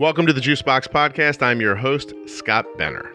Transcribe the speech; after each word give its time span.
Welcome 0.00 0.26
to 0.26 0.32
the 0.32 0.40
Juicebox 0.40 0.86
Podcast. 0.86 1.42
I'm 1.42 1.60
your 1.60 1.74
host, 1.74 2.14
Scott 2.26 2.64
Benner. 2.78 3.12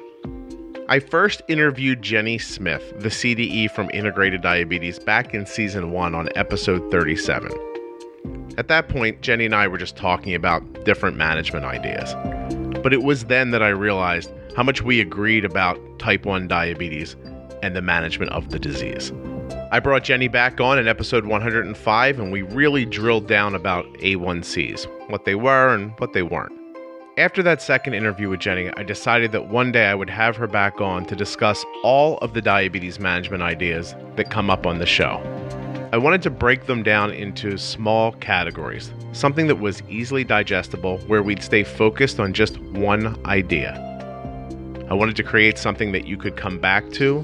I 0.90 1.00
first 1.00 1.42
interviewed 1.48 2.02
Jenny 2.02 2.38
Smith, 2.38 2.84
the 3.00 3.08
CDE 3.08 3.72
from 3.72 3.90
Integrated 3.94 4.42
Diabetes, 4.42 5.00
back 5.00 5.34
in 5.34 5.46
season 5.46 5.92
one 5.92 6.14
on 6.14 6.28
episode 6.36 6.92
37. 6.92 7.54
At 8.58 8.68
that 8.68 8.90
point, 8.90 9.22
Jenny 9.22 9.46
and 9.46 9.56
I 9.56 9.66
were 9.66 9.78
just 9.78 9.96
talking 9.96 10.36
about 10.36 10.84
different 10.84 11.16
management 11.16 11.64
ideas. 11.64 12.16
But 12.82 12.92
it 12.92 13.04
was 13.04 13.24
then 13.26 13.52
that 13.52 13.64
I 13.64 13.70
realized 13.70 14.30
how 14.58 14.64
much 14.64 14.82
we 14.82 15.00
agreed 15.00 15.46
about 15.46 15.80
type 16.00 16.26
1 16.26 16.50
diabetes 16.50 17.16
and 17.62 17.78
the 17.78 17.82
management 17.82 18.34
of 18.34 18.50
the 18.50 18.60
disease. 18.60 19.14
I 19.72 19.80
brought 19.80 20.04
Jenny 20.04 20.28
back 20.28 20.60
on 20.60 20.78
in 20.78 20.90
episode 20.90 21.28
105, 21.28 22.20
and 22.20 22.30
we 22.30 22.42
really 22.42 22.84
drilled 22.84 23.30
down 23.30 23.56
about 23.56 23.86
A1Cs, 24.00 25.10
what 25.10 25.24
they 25.24 25.36
were 25.36 25.74
and 25.74 25.98
what 25.98 26.12
they 26.12 26.24
weren't. 26.24 26.60
After 27.16 27.44
that 27.44 27.62
second 27.62 27.94
interview 27.94 28.28
with 28.28 28.40
Jenny, 28.40 28.72
I 28.76 28.82
decided 28.82 29.34
that 29.34 29.48
one 29.48 29.72
day 29.72 29.86
I 29.86 29.94
would 29.94 30.10
have 30.10 30.36
her 30.36 30.48
back 30.48 30.82
on 30.82 31.06
to 31.06 31.16
discuss 31.16 31.64
all 31.84 32.18
of 32.18 32.34
the 32.34 32.42
diabetes 32.42 33.00
management 33.00 33.44
ideas 33.44 33.94
that 34.16 34.32
come 34.32 34.50
up 34.50 34.66
on 34.66 34.80
the 34.80 34.88
show. 34.88 35.22
I 35.94 35.98
wanted 35.98 36.24
to 36.24 36.32
break 36.32 36.66
them 36.66 36.82
down 36.82 37.12
into 37.12 37.56
small 37.60 38.14
categories, 38.14 38.92
something 39.12 39.46
that 39.46 39.58
was 39.58 39.84
easily 39.88 40.24
digestible 40.24 40.98
where 41.06 41.22
we'd 41.22 41.44
stay 41.44 41.64
focused 41.64 42.20
on 42.20 42.34
just 42.34 42.58
one 42.58 43.24
idea. 43.28 43.76
I 44.90 44.96
wanted 44.96 45.16
to 45.18 45.24
create 45.24 45.60
something 45.60 45.92
that 45.92 46.08
you 46.08 46.18
could 46.18 46.36
come 46.36 46.58
back 46.58 46.90
to, 46.94 47.22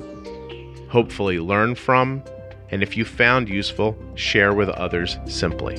hopefully 0.91 1.39
learn 1.39 1.73
from, 1.73 2.21
and 2.69 2.83
if 2.83 2.95
you 2.95 3.05
found 3.05 3.49
useful, 3.49 3.97
share 4.13 4.53
with 4.53 4.69
others 4.69 5.17
simply. 5.25 5.77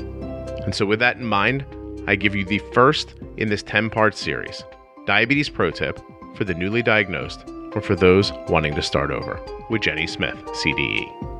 And 0.64 0.74
so, 0.74 0.84
with 0.84 0.98
that 0.98 1.16
in 1.16 1.24
mind, 1.24 1.64
I 2.06 2.16
give 2.16 2.34
you 2.34 2.44
the 2.44 2.60
first 2.72 3.14
in 3.36 3.48
this 3.48 3.62
10 3.62 3.90
part 3.90 4.16
series 4.16 4.64
Diabetes 5.06 5.48
Pro 5.48 5.70
Tip 5.70 6.00
for 6.36 6.44
the 6.44 6.54
newly 6.54 6.82
diagnosed 6.82 7.44
or 7.74 7.80
for 7.80 7.94
those 7.94 8.32
wanting 8.48 8.74
to 8.74 8.82
start 8.82 9.10
over 9.10 9.40
with 9.68 9.82
Jenny 9.82 10.06
Smith, 10.06 10.36
CDE. 10.46 11.30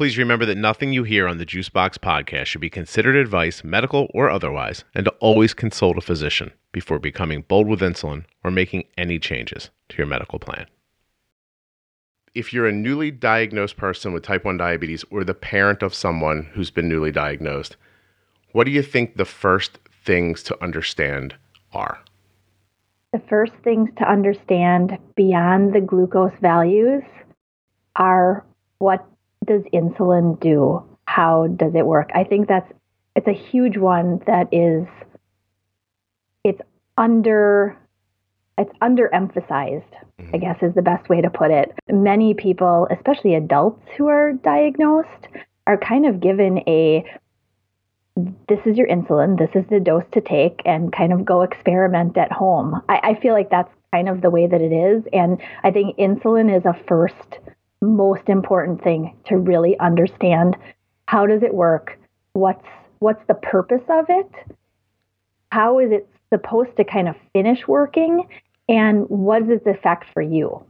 Please 0.00 0.16
remember 0.16 0.46
that 0.46 0.56
nothing 0.56 0.94
you 0.94 1.04
hear 1.04 1.28
on 1.28 1.36
the 1.36 1.44
Juicebox 1.44 1.98
podcast 1.98 2.46
should 2.46 2.62
be 2.62 2.70
considered 2.70 3.16
advice, 3.16 3.62
medical 3.62 4.10
or 4.14 4.30
otherwise, 4.30 4.82
and 4.94 5.04
to 5.04 5.10
always 5.20 5.52
consult 5.52 5.98
a 5.98 6.00
physician 6.00 6.52
before 6.72 6.98
becoming 6.98 7.42
bold 7.46 7.68
with 7.68 7.80
insulin 7.80 8.24
or 8.42 8.50
making 8.50 8.84
any 8.96 9.18
changes 9.18 9.68
to 9.90 9.98
your 9.98 10.06
medical 10.06 10.38
plan. 10.38 10.64
If 12.34 12.50
you're 12.50 12.66
a 12.66 12.72
newly 12.72 13.10
diagnosed 13.10 13.76
person 13.76 14.14
with 14.14 14.22
type 14.22 14.46
1 14.46 14.56
diabetes 14.56 15.04
or 15.10 15.22
the 15.22 15.34
parent 15.34 15.82
of 15.82 15.92
someone 15.92 16.48
who's 16.54 16.70
been 16.70 16.88
newly 16.88 17.12
diagnosed, 17.12 17.76
what 18.52 18.64
do 18.64 18.70
you 18.70 18.82
think 18.82 19.18
the 19.18 19.26
first 19.26 19.80
things 20.02 20.42
to 20.44 20.64
understand 20.64 21.34
are? 21.74 21.98
The 23.12 23.20
first 23.28 23.52
things 23.62 23.90
to 23.98 24.10
understand 24.10 24.96
beyond 25.14 25.74
the 25.74 25.82
glucose 25.82 26.32
values 26.40 27.02
are 27.96 28.46
what 28.78 29.06
does 29.50 29.62
insulin 29.72 30.38
do? 30.38 30.84
How 31.06 31.48
does 31.48 31.74
it 31.74 31.84
work? 31.84 32.10
I 32.14 32.22
think 32.22 32.46
that's 32.46 32.72
it's 33.16 33.26
a 33.26 33.32
huge 33.32 33.76
one 33.76 34.22
that 34.28 34.46
is 34.52 34.86
it's 36.44 36.60
under 36.96 37.76
it's 38.56 38.72
underemphasized, 38.80 39.82
I 40.18 40.22
mm-hmm. 40.22 40.38
guess 40.38 40.62
is 40.62 40.74
the 40.74 40.82
best 40.82 41.08
way 41.08 41.20
to 41.20 41.30
put 41.30 41.50
it. 41.50 41.72
Many 41.90 42.34
people, 42.34 42.86
especially 42.90 43.34
adults 43.34 43.82
who 43.96 44.06
are 44.06 44.34
diagnosed, 44.34 45.26
are 45.66 45.78
kind 45.78 46.06
of 46.06 46.20
given 46.20 46.58
a 46.68 47.04
this 48.48 48.60
is 48.66 48.76
your 48.76 48.86
insulin, 48.86 49.36
this 49.36 49.50
is 49.54 49.68
the 49.68 49.80
dose 49.80 50.04
to 50.12 50.20
take, 50.20 50.60
and 50.64 50.92
kind 50.92 51.12
of 51.12 51.24
go 51.24 51.42
experiment 51.42 52.16
at 52.16 52.30
home. 52.30 52.80
I, 52.88 53.00
I 53.02 53.20
feel 53.20 53.34
like 53.34 53.50
that's 53.50 53.72
kind 53.92 54.08
of 54.08 54.20
the 54.20 54.30
way 54.30 54.46
that 54.46 54.60
it 54.60 54.72
is. 54.72 55.02
And 55.12 55.40
I 55.64 55.72
think 55.72 55.96
insulin 55.96 56.54
is 56.56 56.64
a 56.64 56.78
first 56.86 57.38
most 57.80 58.28
important 58.28 58.82
thing 58.82 59.16
to 59.26 59.36
really 59.36 59.78
understand. 59.78 60.56
How 61.06 61.26
does 61.26 61.42
it 61.42 61.54
work? 61.54 61.98
What's 62.32 62.64
what's 62.98 63.24
the 63.26 63.34
purpose 63.34 63.82
of 63.88 64.06
it? 64.08 64.30
How 65.50 65.78
is 65.78 65.90
it 65.90 66.08
supposed 66.32 66.76
to 66.76 66.84
kind 66.84 67.08
of 67.08 67.16
finish 67.32 67.66
working? 67.66 68.28
And 68.68 69.08
what 69.08 69.42
is 69.42 69.48
its 69.48 69.66
effect 69.66 70.04
for 70.12 70.22
you? 70.22 70.64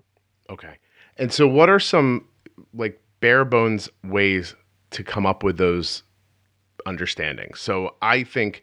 Okay. 0.49 0.77
And 1.19 1.33
so 1.33 1.47
what 1.47 1.69
are 1.69 1.79
some 1.79 2.25
like 2.73 3.01
bare 3.21 3.45
bones 3.45 3.91
ways 4.05 4.55
to 4.91 5.05
come 5.05 5.27
up 5.27 5.43
with 5.43 5.59
those 5.59 6.03
understandings? 6.87 7.61
So 7.61 7.95
i 8.01 8.25
think 8.25 8.63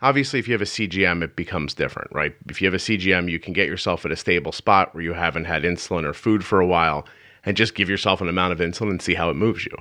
obviously 0.00 0.38
if 0.38 0.46
you 0.46 0.52
have 0.52 0.62
a 0.62 0.64
cgm 0.64 1.22
it 1.22 1.34
becomes 1.34 1.74
different 1.74 2.08
right? 2.12 2.34
If 2.48 2.60
you 2.60 2.66
have 2.66 2.74
a 2.74 2.78
cgm 2.78 3.30
you 3.30 3.40
can 3.40 3.52
get 3.52 3.66
yourself 3.66 4.04
at 4.04 4.12
a 4.12 4.16
stable 4.16 4.52
spot 4.52 4.94
where 4.94 5.02
you 5.02 5.14
haven't 5.14 5.46
had 5.46 5.64
insulin 5.64 6.04
or 6.04 6.12
food 6.12 6.44
for 6.44 6.60
a 6.60 6.66
while 6.66 7.06
and 7.46 7.56
just 7.56 7.74
give 7.74 7.88
yourself 7.88 8.20
an 8.20 8.28
amount 8.28 8.52
of 8.52 8.58
insulin 8.58 8.90
and 8.90 9.00
see 9.00 9.14
how 9.14 9.30
it 9.30 9.34
moves 9.34 9.64
you. 9.64 9.72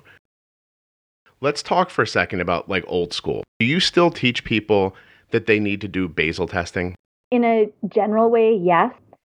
Let's 1.41 1.61
talk 1.61 1.89
for 1.89 2.03
a 2.03 2.07
second 2.07 2.39
about 2.39 2.69
like 2.69 2.85
old 2.87 3.11
school. 3.11 3.43
Do 3.59 3.65
you 3.65 3.79
still 3.79 4.11
teach 4.11 4.45
people 4.45 4.95
that 5.31 5.47
they 5.47 5.59
need 5.59 5.81
to 5.81 5.87
do 5.87 6.07
basal 6.07 6.47
testing? 6.47 6.95
In 7.31 7.43
a 7.43 7.69
general 7.89 8.29
way, 8.29 8.55
yes. 8.55 8.93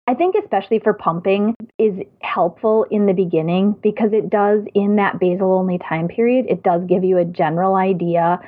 I 0.09 0.13
think 0.13 0.35
especially 0.41 0.79
for 0.79 0.93
pumping 0.93 1.55
is 1.77 1.93
helpful 2.21 2.85
in 2.91 3.07
the 3.07 3.13
beginning 3.13 3.75
because 3.81 4.13
it 4.13 4.29
does 4.29 4.63
in 4.73 4.95
that 4.97 5.19
basal 5.19 5.53
only 5.53 5.79
time 5.79 6.07
period, 6.07 6.45
it 6.47 6.63
does 6.63 6.83
give 6.87 7.03
you 7.03 7.17
a 7.17 7.25
general 7.25 7.75
idea 7.75 8.39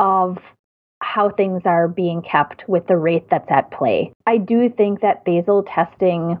of 0.00 0.38
how 1.02 1.30
things 1.30 1.62
are 1.66 1.88
being 1.88 2.22
kept 2.22 2.66
with 2.68 2.86
the 2.86 2.96
rate 2.96 3.28
that's 3.30 3.50
at 3.50 3.70
play. 3.70 4.12
I 4.26 4.38
do 4.38 4.70
think 4.70 5.02
that 5.02 5.24
basal 5.24 5.64
testing 5.64 6.38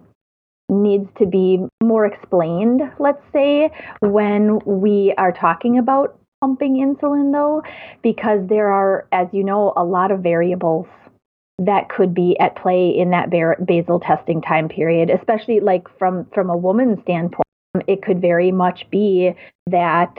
needs 0.68 1.08
to 1.18 1.26
be 1.26 1.58
more 1.82 2.06
explained, 2.06 2.82
let's 2.98 3.22
say, 3.32 3.70
when 4.00 4.58
we 4.64 5.14
are 5.16 5.32
talking 5.32 5.78
about 5.78 6.18
pumping 6.40 6.76
insulin, 6.76 7.32
though, 7.32 7.62
because 8.02 8.46
there 8.48 8.68
are, 8.68 9.06
as 9.12 9.28
you 9.32 9.44
know, 9.44 9.72
a 9.76 9.84
lot 9.84 10.10
of 10.10 10.20
variables 10.20 10.86
that 11.58 11.88
could 11.88 12.12
be 12.14 12.36
at 12.38 12.56
play 12.56 12.90
in 12.90 13.10
that 13.10 13.30
basal 13.64 14.00
testing 14.00 14.42
time 14.42 14.68
period, 14.68 15.08
especially 15.10 15.60
like 15.60 15.86
from 15.98 16.26
from 16.34 16.50
a 16.50 16.56
woman's 16.56 17.00
standpoint. 17.02 17.42
It 17.86 18.02
could 18.02 18.20
very 18.20 18.52
much 18.52 18.88
be 18.90 19.32
that 19.66 20.14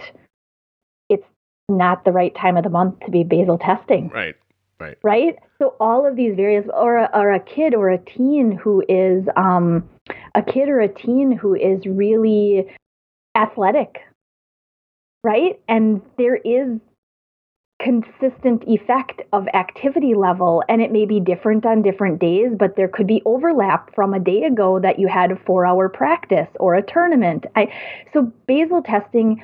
it's 1.10 1.26
not 1.70 2.06
the 2.06 2.12
right 2.12 2.36
time 2.36 2.58
of 2.58 2.64
the 2.64 2.70
month 2.70 3.00
to 3.02 3.12
be 3.12 3.24
basal 3.24 3.58
testing. 3.58 4.10
Right. 4.10 4.36
Right. 4.80 4.98
Right. 5.04 5.36
So 5.58 5.76
all 5.80 6.06
of 6.06 6.16
these 6.16 6.36
various, 6.36 6.68
or 6.74 6.98
a, 6.98 7.10
or 7.14 7.34
a 7.34 7.40
kid 7.40 7.74
or 7.74 7.90
a 7.90 7.98
teen 7.98 8.52
who 8.52 8.84
is 8.88 9.26
um, 9.36 9.90
a 10.36 10.42
kid 10.42 10.70
or 10.70 10.80
a 10.80 10.88
teen 10.88 11.32
who 11.32 11.56
is 11.56 11.86
really 11.86 12.68
athletic, 13.36 14.00
right? 15.24 15.60
And 15.68 16.02
there 16.18 16.36
is 16.36 16.80
consistent 17.80 18.64
effect 18.68 19.22
of 19.34 19.48
activity 19.54 20.16
level 20.16 20.64
and 20.68 20.82
it 20.82 20.92
may 20.92 21.06
be 21.06 21.20
different 21.20 21.64
on 21.64 21.84
different 21.84 22.20
days 22.20 22.50
but 22.58 22.76
there 22.76 22.88
could 22.88 23.06
be 23.06 23.22
overlap 23.24 23.94
from 23.94 24.16
a 24.16 24.20
day 24.20 24.44
ago 24.46 24.80
that 24.80 24.98
you 24.98 25.08
had 25.08 25.32
a 25.32 25.36
4 25.46 25.64
hour 25.64 25.88
practice 25.88 26.48
or 26.60 26.74
a 26.74 26.82
tournament 26.82 27.46
I, 27.56 27.72
so 28.14 28.32
basal 28.48 28.82
testing 28.82 29.44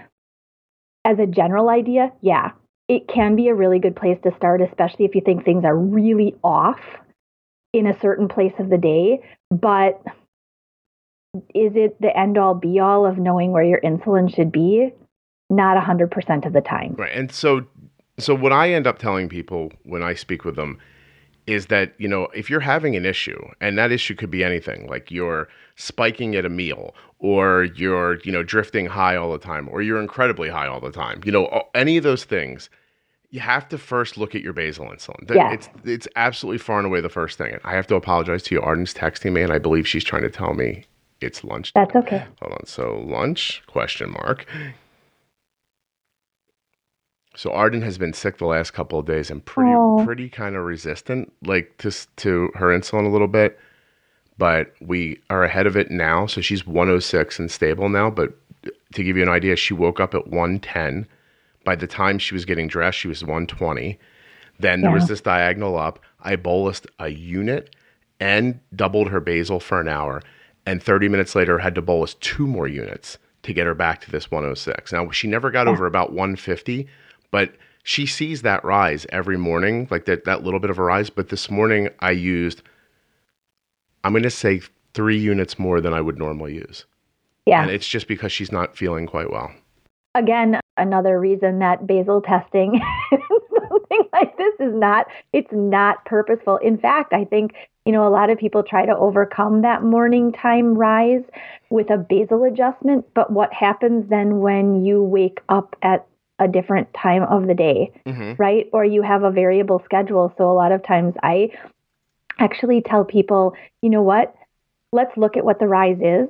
as 1.05 1.19
a 1.19 1.27
general 1.27 1.69
idea 1.69 2.11
yeah 2.21 2.53
it 2.93 3.07
can 3.07 3.35
be 3.35 3.47
a 3.47 3.55
really 3.55 3.79
good 3.79 3.95
place 3.95 4.19
to 4.23 4.31
start, 4.37 4.61
especially 4.61 5.05
if 5.05 5.15
you 5.15 5.21
think 5.21 5.43
things 5.43 5.65
are 5.65 5.75
really 5.75 6.35
off 6.43 6.79
in 7.73 7.87
a 7.87 7.99
certain 7.99 8.27
place 8.27 8.53
of 8.59 8.69
the 8.69 8.77
day. 8.77 9.19
But 9.49 9.99
is 11.55 11.71
it 11.75 11.99
the 11.99 12.15
end 12.15 12.37
all 12.37 12.53
be 12.53 12.79
all 12.79 13.07
of 13.07 13.17
knowing 13.17 13.51
where 13.51 13.63
your 13.63 13.81
insulin 13.81 14.33
should 14.33 14.51
be? 14.51 14.91
Not 15.49 15.83
100% 15.83 16.45
of 16.45 16.53
the 16.53 16.61
time. 16.61 16.93
Right. 16.95 17.11
And 17.15 17.31
so, 17.31 17.65
so 18.19 18.35
what 18.35 18.51
I 18.51 18.71
end 18.71 18.85
up 18.85 18.99
telling 18.99 19.27
people 19.27 19.71
when 19.85 20.03
I 20.03 20.13
speak 20.13 20.45
with 20.45 20.55
them 20.55 20.77
is 21.47 21.65
that, 21.65 21.93
you 21.97 22.07
know, 22.07 22.27
if 22.35 22.47
you're 22.47 22.59
having 22.59 22.95
an 22.95 23.05
issue, 23.05 23.41
and 23.59 23.75
that 23.77 23.91
issue 23.91 24.13
could 24.15 24.31
be 24.31 24.43
anything, 24.43 24.87
like 24.87 25.09
you're 25.09 25.47
spiking 25.75 26.35
at 26.35 26.45
a 26.45 26.49
meal, 26.49 26.93
or 27.17 27.65
you're, 27.75 28.19
you 28.23 28.31
know, 28.31 28.43
drifting 28.43 28.85
high 28.85 29.15
all 29.15 29.31
the 29.31 29.39
time, 29.39 29.67
or 29.69 29.81
you're 29.81 29.99
incredibly 29.99 30.47
high 30.47 30.67
all 30.67 30.79
the 30.79 30.91
time, 30.91 31.21
you 31.25 31.31
know, 31.31 31.63
any 31.73 31.97
of 31.97 32.03
those 32.03 32.23
things, 32.23 32.69
you 33.33 33.39
have 33.39 33.67
to 33.69 33.79
first 33.79 34.15
look 34.15 34.35
at 34.35 34.41
your 34.41 34.53
basal 34.53 34.85
insulin. 34.85 35.27
Yeah. 35.33 35.51
It's 35.53 35.67
it's 35.83 36.07
absolutely 36.15 36.59
far 36.59 36.77
and 36.77 36.85
away 36.85 37.01
the 37.01 37.09
first 37.09 37.35
thing. 37.37 37.57
I 37.63 37.71
have 37.73 37.87
to 37.87 37.95
apologize 37.95 38.43
to 38.43 38.55
you. 38.55 38.61
Arden's 38.61 38.93
texting 38.93 39.31
me, 39.33 39.41
and 39.41 39.51
I 39.51 39.57
believe 39.57 39.87
she's 39.87 40.03
trying 40.03 40.21
to 40.21 40.29
tell 40.29 40.53
me 40.53 40.85
it's 41.19 41.43
lunch. 41.43 41.73
That's 41.73 41.95
okay. 41.95 42.25
Hold 42.41 42.53
on. 42.53 42.65
So 42.67 42.99
lunch? 42.99 43.63
Question 43.65 44.11
mark. 44.11 44.45
So 47.35 47.51
Arden 47.51 47.81
has 47.81 47.97
been 47.97 48.13
sick 48.13 48.37
the 48.37 48.45
last 48.45 48.71
couple 48.71 48.99
of 48.99 49.07
days 49.07 49.31
and 49.31 49.43
pretty 49.43 49.71
Oh. 49.73 50.01
pretty 50.05 50.29
kind 50.29 50.55
of 50.55 50.63
resistant, 50.65 51.33
like 51.43 51.75
to 51.79 51.91
to 52.17 52.51
her 52.53 52.67
insulin 52.67 53.05
a 53.05 53.09
little 53.09 53.27
bit. 53.27 53.59
but 54.39 54.73
we 54.81 55.19
are 55.29 55.43
ahead 55.43 55.67
of 55.67 55.77
it 55.77 55.91
now. 55.91 56.25
So 56.25 56.41
she's 56.41 56.65
106 56.65 57.37
and 57.39 57.51
stable 57.51 57.87
now. 57.87 58.09
But 58.09 58.33
to 58.95 59.03
give 59.03 59.15
you 59.15 59.21
an 59.23 59.29
idea, 59.29 59.55
she 59.55 59.75
woke 59.75 59.99
up 59.99 60.15
at 60.15 60.27
110. 60.27 61.07
By 61.63 61.75
the 61.75 61.87
time 61.87 62.19
she 62.19 62.33
was 62.33 62.45
getting 62.45 62.67
dressed, 62.67 62.97
she 62.97 63.07
was 63.07 63.23
120. 63.23 63.97
Then 64.59 64.81
there 64.81 64.91
was 64.91 65.07
this 65.07 65.21
diagonal 65.21 65.77
up. 65.77 65.99
I 66.21 66.35
bolused 66.35 66.85
a 66.99 67.09
unit 67.09 67.75
and 68.19 68.59
doubled 68.75 69.09
her 69.09 69.19
basal 69.19 69.59
for 69.59 69.79
an 69.81 69.87
hour. 69.87 70.21
And 70.65 70.81
30 70.81 71.09
minutes 71.09 71.35
later, 71.35 71.59
had 71.59 71.75
to 71.75 71.81
bolus 71.81 72.13
two 72.15 72.47
more 72.47 72.67
units 72.67 73.17
to 73.43 73.53
get 73.53 73.65
her 73.65 73.73
back 73.73 74.01
to 74.01 74.11
this 74.11 74.31
106. 74.31 74.93
Now, 74.93 75.09
she 75.11 75.27
never 75.27 75.51
got 75.51 75.67
over 75.67 75.85
about 75.85 76.13
150, 76.13 76.87
but 77.31 77.53
she 77.83 78.05
sees 78.05 78.41
that 78.41 78.63
rise 78.63 79.05
every 79.09 79.37
morning, 79.37 79.87
like 79.91 80.05
that, 80.05 80.23
that 80.23 80.43
little 80.43 80.61
bit 80.61 80.69
of 80.69 80.79
a 80.79 80.83
rise. 80.83 81.09
But 81.09 81.29
this 81.29 81.51
morning, 81.51 81.89
I 81.99 82.11
used, 82.11 82.61
I'm 84.03 84.13
going 84.13 84.23
to 84.23 84.29
say 84.29 84.61
three 84.93 85.17
units 85.17 85.59
more 85.59 85.81
than 85.81 85.93
I 85.93 85.99
would 85.99 86.17
normally 86.17 86.55
use. 86.55 86.85
Yeah. 87.45 87.61
And 87.61 87.71
it's 87.71 87.87
just 87.87 88.07
because 88.07 88.31
she's 88.31 88.51
not 88.51 88.77
feeling 88.77 89.05
quite 89.05 89.29
well. 89.29 89.51
Again, 90.15 90.59
another 90.77 91.19
reason 91.19 91.59
that 91.59 91.87
basal 91.87 92.21
testing 92.21 92.81
something 93.69 94.09
like 94.13 94.37
this 94.37 94.53
is 94.59 94.73
not 94.73 95.07
it's 95.31 95.51
not 95.51 96.05
purposeful. 96.05 96.57
In 96.57 96.77
fact, 96.77 97.13
I 97.13 97.25
think, 97.25 97.53
you 97.85 97.91
know, 97.91 98.07
a 98.07 98.09
lot 98.09 98.29
of 98.29 98.37
people 98.37 98.63
try 98.63 98.85
to 98.85 98.95
overcome 98.95 99.61
that 99.61 99.83
morning 99.83 100.31
time 100.31 100.75
rise 100.75 101.23
with 101.69 101.89
a 101.89 101.97
basal 101.97 102.43
adjustment, 102.43 103.05
but 103.13 103.31
what 103.31 103.53
happens 103.53 104.09
then 104.09 104.39
when 104.39 104.85
you 104.85 105.01
wake 105.01 105.39
up 105.49 105.75
at 105.81 106.05
a 106.39 106.47
different 106.47 106.87
time 106.93 107.23
of 107.23 107.47
the 107.47 107.53
day? 107.53 107.91
Mm-hmm. 108.05 108.33
right? 108.41 108.69
Or 108.73 108.83
you 108.83 109.01
have 109.01 109.23
a 109.23 109.31
variable 109.31 109.81
schedule. 109.85 110.33
So 110.37 110.49
a 110.49 110.53
lot 110.53 110.71
of 110.71 110.85
times 110.85 111.15
I 111.23 111.49
actually 112.39 112.81
tell 112.81 113.05
people, 113.05 113.53
you 113.81 113.89
know 113.89 114.01
what? 114.01 114.35
Let's 114.91 115.15
look 115.17 115.37
at 115.37 115.45
what 115.45 115.59
the 115.59 115.67
rise 115.67 115.99
is. 116.01 116.29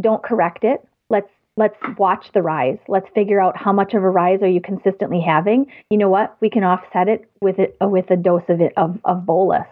Don't 0.00 0.22
correct 0.22 0.64
it. 0.64 0.86
Let's 1.56 1.76
watch 1.98 2.26
the 2.32 2.42
rise. 2.42 2.78
Let's 2.88 3.08
figure 3.14 3.40
out 3.40 3.56
how 3.56 3.72
much 3.72 3.92
of 3.94 4.02
a 4.02 4.08
rise 4.08 4.40
are 4.42 4.48
you 4.48 4.60
consistently 4.60 5.20
having. 5.20 5.66
You 5.90 5.98
know 5.98 6.08
what? 6.08 6.36
We 6.40 6.48
can 6.48 6.64
offset 6.64 7.08
it 7.08 7.30
with 7.40 7.58
it 7.58 7.76
with 7.80 8.10
a 8.10 8.16
dose 8.16 8.44
of 8.48 8.60
it 8.60 8.72
of, 8.76 8.98
of 9.04 9.26
bolus. 9.26 9.66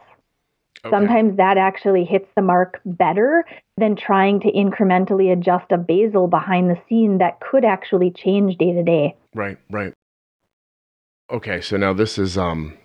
Sometimes 0.88 1.36
that 1.36 1.58
actually 1.58 2.04
hits 2.04 2.28
the 2.36 2.42
mark 2.42 2.80
better 2.86 3.44
than 3.76 3.96
trying 3.96 4.40
to 4.40 4.52
incrementally 4.52 5.30
adjust 5.30 5.70
a 5.70 5.76
basal 5.76 6.26
behind 6.26 6.70
the 6.70 6.80
scene 6.88 7.18
that 7.18 7.38
could 7.40 7.64
actually 7.64 8.10
change 8.10 8.56
day 8.56 8.72
to 8.72 8.82
day. 8.82 9.16
Right, 9.34 9.58
right. 9.70 9.92
Okay, 11.30 11.60
so 11.60 11.76
now 11.76 11.92
this 11.92 12.16
is 12.16 12.38
um 12.38 12.78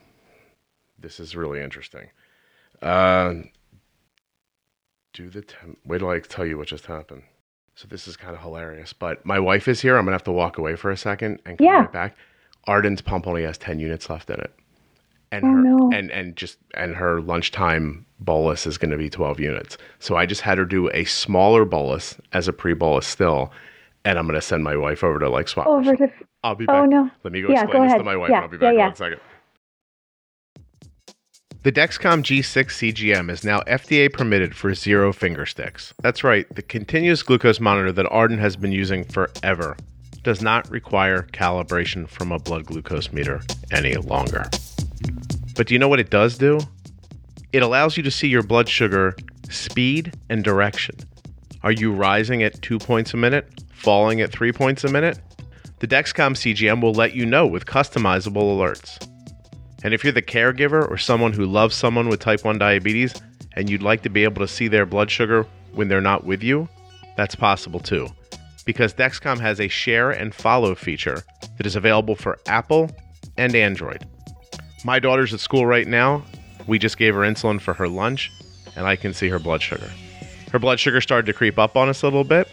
this 0.99 1.19
is 1.19 1.35
really 1.35 1.61
interesting. 1.61 2.09
Uh 2.81 3.35
do 5.13 5.29
the 5.29 5.41
temp 5.41 5.79
wait 5.85 5.99
till 5.99 6.09
I 6.09 6.19
tell 6.19 6.45
you 6.45 6.57
what 6.57 6.67
just 6.67 6.87
happened. 6.87 7.23
So 7.75 7.87
this 7.89 8.07
is 8.07 8.15
kind 8.15 8.33
of 8.33 8.41
hilarious, 8.41 8.93
but 8.93 9.25
my 9.25 9.37
wife 9.37 9.67
is 9.67 9.81
here. 9.81 9.97
I'm 9.97 10.05
gonna 10.05 10.15
have 10.15 10.23
to 10.23 10.31
walk 10.31 10.57
away 10.57 10.75
for 10.77 10.91
a 10.91 10.97
second 10.97 11.39
and 11.45 11.57
come 11.57 11.65
Yeah. 11.67 11.79
right 11.81 11.91
back. 11.91 12.17
Arden's 12.67 13.01
pump 13.01 13.27
only 13.27 13.43
has 13.43 13.57
ten 13.57 13.79
units 13.79 14.09
left 14.09 14.29
in 14.29 14.39
it. 14.39 14.53
And 15.31 15.43
Oh, 15.43 15.47
her 15.49 15.61
no. 15.61 15.89
and 15.93 16.09
and 16.11 16.35
just 16.37 16.57
and 16.73 16.95
her 16.95 17.19
lunchtime 17.19 18.05
bolus 18.21 18.65
is 18.65 18.77
gonna 18.77 18.97
be 18.97 19.09
twelve 19.09 19.41
units. 19.41 19.77
So 19.99 20.15
I 20.15 20.25
just 20.25 20.41
had 20.41 20.57
her 20.57 20.63
do 20.65 20.89
a 20.93 21.03
smaller 21.03 21.65
bolus 21.65 22.15
as 22.31 22.47
a 22.47 22.53
pre 22.53 22.73
bolus 22.73 23.05
still. 23.05 23.51
And 24.05 24.17
I'm 24.17 24.25
gonna 24.27 24.39
send 24.41 24.63
my 24.63 24.77
wife 24.77 25.03
over 25.03 25.19
to 25.19 25.27
like 25.29 25.49
swap. 25.49 25.67
Over 25.67 25.97
to 25.97 26.09
I'll 26.43 26.55
be 26.55 26.65
back. 26.65 26.75
Oh 26.75 26.85
no. 26.85 27.09
Let 27.23 27.33
me 27.33 27.41
go 27.41 27.49
Yeah, 27.49 27.63
explain 27.63 27.83
go 27.83 27.89
this 27.89 27.97
to 27.97 28.03
my 28.03 28.15
wife. 28.15 28.29
Yeah, 28.29 28.41
I'll 28.41 28.47
be 28.47 28.55
yeah, 28.55 28.61
back 28.61 28.71
in 28.73 28.79
yeah. 28.79 28.85
one 28.87 28.95
second. 28.95 29.19
The 31.65 31.71
Dexcom 31.71 32.21
G6 32.21 32.93
CGM 32.93 33.31
is 33.31 33.43
now 33.43 33.61
FDA 33.61 34.13
permitted 34.13 34.55
for 34.55 34.75
zero 34.75 35.11
finger 35.11 35.47
sticks. 35.47 35.95
That's 36.03 36.23
right, 36.23 36.45
the 36.53 36.61
continuous 36.61 37.23
glucose 37.23 37.59
monitor 37.59 37.91
that 37.91 38.05
Arden 38.11 38.37
has 38.37 38.55
been 38.55 38.71
using 38.71 39.03
forever 39.03 39.75
does 40.21 40.43
not 40.43 40.69
require 40.69 41.23
calibration 41.33 42.07
from 42.07 42.31
a 42.31 42.37
blood 42.37 42.65
glucose 42.67 43.11
meter 43.11 43.41
any 43.71 43.95
longer. 43.95 44.47
But 45.55 45.65
do 45.65 45.73
you 45.73 45.79
know 45.79 45.87
what 45.87 45.99
it 45.99 46.11
does 46.11 46.37
do? 46.37 46.59
It 47.51 47.63
allows 47.63 47.97
you 47.97 48.03
to 48.03 48.11
see 48.11 48.27
your 48.27 48.43
blood 48.43 48.69
sugar 48.69 49.15
speed 49.49 50.13
and 50.29 50.43
direction. 50.43 50.95
Are 51.63 51.71
you 51.71 51.91
rising 51.91 52.43
at 52.43 52.61
two 52.61 52.77
points 52.77 53.15
a 53.15 53.17
minute, 53.17 53.51
falling 53.73 54.21
at 54.21 54.31
three 54.31 54.51
points 54.51 54.83
a 54.83 54.91
minute? 54.91 55.17
The 55.79 55.87
Dexcom 55.87 56.35
CGM 56.35 56.79
will 56.83 56.93
let 56.93 57.15
you 57.15 57.25
know 57.25 57.47
with 57.47 57.65
customizable 57.65 58.55
alerts. 58.55 58.99
And 59.85 59.93
if 59.93 60.03
you're 60.03 60.11
the 60.11 60.21
caregiver 60.23 60.89
or 60.89 60.97
someone 60.97 61.31
who 61.31 61.45
loves 61.45 61.75
someone 61.75 62.09
with 62.09 62.19
type 62.19 62.43
1 62.43 62.57
diabetes 62.57 63.13
and 63.53 63.69
you'd 63.69 63.83
like 63.83 64.01
to 64.01 64.09
be 64.09 64.23
able 64.23 64.41
to 64.41 64.51
see 64.51 64.67
their 64.67 64.83
blood 64.83 65.11
sugar 65.11 65.45
when 65.75 65.89
they're 65.89 66.01
not 66.01 66.23
with 66.23 66.41
you, 66.41 66.67
that's 67.15 67.35
possible 67.35 67.79
too. 67.79 68.07
Because 68.65 68.95
Dexcom 68.95 69.39
has 69.39 69.61
a 69.61 69.67
share 69.67 70.09
and 70.09 70.33
follow 70.33 70.73
feature 70.73 71.21
that 71.57 71.67
is 71.67 71.75
available 71.75 72.15
for 72.15 72.39
Apple 72.47 72.89
and 73.37 73.53
Android. 73.53 74.07
My 74.83 74.97
daughter's 74.97 75.35
at 75.35 75.39
school 75.39 75.67
right 75.67 75.87
now. 75.87 76.25
We 76.65 76.79
just 76.79 76.97
gave 76.97 77.13
her 77.13 77.21
insulin 77.21 77.61
for 77.61 77.75
her 77.75 77.87
lunch, 77.87 78.31
and 78.75 78.87
I 78.87 78.95
can 78.95 79.13
see 79.13 79.29
her 79.29 79.37
blood 79.37 79.61
sugar. 79.61 79.91
Her 80.51 80.57
blood 80.57 80.79
sugar 80.79 80.99
started 80.99 81.27
to 81.27 81.33
creep 81.33 81.59
up 81.59 81.77
on 81.77 81.89
us 81.89 82.01
a 82.01 82.07
little 82.07 82.23
bit. 82.23 82.47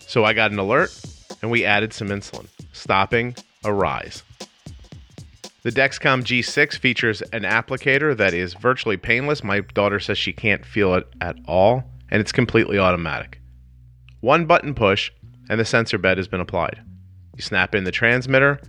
So 0.00 0.26
I 0.26 0.34
got 0.34 0.50
an 0.50 0.58
alert 0.58 0.94
and 1.40 1.50
we 1.50 1.64
added 1.64 1.94
some 1.94 2.08
insulin, 2.08 2.48
stopping 2.74 3.34
a 3.64 3.72
rise. 3.72 4.22
The 5.68 5.82
Dexcom 5.82 6.22
G6 6.22 6.78
features 6.78 7.20
an 7.20 7.42
applicator 7.42 8.16
that 8.16 8.32
is 8.32 8.54
virtually 8.54 8.96
painless. 8.96 9.44
My 9.44 9.60
daughter 9.60 10.00
says 10.00 10.16
she 10.16 10.32
can't 10.32 10.64
feel 10.64 10.94
it 10.94 11.06
at 11.20 11.36
all, 11.46 11.84
and 12.10 12.22
it's 12.22 12.32
completely 12.32 12.78
automatic. 12.78 13.38
One 14.20 14.46
button 14.46 14.72
push, 14.72 15.10
and 15.50 15.60
the 15.60 15.66
sensor 15.66 15.98
bed 15.98 16.16
has 16.16 16.26
been 16.26 16.40
applied. 16.40 16.80
You 17.36 17.42
snap 17.42 17.74
in 17.74 17.84
the 17.84 17.90
transmitter, 17.90 18.62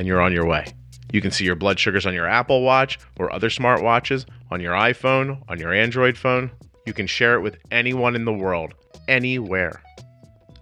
and 0.00 0.08
you're 0.08 0.20
on 0.20 0.32
your 0.32 0.44
way. 0.44 0.66
You 1.12 1.20
can 1.20 1.30
see 1.30 1.44
your 1.44 1.54
blood 1.54 1.78
sugars 1.78 2.06
on 2.06 2.12
your 2.12 2.26
Apple 2.26 2.62
Watch 2.62 2.98
or 3.20 3.32
other 3.32 3.48
smartwatches, 3.48 4.24
on 4.50 4.60
your 4.60 4.74
iPhone, 4.74 5.40
on 5.48 5.60
your 5.60 5.72
Android 5.72 6.18
phone. 6.18 6.50
You 6.86 6.92
can 6.92 7.06
share 7.06 7.36
it 7.36 7.42
with 7.42 7.58
anyone 7.70 8.16
in 8.16 8.24
the 8.24 8.32
world, 8.32 8.74
anywhere. 9.06 9.80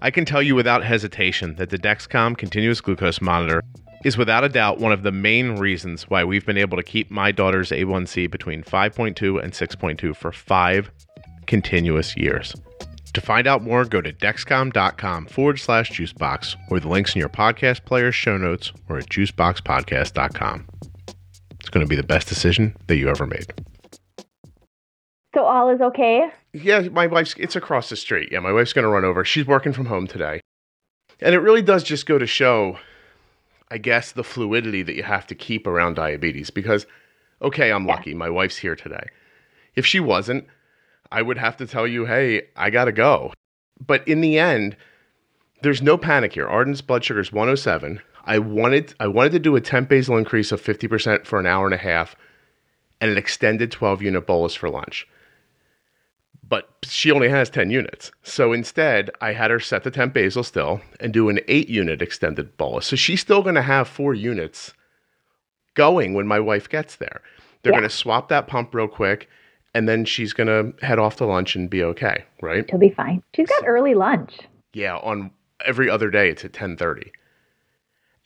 I 0.02 0.10
can 0.10 0.26
tell 0.26 0.42
you 0.42 0.54
without 0.54 0.84
hesitation 0.84 1.54
that 1.54 1.70
the 1.70 1.78
Dexcom 1.78 2.36
continuous 2.36 2.82
glucose 2.82 3.22
monitor 3.22 3.62
is 4.04 4.16
without 4.16 4.44
a 4.44 4.48
doubt 4.48 4.78
one 4.78 4.92
of 4.92 5.02
the 5.02 5.12
main 5.12 5.56
reasons 5.56 6.08
why 6.08 6.24
we've 6.24 6.46
been 6.46 6.56
able 6.56 6.76
to 6.76 6.82
keep 6.82 7.10
my 7.10 7.32
daughter's 7.32 7.70
A1C 7.70 8.30
between 8.30 8.62
5.2 8.62 9.42
and 9.42 9.52
6.2 9.52 10.16
for 10.16 10.32
five 10.32 10.90
continuous 11.46 12.16
years. 12.16 12.54
To 13.14 13.20
find 13.20 13.46
out 13.46 13.62
more, 13.62 13.84
go 13.84 14.00
to 14.00 14.12
dexcom.com 14.12 15.26
forward 15.26 15.58
slash 15.58 15.90
juicebox 15.90 16.54
or 16.70 16.78
the 16.78 16.88
links 16.88 17.14
in 17.14 17.18
your 17.18 17.28
podcast 17.28 17.84
player's 17.84 18.14
show 18.14 18.36
notes 18.36 18.72
or 18.88 18.98
at 18.98 19.08
juiceboxpodcast.com. 19.08 20.66
It's 21.58 21.68
going 21.68 21.84
to 21.84 21.90
be 21.90 21.96
the 21.96 22.02
best 22.02 22.28
decision 22.28 22.76
that 22.86 22.96
you 22.96 23.08
ever 23.08 23.26
made. 23.26 23.52
So 25.34 25.44
all 25.44 25.68
is 25.70 25.80
okay? 25.80 26.28
Yeah, 26.52 26.80
my 26.88 27.06
wife's, 27.06 27.34
it's 27.36 27.56
across 27.56 27.88
the 27.88 27.96
street. 27.96 28.30
Yeah, 28.32 28.40
my 28.40 28.52
wife's 28.52 28.72
going 28.72 28.84
to 28.84 28.88
run 28.88 29.04
over. 29.04 29.24
She's 29.24 29.46
working 29.46 29.72
from 29.72 29.86
home 29.86 30.06
today. 30.06 30.40
And 31.20 31.34
it 31.34 31.38
really 31.40 31.62
does 31.62 31.84
just 31.84 32.06
go 32.06 32.18
to 32.18 32.26
show, 32.26 32.78
I 33.70 33.78
guess, 33.78 34.12
the 34.12 34.24
fluidity 34.24 34.82
that 34.82 34.94
you 34.94 35.02
have 35.02 35.26
to 35.28 35.34
keep 35.34 35.66
around 35.66 35.94
diabetes 35.94 36.50
because, 36.50 36.86
okay, 37.40 37.70
I'm 37.70 37.86
Yeah. 37.86 37.94
lucky. 37.94 38.14
My 38.14 38.28
wife's 38.28 38.58
here 38.58 38.74
today. 38.76 39.06
If 39.76 39.86
she 39.86 40.00
wasn't, 40.00 40.46
I 41.12 41.22
would 41.22 41.38
have 41.38 41.56
to 41.58 41.66
tell 41.66 41.86
you, 41.86 42.06
hey, 42.06 42.42
I 42.56 42.70
got 42.70 42.86
to 42.86 42.92
go. 42.92 43.32
But 43.84 44.06
in 44.06 44.20
the 44.20 44.38
end, 44.38 44.76
there's 45.62 45.82
no 45.82 45.96
panic 45.96 46.32
here. 46.34 46.46
Arden's 46.46 46.80
blood 46.82 47.04
sugar 47.04 47.20
is 47.20 47.32
107. 47.32 48.00
I 48.24 48.38
wanted 48.38 48.94
I 49.00 49.06
wanted 49.06 49.32
to 49.32 49.38
do 49.38 49.56
a 49.56 49.60
temp 49.60 49.88
basal 49.88 50.16
increase 50.18 50.52
of 50.52 50.60
50% 50.60 51.24
for 51.26 51.38
an 51.38 51.46
hour 51.46 51.64
and 51.64 51.74
a 51.74 51.78
half 51.78 52.14
and 53.00 53.10
an 53.10 53.16
extended 53.16 53.70
12 53.70 54.02
unit 54.02 54.26
bolus 54.26 54.54
for 54.54 54.68
lunch. 54.68 55.08
But 56.50 56.68
she 56.82 57.10
only 57.10 57.28
has 57.30 57.48
10 57.48 57.70
units. 57.70 58.10
So 58.22 58.52
instead, 58.52 59.10
I 59.22 59.32
had 59.32 59.50
her 59.50 59.60
set 59.60 59.84
the 59.84 59.90
temp 59.90 60.12
basal 60.12 60.42
still 60.42 60.82
and 61.00 61.12
do 61.14 61.30
an 61.30 61.40
8 61.48 61.68
unit 61.70 62.02
extended 62.02 62.56
bolus. 62.58 62.86
So 62.86 62.96
she's 62.96 63.20
still 63.20 63.42
going 63.42 63.54
to 63.54 63.62
have 63.62 63.88
4 63.88 64.12
units 64.12 64.74
going 65.74 66.12
when 66.12 66.26
my 66.26 66.40
wife 66.40 66.68
gets 66.68 66.96
there. 66.96 67.22
They're 67.62 67.72
Yeah. 67.72 67.78
going 67.78 67.88
to 67.88 67.94
swap 67.96 68.28
that 68.28 68.46
pump 68.48 68.74
real 68.74 68.88
quick 68.88 69.28
and 69.74 69.88
then 69.88 70.04
she's 70.04 70.32
going 70.32 70.48
to 70.48 70.84
head 70.84 70.98
off 70.98 71.16
to 71.16 71.24
lunch 71.24 71.54
and 71.54 71.70
be 71.70 71.84
okay, 71.84 72.24
right? 72.42 72.68
She'll 72.68 72.78
be 72.80 72.90
fine. 72.90 73.22
She's 73.34 73.48
got 73.48 73.62
early 73.66 73.94
lunch. 73.94 74.36
Yeah, 74.72 74.96
on 74.96 75.30
every 75.64 75.88
other 75.88 76.10
day 76.10 76.28
it's 76.30 76.44
at 76.44 76.52
10:30. 76.52 77.12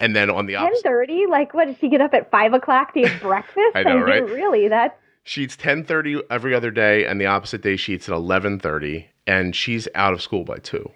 And 0.01 0.17
then 0.17 0.31
on 0.31 0.47
the 0.47 0.55
Ten 0.55 0.65
opposite 0.65 0.83
thirty? 0.85 1.27
Like 1.27 1.53
what 1.53 1.67
did 1.67 1.77
she 1.79 1.89
get 1.89 2.01
up 2.01 2.15
at 2.15 2.31
five 2.31 2.55
o'clock 2.55 2.95
to 2.95 3.01
eat 3.01 3.13
breakfast? 3.21 3.75
I 3.75 3.83
know, 3.83 3.97
mean, 3.97 4.05
right? 4.05 4.25
Really, 4.29 4.69
that 4.69 4.99
she 5.25 5.43
eats 5.43 5.57
10:30 5.57 6.23
every 6.31 6.55
other 6.55 6.71
day 6.71 7.05
and 7.05 7.21
the 7.21 7.27
opposite 7.27 7.63
day 7.63 7.77
she 7.77 7.95
eats 7.95 8.09
at 8.09 8.15
11:30 8.15 9.07
and 9.27 9.57
she's 9.57 9.89
out 9.95 10.13
of 10.13 10.23
school 10.23 10.45
by 10.45 10.57
2. 10.59 10.89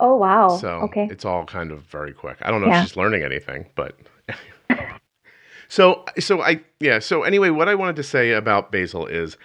oh 0.00 0.16
wow. 0.16 0.48
So 0.56 0.68
okay. 0.84 1.08
it's 1.10 1.24
all 1.24 1.44
kind 1.44 1.70
of 1.72 1.82
very 1.82 2.12
quick. 2.12 2.38
I 2.42 2.50
don't 2.50 2.60
know 2.60 2.68
Yeah. 2.68 2.82
if 2.82 2.88
she's 2.88 2.96
learning 2.96 3.22
anything, 3.24 3.66
but 3.74 3.96
so 5.68 6.04
so 6.18 6.42
I 6.42 6.60
yeah. 6.80 6.98
So 6.98 7.22
anyway, 7.24 7.50
what 7.50 7.68
I 7.68 7.74
wanted 7.74 7.96
to 7.96 8.02
say 8.02 8.30
about 8.32 8.72
basal 8.72 9.06
is 9.06 9.36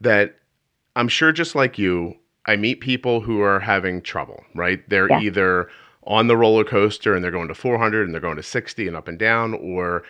that 0.00 0.34
I'm 0.96 1.08
sure 1.08 1.32
just 1.32 1.54
like 1.54 1.78
you, 1.78 2.14
I 2.46 2.56
meet 2.56 2.80
people 2.80 3.20
who 3.20 3.40
are 3.40 3.60
having 3.60 4.02
trouble, 4.02 4.42
right? 4.54 4.86
They're 4.88 5.08
Yeah. 5.08 5.20
either 5.20 5.68
on 6.04 6.26
the 6.26 6.36
roller 6.36 6.64
coaster 6.64 7.14
and 7.14 7.22
they're 7.22 7.30
going 7.30 7.46
to 7.48 7.54
400 7.54 8.04
and 8.04 8.12
they're 8.12 8.20
going 8.20 8.36
to 8.36 8.42
60 8.42 8.88
and 8.88 8.96
up 8.96 9.06
and 9.06 9.16
down, 9.20 9.54
or, 9.54 10.02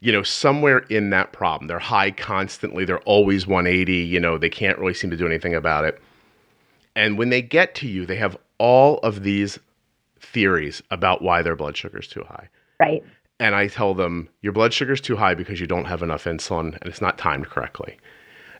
you 0.00 0.12
know, 0.12 0.22
somewhere 0.22 0.78
in 0.90 1.10
that 1.10 1.32
problem. 1.32 1.68
They're 1.68 1.78
high 1.78 2.10
constantly, 2.10 2.84
they're 2.84 3.00
always 3.00 3.46
180, 3.46 3.92
you 3.94 4.20
know, 4.20 4.38
they 4.38 4.50
can't 4.50 4.78
really 4.78 4.94
seem 4.94 5.10
to 5.10 5.16
do 5.16 5.26
anything 5.26 5.54
about 5.54 5.84
it. 5.84 6.00
And 6.94 7.18
when 7.18 7.30
they 7.30 7.42
get 7.42 7.74
to 7.76 7.88
you, 7.88 8.06
they 8.06 8.16
have 8.16 8.36
all 8.58 8.98
of 8.98 9.22
these 9.22 9.58
theories 10.20 10.82
about 10.90 11.22
why 11.22 11.42
their 11.42 11.56
blood 11.56 11.76
sugar 11.76 11.98
is 11.98 12.08
too 12.08 12.24
high. 12.28 12.48
Right. 12.80 13.04
And 13.40 13.54
I 13.54 13.68
tell 13.68 13.94
them, 13.94 14.28
your 14.42 14.52
blood 14.52 14.72
sugar 14.72 14.92
is 14.92 15.00
too 15.00 15.16
high 15.16 15.34
because 15.34 15.60
you 15.60 15.66
don't 15.66 15.84
have 15.84 16.02
enough 16.02 16.24
insulin 16.24 16.76
and 16.80 16.86
it's 16.86 17.00
not 17.00 17.18
timed 17.18 17.46
correctly. 17.46 17.96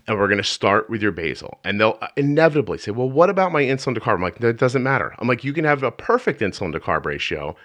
And 0.06 0.18
we're 0.18 0.28
going 0.28 0.38
to 0.38 0.44
start 0.44 0.88
with 0.88 1.02
your 1.02 1.12
basal. 1.12 1.58
And 1.64 1.80
they'll 1.80 1.98
uh, 2.00 2.08
inevitably 2.16 2.78
say, 2.78 2.92
well, 2.92 3.10
what 3.10 3.28
about 3.28 3.52
my 3.52 3.62
insulin 3.62 3.94
to 3.94 4.00
carb? 4.00 4.14
I'm 4.14 4.22
like, 4.22 4.38
that 4.38 4.56
doesn't 4.56 4.82
matter. 4.82 5.14
I'm 5.18 5.28
like, 5.28 5.44
you 5.44 5.52
can 5.52 5.64
have 5.64 5.82
a 5.82 5.90
perfect 5.90 6.40
insulin 6.40 6.72
to 6.72 6.80
carb 6.80 7.04
ratio. 7.04 7.56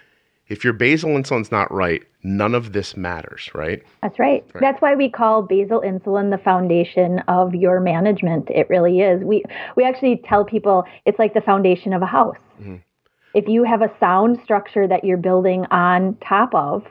If 0.48 0.62
your 0.62 0.74
basal 0.74 1.10
insulin's 1.10 1.50
not 1.50 1.72
right, 1.72 2.02
none 2.22 2.54
of 2.54 2.72
this 2.72 2.96
matters, 2.96 3.50
right? 3.54 3.82
That's 4.02 4.18
right. 4.18 4.44
Right. 4.52 4.60
That's 4.60 4.82
why 4.82 4.94
we 4.94 5.08
call 5.08 5.42
basal 5.42 5.80
insulin 5.80 6.30
the 6.30 6.38
foundation 6.38 7.20
of 7.28 7.54
your 7.54 7.80
management. 7.80 8.50
It 8.50 8.68
really 8.68 9.00
is. 9.00 9.22
We 9.22 9.42
we 9.76 9.84
actually 9.84 10.22
tell 10.24 10.44
people 10.44 10.84
it's 11.06 11.18
like 11.18 11.32
the 11.32 11.40
foundation 11.40 11.94
of 11.94 12.02
a 12.02 12.06
house. 12.06 12.36
Mhm. 12.62 12.80
If 13.32 13.48
you 13.48 13.64
have 13.64 13.82
a 13.82 13.90
sound 13.98 14.38
structure 14.42 14.86
that 14.86 15.02
you're 15.02 15.16
building 15.16 15.66
on 15.70 16.16
top 16.16 16.54
of, 16.54 16.84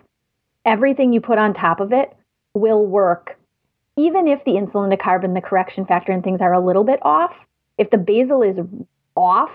everything 0.65 1.13
you 1.13 1.22
put 1.22 1.38
on 1.38 1.53
top 1.53 1.79
of 1.79 1.93
it 1.93 2.13
will 2.53 2.86
work. 2.86 3.38
Even 3.95 4.27
if 4.27 4.43
the 4.45 4.53
insulin 4.53 4.89
to 4.89 4.98
carbon, 4.98 5.36
the 5.36 5.41
correction 5.41 5.86
factor 5.86 6.12
and 6.12 6.24
things 6.24 6.41
are 6.41 6.53
a 6.53 6.60
little 6.60 6.83
bit 6.83 7.00
off, 7.03 7.33
if 7.77 7.91
the 7.91 7.98
basal 7.98 8.41
is 8.41 8.57
off, 9.15 9.51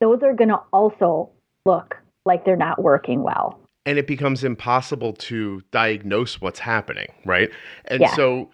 those 0.00 0.22
are 0.22 0.32
going 0.32 0.48
to 0.48 0.60
also 0.72 1.28
look 1.66 1.96
like 2.24 2.44
they're 2.44 2.56
not 2.56 2.82
working 2.82 3.22
well. 3.22 3.58
and 3.84 3.98
it 3.98 4.06
becomes 4.06 4.44
impossible 4.44 5.12
to 5.12 5.60
diagnose 5.72 6.40
what's 6.40 6.60
happening, 6.60 7.08
right? 7.24 7.50
And 7.86 8.00
Yeah. 8.00 8.14
so 8.14 8.48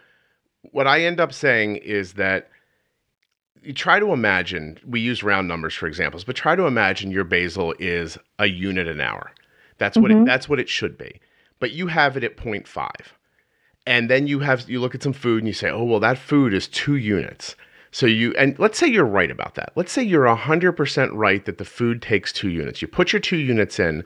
what 0.72 0.86
I 0.86 1.02
end 1.04 1.20
up 1.20 1.34
saying 1.34 1.76
is 1.76 2.14
that 2.14 2.48
you 3.62 3.74
try 3.74 4.00
to 4.00 4.12
imagine, 4.14 4.78
we 4.86 5.00
use 5.00 5.22
round 5.22 5.46
numbers 5.46 5.74
for 5.74 5.86
examples, 5.86 6.24
but 6.24 6.34
try 6.34 6.56
to 6.56 6.64
imagine 6.66 7.10
your 7.10 7.24
basal 7.24 7.74
is 7.78 8.16
a 8.38 8.46
unit 8.46 8.88
an 8.88 9.02
hour. 9.02 9.30
That's 9.76 9.98
what 9.98 10.10
it, 10.10 10.16
Mhm. 10.16 10.24
that's 10.24 10.48
what 10.48 10.58
it 10.60 10.68
should 10.70 10.96
be. 10.96 11.20
But 11.58 11.72
you 11.72 11.88
have 11.88 12.16
it 12.16 12.24
at 12.24 12.38
0.5. 12.38 13.12
And 13.86 14.08
then 14.08 14.26
you 14.26 14.38
have 14.40 14.66
you 14.70 14.80
look 14.80 14.94
at 14.94 15.02
some 15.02 15.12
food 15.12 15.38
and 15.38 15.46
you 15.46 15.52
say, 15.52 15.68
"Oh, 15.70 15.84
well 15.84 16.00
that 16.00 16.16
food 16.16 16.54
is 16.54 16.68
2 16.68 16.96
units." 16.96 17.54
So 17.90 18.06
you 18.06 18.32
and 18.38 18.58
let's 18.58 18.78
say 18.78 18.86
you're 18.86 19.04
right 19.04 19.30
about 19.30 19.54
that. 19.54 19.72
Let's 19.74 19.92
say 19.92 20.02
you're 20.02 20.26
100% 20.26 21.10
right 21.12 21.44
that 21.44 21.58
the 21.58 21.64
food 21.64 22.02
takes 22.02 22.32
2 22.32 22.48
units. 22.48 22.82
You 22.82 22.88
put 22.88 23.12
your 23.12 23.20
2 23.20 23.36
units 23.36 23.78
in, 23.78 24.04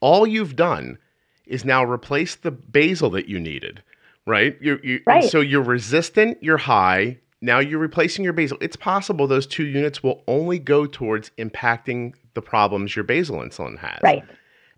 all 0.00 0.26
you've 0.26 0.56
done 0.56 0.98
is 1.46 1.64
now 1.64 1.84
replace 1.84 2.36
the 2.36 2.50
basal 2.50 3.10
that 3.10 3.28
you 3.28 3.40
needed, 3.40 3.82
right? 4.26 4.56
You, 4.60 4.78
you, 4.82 5.00
Right. 5.06 5.24
So 5.24 5.40
you're 5.40 5.62
resistant, 5.62 6.38
you're 6.42 6.58
high. 6.58 7.18
Now 7.40 7.58
you're 7.58 7.78
replacing 7.78 8.24
your 8.24 8.32
basal. 8.32 8.58
It's 8.60 8.76
possible 8.76 9.26
those 9.26 9.46
two 9.46 9.64
units 9.66 10.02
will 10.02 10.22
only 10.26 10.58
go 10.58 10.86
towards 10.86 11.30
impacting 11.38 12.14
the 12.34 12.42
problems 12.42 12.94
your 12.94 13.04
basal 13.04 13.38
insulin 13.38 13.78
has. 13.78 14.00
Right. 14.02 14.24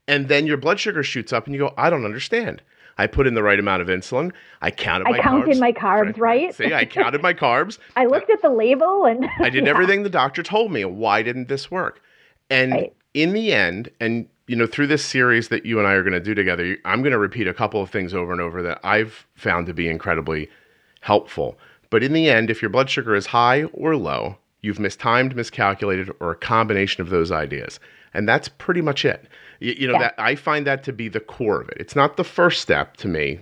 And 0.08 0.28
then 0.28 0.46
your 0.46 0.56
blood 0.56 0.80
sugar 0.80 1.02
shoots 1.02 1.32
up 1.32 1.46
and 1.46 1.54
you 1.54 1.60
go, 1.60 1.74
I 1.76 1.90
don't 1.90 2.04
understand. 2.04 2.62
I 2.98 3.06
put 3.06 3.26
in 3.26 3.34
the 3.34 3.42
right 3.42 3.58
amount 3.58 3.82
of 3.82 3.88
insulin. 3.88 4.32
I 4.62 4.70
counted 4.70 5.04
my 5.04 5.18
I 5.18 5.22
counted 5.22 5.56
carbs. 5.56 5.60
my 5.60 5.72
carbs, 5.72 6.18
right? 6.18 6.54
See, 6.54 6.72
I 6.74 6.84
counted 6.84 7.22
my 7.22 7.32
carbs. 7.34 7.78
I 7.96 8.06
looked 8.06 8.30
at 8.30 8.42
the 8.42 8.50
label 8.50 9.04
and 9.06 9.26
I 9.40 9.48
did 9.50 9.64
Yeah. 9.64 9.70
everything 9.70 10.02
the 10.02 10.10
doctor 10.10 10.42
told 10.42 10.70
me. 10.72 10.84
Why 10.84 11.22
didn't 11.22 11.48
this 11.48 11.70
work? 11.70 12.00
And 12.50 12.72
Right. 12.72 12.92
in 13.14 13.32
the 13.32 13.52
end, 13.52 13.90
and 14.00 14.28
you 14.46 14.56
know, 14.56 14.66
through 14.66 14.88
this 14.88 15.04
series 15.04 15.48
that 15.48 15.64
you 15.64 15.78
and 15.78 15.86
I 15.86 15.92
are 15.92 16.02
going 16.02 16.12
to 16.12 16.20
do 16.20 16.34
together, 16.34 16.76
I'm 16.84 17.02
going 17.02 17.12
to 17.12 17.18
repeat 17.18 17.46
a 17.46 17.54
couple 17.54 17.80
of 17.80 17.88
things 17.90 18.12
over 18.12 18.32
and 18.32 18.40
over 18.40 18.62
that 18.62 18.80
I've 18.82 19.26
found 19.36 19.66
to 19.66 19.72
be 19.74 19.88
incredibly 19.88 20.48
helpful. 21.00 21.56
But 21.88 22.02
in 22.02 22.12
the 22.12 22.28
end, 22.28 22.50
if 22.50 22.60
your 22.62 22.68
blood 22.68 22.90
sugar 22.90 23.14
is 23.14 23.26
high 23.26 23.64
or 23.72 23.96
low, 23.96 24.36
you've 24.60 24.78
mistimed, 24.80 25.34
miscalculated, 25.36 26.10
or 26.20 26.32
a 26.32 26.36
combination 26.36 27.00
of 27.00 27.10
those 27.10 27.30
ideas. 27.32 27.80
And 28.12 28.28
that's 28.28 28.48
pretty 28.48 28.80
much 28.80 29.04
it. 29.04 29.24
You, 29.60 29.74
you 29.78 29.86
know, 29.86 29.94
Yeah. 29.94 29.98
that 30.00 30.14
I 30.18 30.34
find 30.34 30.66
that 30.66 30.82
to 30.84 30.92
be 30.92 31.08
the 31.08 31.20
core 31.20 31.60
of 31.60 31.68
it. 31.68 31.76
It's 31.78 31.94
not 31.96 32.16
the 32.16 32.24
first 32.24 32.60
step 32.60 32.96
to 32.98 33.08
me. 33.08 33.40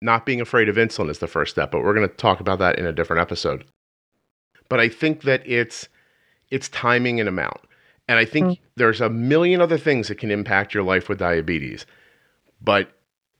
Not 0.00 0.24
being 0.24 0.40
afraid 0.40 0.68
of 0.68 0.76
insulin 0.76 1.10
is 1.10 1.18
the 1.18 1.26
first 1.26 1.52
step, 1.52 1.70
but 1.72 1.82
we're 1.82 1.94
going 1.94 2.08
to 2.08 2.14
talk 2.14 2.38
about 2.40 2.60
that 2.60 2.78
in 2.78 2.86
a 2.86 2.92
different 2.92 3.20
episode. 3.20 3.64
But 4.68 4.80
I 4.80 4.88
think 4.88 5.22
that 5.22 5.42
it's 5.46 5.88
it's 6.50 6.68
timing 6.70 7.20
and 7.20 7.28
amount. 7.28 7.58
And 8.08 8.18
I 8.18 8.24
think 8.24 8.46
Mm. 8.46 8.58
there's 8.76 9.00
a 9.02 9.10
million 9.10 9.60
other 9.60 9.76
things 9.76 10.08
that 10.08 10.16
can 10.18 10.30
impact 10.30 10.72
your 10.72 10.82
life 10.82 11.08
with 11.10 11.18
diabetes. 11.18 11.84
But 12.62 12.90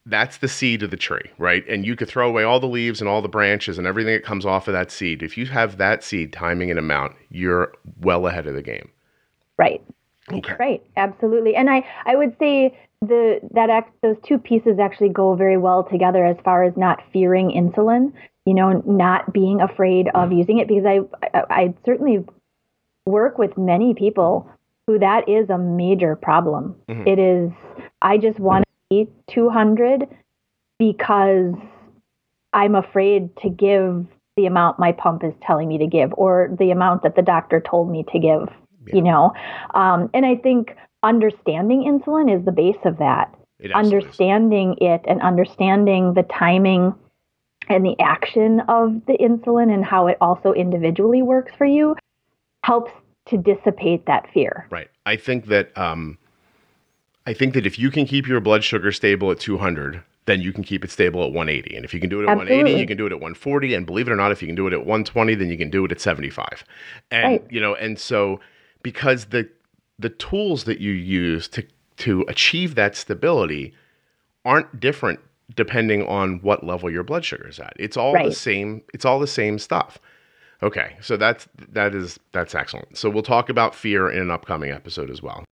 that's 0.04 0.38
the 0.38 0.49
seed 0.49 0.82
of 0.82 0.90
the 0.90 0.97
tree, 0.97 1.30
right? 1.38 1.66
And 1.68 1.87
you 1.87 1.97
could 1.97 2.08
throw 2.08 2.28
away 2.28 2.42
all 2.42 2.61
the 2.61 2.66
leaves 2.66 3.00
and 3.00 3.08
all 3.08 3.23
the 3.23 3.28
branches 3.28 3.78
and 3.78 3.87
everything 3.87 4.12
that 4.14 4.25
comes 4.25 4.44
off 4.44 4.68
of 4.68 4.73
that 4.73 4.90
seed. 4.90 5.23
If 5.23 5.38
you 5.38 5.47
have 5.47 5.76
that 5.78 6.02
seed, 6.04 6.32
timing 6.32 6.70
and 6.70 6.78
amount, 6.78 7.14
you're 7.30 7.73
well 8.00 8.26
ahead 8.26 8.47
of 8.47 8.54
the 8.54 8.62
game. 8.62 8.90
right. 9.58 9.82
Okay. 10.32 10.54
Right, 10.58 10.82
absolutely. 10.97 11.56
And 11.56 11.70
I, 11.70 11.85
I 12.04 12.16
would 12.16 12.37
say 12.38 12.78
the 13.00 13.40
that 13.52 13.70
act, 13.70 13.94
those 14.02 14.16
two 14.26 14.38
pieces 14.38 14.78
actually 14.78 15.11
go 15.11 15.35
very 15.35 15.56
well 15.56 15.85
together 15.85 16.25
as 16.25 16.37
far 16.44 16.64
as 16.64 16.76
not 16.76 17.00
fearing 17.12 17.50
insulin, 17.50 18.12
you 18.44 18.54
know, 18.54 18.82
not 18.87 19.32
being 19.32 19.61
afraid 19.61 20.08
of 20.14 20.32
using 20.32 20.58
it 20.58 20.68
because 20.68 20.85
I 20.85 21.00
I, 21.37 21.42
I 21.50 21.75
certainly 21.85 22.25
work 23.06 23.38
with 23.38 23.56
many 23.56 23.94
people 23.94 24.50
who 24.87 24.99
that 24.99 25.28
is 25.28 25.49
a 25.50 25.58
major 25.58 26.16
problem. 26.16 26.76
Mhm. 26.88 27.06
It 27.06 27.18
is 27.18 27.52
I 28.02 28.18
just 28.18 28.38
want 28.40 28.64
to 28.64 29.06
be 29.06 29.08
200 29.30 30.08
because 30.78 31.54
I'm 32.52 32.75
afraid 32.75 33.37
to 33.38 33.49
give 33.49 34.06
the 34.37 34.47
amount 34.47 34.78
my 34.78 34.92
pump 34.92 35.25
is 35.25 35.35
telling 35.42 35.68
me 35.68 35.78
to 35.78 35.87
give 35.87 36.12
or 36.16 36.49
the 36.58 36.70
amount 36.70 37.02
that 37.02 37.16
the 37.16 37.23
doctor 37.23 37.61
told 37.61 37.90
me 37.90 38.04
to 38.12 38.18
give 38.18 38.49
you 38.95 39.02
know 39.02 39.33
um, 39.75 40.09
and 40.14 40.25
i 40.26 40.35
think 40.35 40.75
understanding 41.02 41.83
insulin 41.83 42.35
is 42.35 42.45
the 42.45 42.52
base 42.52 42.76
of 42.85 42.99
that 42.99 43.35
It 43.59 43.71
absolutely 43.73 43.99
is. 43.99 44.04
understanding 44.04 44.76
it 44.80 45.00
and 45.07 45.21
understanding 45.23 46.14
the 46.14 46.25
timing 46.25 46.95
and 47.68 47.85
the 47.85 47.97
action 48.00 48.61
of 48.68 49.00
the 49.07 49.16
insulin 49.18 49.73
and 49.73 49.85
how 49.85 50.07
it 50.07 50.16
also 50.21 50.52
individually 50.52 51.23
works 51.23 51.52
for 51.57 51.66
you 51.66 51.95
helps 52.64 52.90
to 53.26 53.37
dissipate 53.37 54.07
that 54.07 54.26
fear 54.33 54.66
Right. 54.71 54.88
I 55.07 55.16
think 55.16 55.47
that 55.47 55.76
um, 55.76 56.18
I 57.26 57.35
think 57.35 57.52
that 57.54 57.66
if 57.66 57.78
you 57.78 57.90
can 57.90 58.07
keep 58.07 58.26
your 58.26 58.40
blood 58.40 58.64
sugar 58.64 58.90
stable 58.90 59.30
at 59.30 59.38
200, 59.38 60.02
then 60.25 60.40
you 60.40 60.50
can 60.52 60.64
keep 60.64 60.83
it 60.83 60.90
stable 60.90 61.23
at 61.23 61.33
180. 61.33 61.76
And 61.76 61.85
if 61.85 61.92
you 61.92 62.00
can 62.00 62.09
do 62.09 62.21
it 62.21 62.25
at 62.25 62.37
180, 62.37 62.80
you 62.80 62.87
can 62.87 62.97
do 62.97 63.04
it 63.04 63.12
at 63.12 63.21
140. 63.21 63.75
And 63.75 63.85
believe 63.85 64.09
it 64.09 64.12
or 64.12 64.16
not, 64.16 64.33
if 64.33 64.40
you 64.40 64.49
can 64.49 64.54
do 64.54 64.66
it 64.66 64.73
at 64.73 64.80
120, 64.80 65.35
then 65.35 65.50
you 65.50 65.59
can 65.59 65.68
do 65.68 65.85
it 65.85 65.92
at 65.92 66.00
75. 66.00 66.64
And 67.11 67.25
Right. 67.25 67.45
you 67.50 67.61
know, 67.61 67.75
and 67.75 67.99
so 67.99 68.40
because 68.82 69.26
the 69.26 69.49
the 69.99 70.11
tools 70.11 70.64
that 70.64 70.80
you 70.80 70.92
use 70.92 71.49
to 71.49 71.64
to 71.99 72.25
achieve 72.28 72.75
that 72.76 72.97
stability 72.97 73.75
aren't 74.44 74.80
different 74.80 75.20
depending 75.54 76.06
on 76.06 76.40
what 76.40 76.64
level 76.64 76.90
your 76.90 77.02
blood 77.02 77.25
sugar 77.25 77.49
is 77.49 77.58
at. 77.58 77.73
It's 77.76 77.97
all 77.97 78.12
the 78.12 78.32
same. 78.32 78.82
It's 78.92 79.04
all 79.04 79.18
the 79.18 79.26
same 79.26 79.58
stuff. 79.58 79.99
Okay, 80.62 80.97
so 81.00 81.16
that's 81.16 81.49
that 81.70 81.94
is 81.94 82.18
that's 82.32 82.54
excellent. 82.54 82.97
So 82.97 83.08
we'll 83.11 83.23
talk 83.23 83.49
about 83.49 83.75
fear 83.75 84.11
in 84.11 84.20
an 84.20 84.30
upcoming 84.30 84.70
episode 84.70 85.11
as 85.11 85.23
well. 85.23 85.44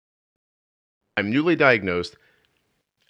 I'm 1.16 1.30
newly 1.30 1.56
diagnosed. 1.56 2.16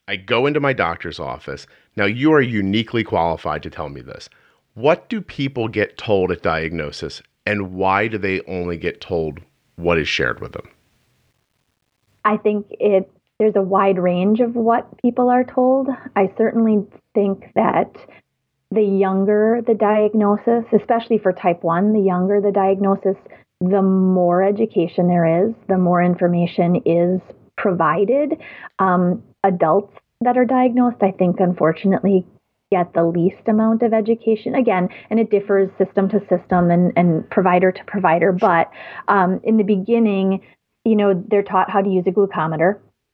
I 0.07 0.17
go 0.17 0.47
into 0.47 0.61
my 0.61 0.75
doctor's 0.75 1.19
office. 1.19 1.67
Now 1.97 2.05
you 2.05 2.33
are 2.33 2.43
uniquely 2.43 3.05
qualified 3.05 3.63
to 3.63 3.71
tell 3.71 3.89
me 3.89 4.03
this. 4.03 4.29
What 4.75 5.09
do 5.09 5.21
people 5.21 5.69
get 5.69 5.97
told 5.97 6.31
at 6.31 6.43
diagnosis 6.43 7.23
and 7.47 7.73
why 7.75 8.09
do 8.09 8.19
they 8.19 8.41
only 8.43 8.77
get 8.77 9.01
told 9.01 9.41
what 9.77 9.99
is 9.99 10.09
shared 10.09 10.41
with 10.41 10.53
them? 10.53 10.69
I 12.25 12.37
think 12.37 12.67
it 12.71 13.11
there's 13.39 13.57
a 13.57 13.63
wide 13.63 13.99
range 13.99 14.41
of 14.41 14.55
what 14.55 14.87
people 15.03 15.29
are 15.29 15.45
told. 15.45 15.89
I 16.15 16.33
certainly 16.39 16.87
think 17.15 17.51
that 17.55 17.93
the 18.71 18.83
younger 18.83 19.61
the 19.67 19.75
diagnosis, 19.75 20.65
especially 20.73 21.19
for 21.19 21.33
type 21.33 21.63
1, 21.63 21.93
the 21.93 22.01
younger 22.01 22.41
the 22.41 22.53
diagnosis, 22.53 23.17
the 23.61 23.83
more 23.83 24.43
education 24.43 25.09
there 25.09 25.47
is, 25.47 25.55
the 25.69 25.79
more 25.79 26.03
information 26.03 26.83
is 26.85 27.21
provided. 27.57 28.35
Um, 28.79 29.23
adults 29.43 29.95
that 30.21 30.37
are 30.37 30.45
diagnosed, 30.45 31.03
I 31.03 31.11
think, 31.13 31.41
unfortunately, 31.41 32.27
get 32.77 32.87
the 32.93 33.05
least 33.19 33.45
amount 33.55 33.83
of 33.87 33.93
education. 34.03 34.55
Again, 34.55 34.85
and 35.11 35.19
it 35.23 35.29
differs 35.31 35.69
system 35.79 36.09
to 36.11 36.19
system 36.33 36.71
and, 36.75 36.93
and 36.97 37.29
provider 37.37 37.71
to 37.79 37.85
provider. 37.95 38.31
But 38.33 38.67
um, 39.09 39.31
in 39.43 39.57
the 39.57 39.65
beginning, 39.77 40.41
you 40.85 40.97
know, 40.97 41.11
they're 41.31 41.49
taught 41.53 41.69
how 41.71 41.81
to 41.83 41.89
use 41.89 42.05
a 42.07 42.15
glucometer. 42.19 42.71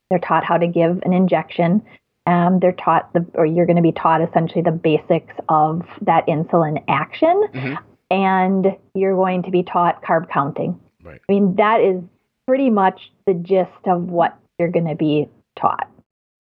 They're 0.08 0.26
taught 0.30 0.44
how 0.50 0.58
to 0.58 0.66
give 0.66 0.92
an 1.06 1.12
injection. 1.12 1.82
Um, 2.26 2.58
they're 2.60 2.80
taught 2.86 3.12
the, 3.14 3.24
or 3.34 3.46
you're 3.46 3.66
going 3.66 3.82
to 3.84 3.88
be 3.90 3.92
taught 4.04 4.20
essentially 4.28 4.62
the 4.62 4.78
basics 4.90 5.34
of 5.48 5.82
that 6.02 6.26
insulin 6.26 6.82
action. 6.88 7.36
Mhm. 7.54 7.78
and 8.12 8.66
you're 8.94 9.14
going 9.14 9.42
to 9.44 9.50
be 9.52 9.62
taught 9.62 10.02
carb 10.02 10.28
counting. 10.28 10.78
Right. 11.04 11.20
I 11.28 11.32
mean, 11.32 11.54
that 11.56 11.80
is 11.80 12.02
pretty 12.46 12.68
much 12.68 12.98
the 13.26 13.34
gist 13.34 13.84
of 13.86 14.10
what 14.10 14.36
you're 14.58 14.72
going 14.76 14.88
to 14.88 14.96
be 14.96 15.28
taught. 15.56 15.88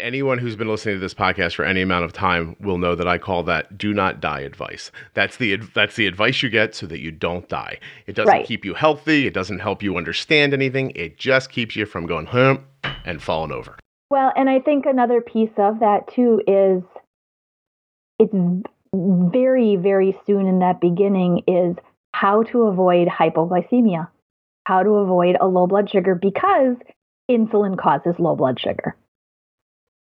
Anyone 0.00 0.38
who's 0.38 0.56
been 0.56 0.68
listening 0.68 0.96
to 0.96 1.00
this 1.00 1.14
podcast 1.14 1.54
for 1.54 1.64
any 1.64 1.82
amount 1.82 2.04
of 2.04 2.12
time 2.12 2.56
will 2.60 2.78
know 2.78 2.94
that 2.94 3.06
I 3.06 3.18
call 3.18 3.42
that 3.44 3.76
"do 3.78 3.92
not 3.92 4.20
die" 4.20 4.40
advice. 4.40 4.90
That's 5.14 5.36
the 5.36 5.56
that's 5.74 5.96
the 5.96 6.06
advice 6.06 6.42
you 6.42 6.48
get 6.48 6.74
so 6.74 6.86
that 6.86 7.00
you 7.00 7.10
don't 7.10 7.48
die. 7.48 7.78
It 8.06 8.14
doesn't 8.14 8.30
Right. 8.32 8.46
keep 8.46 8.64
you 8.64 8.74
healthy. 8.74 9.26
It 9.26 9.34
doesn't 9.34 9.58
help 9.60 9.82
you 9.82 9.96
understand 9.96 10.54
anything. 10.54 10.92
It 10.94 11.18
just 11.18 11.50
keeps 11.50 11.76
you 11.76 11.86
from 11.86 12.06
going 12.06 12.26
hum 12.26 12.64
and 13.04 13.22
falling 13.22 13.52
over. 13.52 13.78
Well, 14.10 14.32
and 14.36 14.48
I 14.50 14.58
think 14.60 14.86
another 14.86 15.20
piece 15.20 15.52
of 15.56 15.80
that 15.80 16.08
too 16.14 16.40
is 16.46 16.82
it's 18.18 18.34
very, 18.94 19.76
very 19.76 20.18
soon 20.26 20.46
in 20.46 20.58
that 20.60 20.80
beginning 20.80 21.42
is 21.46 21.76
how 22.12 22.42
to 22.44 22.62
avoid 22.62 23.06
hypoglycemia, 23.08 24.08
how 24.64 24.82
to 24.82 24.90
avoid 24.90 25.36
a 25.40 25.46
low 25.46 25.66
blood 25.66 25.88
sugar 25.90 26.14
because 26.14 26.76
insulin 27.30 27.78
causes 27.78 28.14
low 28.18 28.34
blood 28.34 28.58
sugar. 28.58 28.96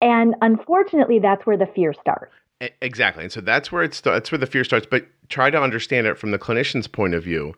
And 0.01 0.35
unfortunately, 0.41 1.19
that's 1.19 1.45
where 1.45 1.57
the 1.57 1.65
fear 1.67 1.93
starts. 1.93 2.33
Exactly. 2.81 3.23
And 3.23 3.31
so 3.31 3.41
that's 3.41 3.71
where 3.71 3.83
it's. 3.83 4.01
That's 4.01 4.31
where 4.31 4.39
the 4.39 4.45
fear 4.45 4.63
starts. 4.63 4.85
But 4.89 5.05
try 5.29 5.49
to 5.49 5.61
understand 5.61 6.07
it 6.07 6.17
from 6.17 6.31
the 6.31 6.39
clinician's 6.39 6.87
point 6.87 7.13
of 7.13 7.23
view. 7.23 7.53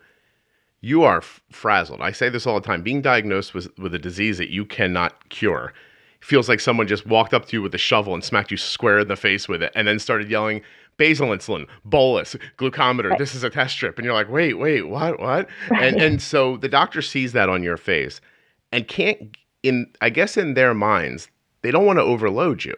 You 0.80 1.02
are 1.04 1.18
f- 1.18 1.40
frazzled. 1.50 2.00
I 2.00 2.10
say 2.12 2.28
this 2.28 2.46
all 2.46 2.60
the 2.60 2.66
time. 2.66 2.82
Being 2.82 3.02
diagnosed 3.02 3.54
with, 3.54 3.68
with 3.78 3.94
a 3.94 3.98
disease 3.98 4.38
that 4.38 4.50
you 4.50 4.64
cannot 4.64 5.28
cure 5.28 5.72
feels 6.20 6.48
like 6.48 6.60
someone 6.60 6.86
just 6.86 7.04
walked 7.06 7.34
up 7.34 7.46
to 7.46 7.56
you 7.56 7.62
with 7.62 7.74
a 7.74 7.78
shovel 7.78 8.14
and 8.14 8.22
smacked 8.22 8.50
you 8.52 8.56
square 8.56 9.00
in 9.00 9.08
the 9.08 9.16
face 9.16 9.48
with 9.48 9.60
it 9.62 9.72
and 9.74 9.88
then 9.88 9.98
started 9.98 10.30
yelling, 10.30 10.60
basal 10.96 11.28
insulin, 11.28 11.66
bolus, 11.84 12.36
glucometer, 12.58 13.10
Right. 13.10 13.18
this 13.18 13.34
is 13.34 13.42
a 13.42 13.50
test 13.50 13.74
strip. 13.74 13.98
And 13.98 14.04
you're 14.04 14.14
like, 14.14 14.30
wait, 14.30 14.54
wait, 14.54 14.82
what, 14.88 15.18
what? 15.18 15.48
Right. 15.68 15.82
And, 15.82 16.00
and 16.00 16.22
so 16.22 16.56
the 16.58 16.68
doctor 16.68 17.02
sees 17.02 17.32
that 17.32 17.48
on 17.48 17.64
your 17.64 17.76
face 17.76 18.20
and 18.70 18.86
can't, 18.86 19.36
in, 19.64 19.86
I 20.00 20.10
guess 20.10 20.36
in 20.36 20.54
their 20.54 20.74
minds, 20.74 21.28
they 21.62 21.70
don't 21.70 21.86
want 21.86 21.98
to 21.98 22.04
overload 22.04 22.64
you. 22.64 22.74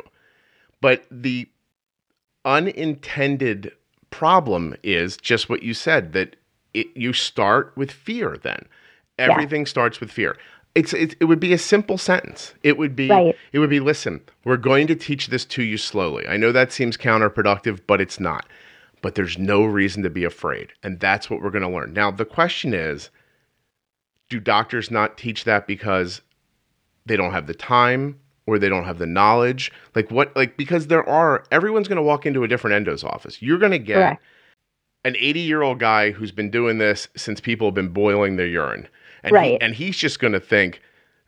But 0.80 1.04
the 1.10 1.48
unintended 2.44 3.72
problem 4.10 4.76
is 4.82 5.16
just 5.16 5.48
what 5.48 5.62
you 5.62 5.74
said 5.74 6.12
that 6.12 6.36
it, 6.72 6.86
you 6.94 7.12
start 7.12 7.72
with 7.76 7.90
fear 7.90 8.36
then. 8.42 8.66
Everything 9.18 9.64
starts 9.66 10.00
with 10.00 10.10
fear. 10.10 10.36
It's 10.74 10.92
it, 10.92 11.16
it 11.20 11.24
would 11.26 11.40
be 11.40 11.52
a 11.52 11.58
simple 11.58 11.98
sentence. 11.98 12.54
It 12.62 12.76
would 12.76 12.96
be 12.96 13.08
Right. 13.08 13.36
it 13.52 13.60
would 13.60 13.70
be 13.70 13.80
listen 13.80 14.20
we're 14.44 14.56
going 14.56 14.86
to 14.88 14.96
teach 14.96 15.28
this 15.28 15.44
to 15.46 15.62
you 15.62 15.78
slowly. 15.78 16.26
I 16.26 16.36
know 16.36 16.52
that 16.52 16.72
seems 16.72 16.96
counterproductive 16.96 17.80
but 17.86 18.00
it's 18.00 18.20
not. 18.20 18.46
But 19.00 19.14
there's 19.14 19.38
no 19.38 19.64
reason 19.64 20.02
to 20.02 20.10
be 20.10 20.24
afraid 20.24 20.72
and 20.82 20.98
that's 20.98 21.30
what 21.30 21.40
we're 21.40 21.50
going 21.50 21.62
to 21.62 21.68
learn. 21.68 21.92
Now 21.92 22.10
the 22.10 22.24
question 22.24 22.74
is 22.74 23.10
do 24.28 24.40
doctors 24.40 24.90
not 24.90 25.16
teach 25.16 25.44
that 25.44 25.66
because 25.66 26.22
they 27.06 27.16
don't 27.16 27.32
have 27.32 27.46
the 27.46 27.54
time 27.54 28.18
or 28.46 28.58
they 28.58 28.68
don't 28.68 28.84
have 28.84 28.98
the 28.98 29.06
knowledge 29.06 29.72
like 29.94 30.10
what 30.10 30.34
like 30.36 30.56
because 30.56 30.86
there 30.88 31.06
are 31.08 31.44
everyone's 31.50 31.88
going 31.88 31.96
to 31.96 32.02
walk 32.02 32.26
into 32.26 32.44
a 32.44 32.48
different 32.48 32.74
endo's 32.74 33.04
office 33.04 33.40
you're 33.40 33.58
going 33.58 33.72
to 33.72 33.78
get 33.78 33.94
Correct. 33.94 34.22
an 35.04 35.16
80 35.18 35.40
year 35.40 35.62
old 35.62 35.78
guy 35.78 36.10
who's 36.10 36.32
been 36.32 36.50
doing 36.50 36.78
this 36.78 37.08
since 37.16 37.40
people 37.40 37.66
have 37.68 37.74
been 37.74 37.88
boiling 37.88 38.36
their 38.36 38.46
urine 38.46 38.88
and 39.22 39.34
he, 39.36 39.60
and 39.60 39.74
he's 39.74 39.96
just 39.96 40.18
going 40.20 40.34
to 40.34 40.40
think 40.40 40.82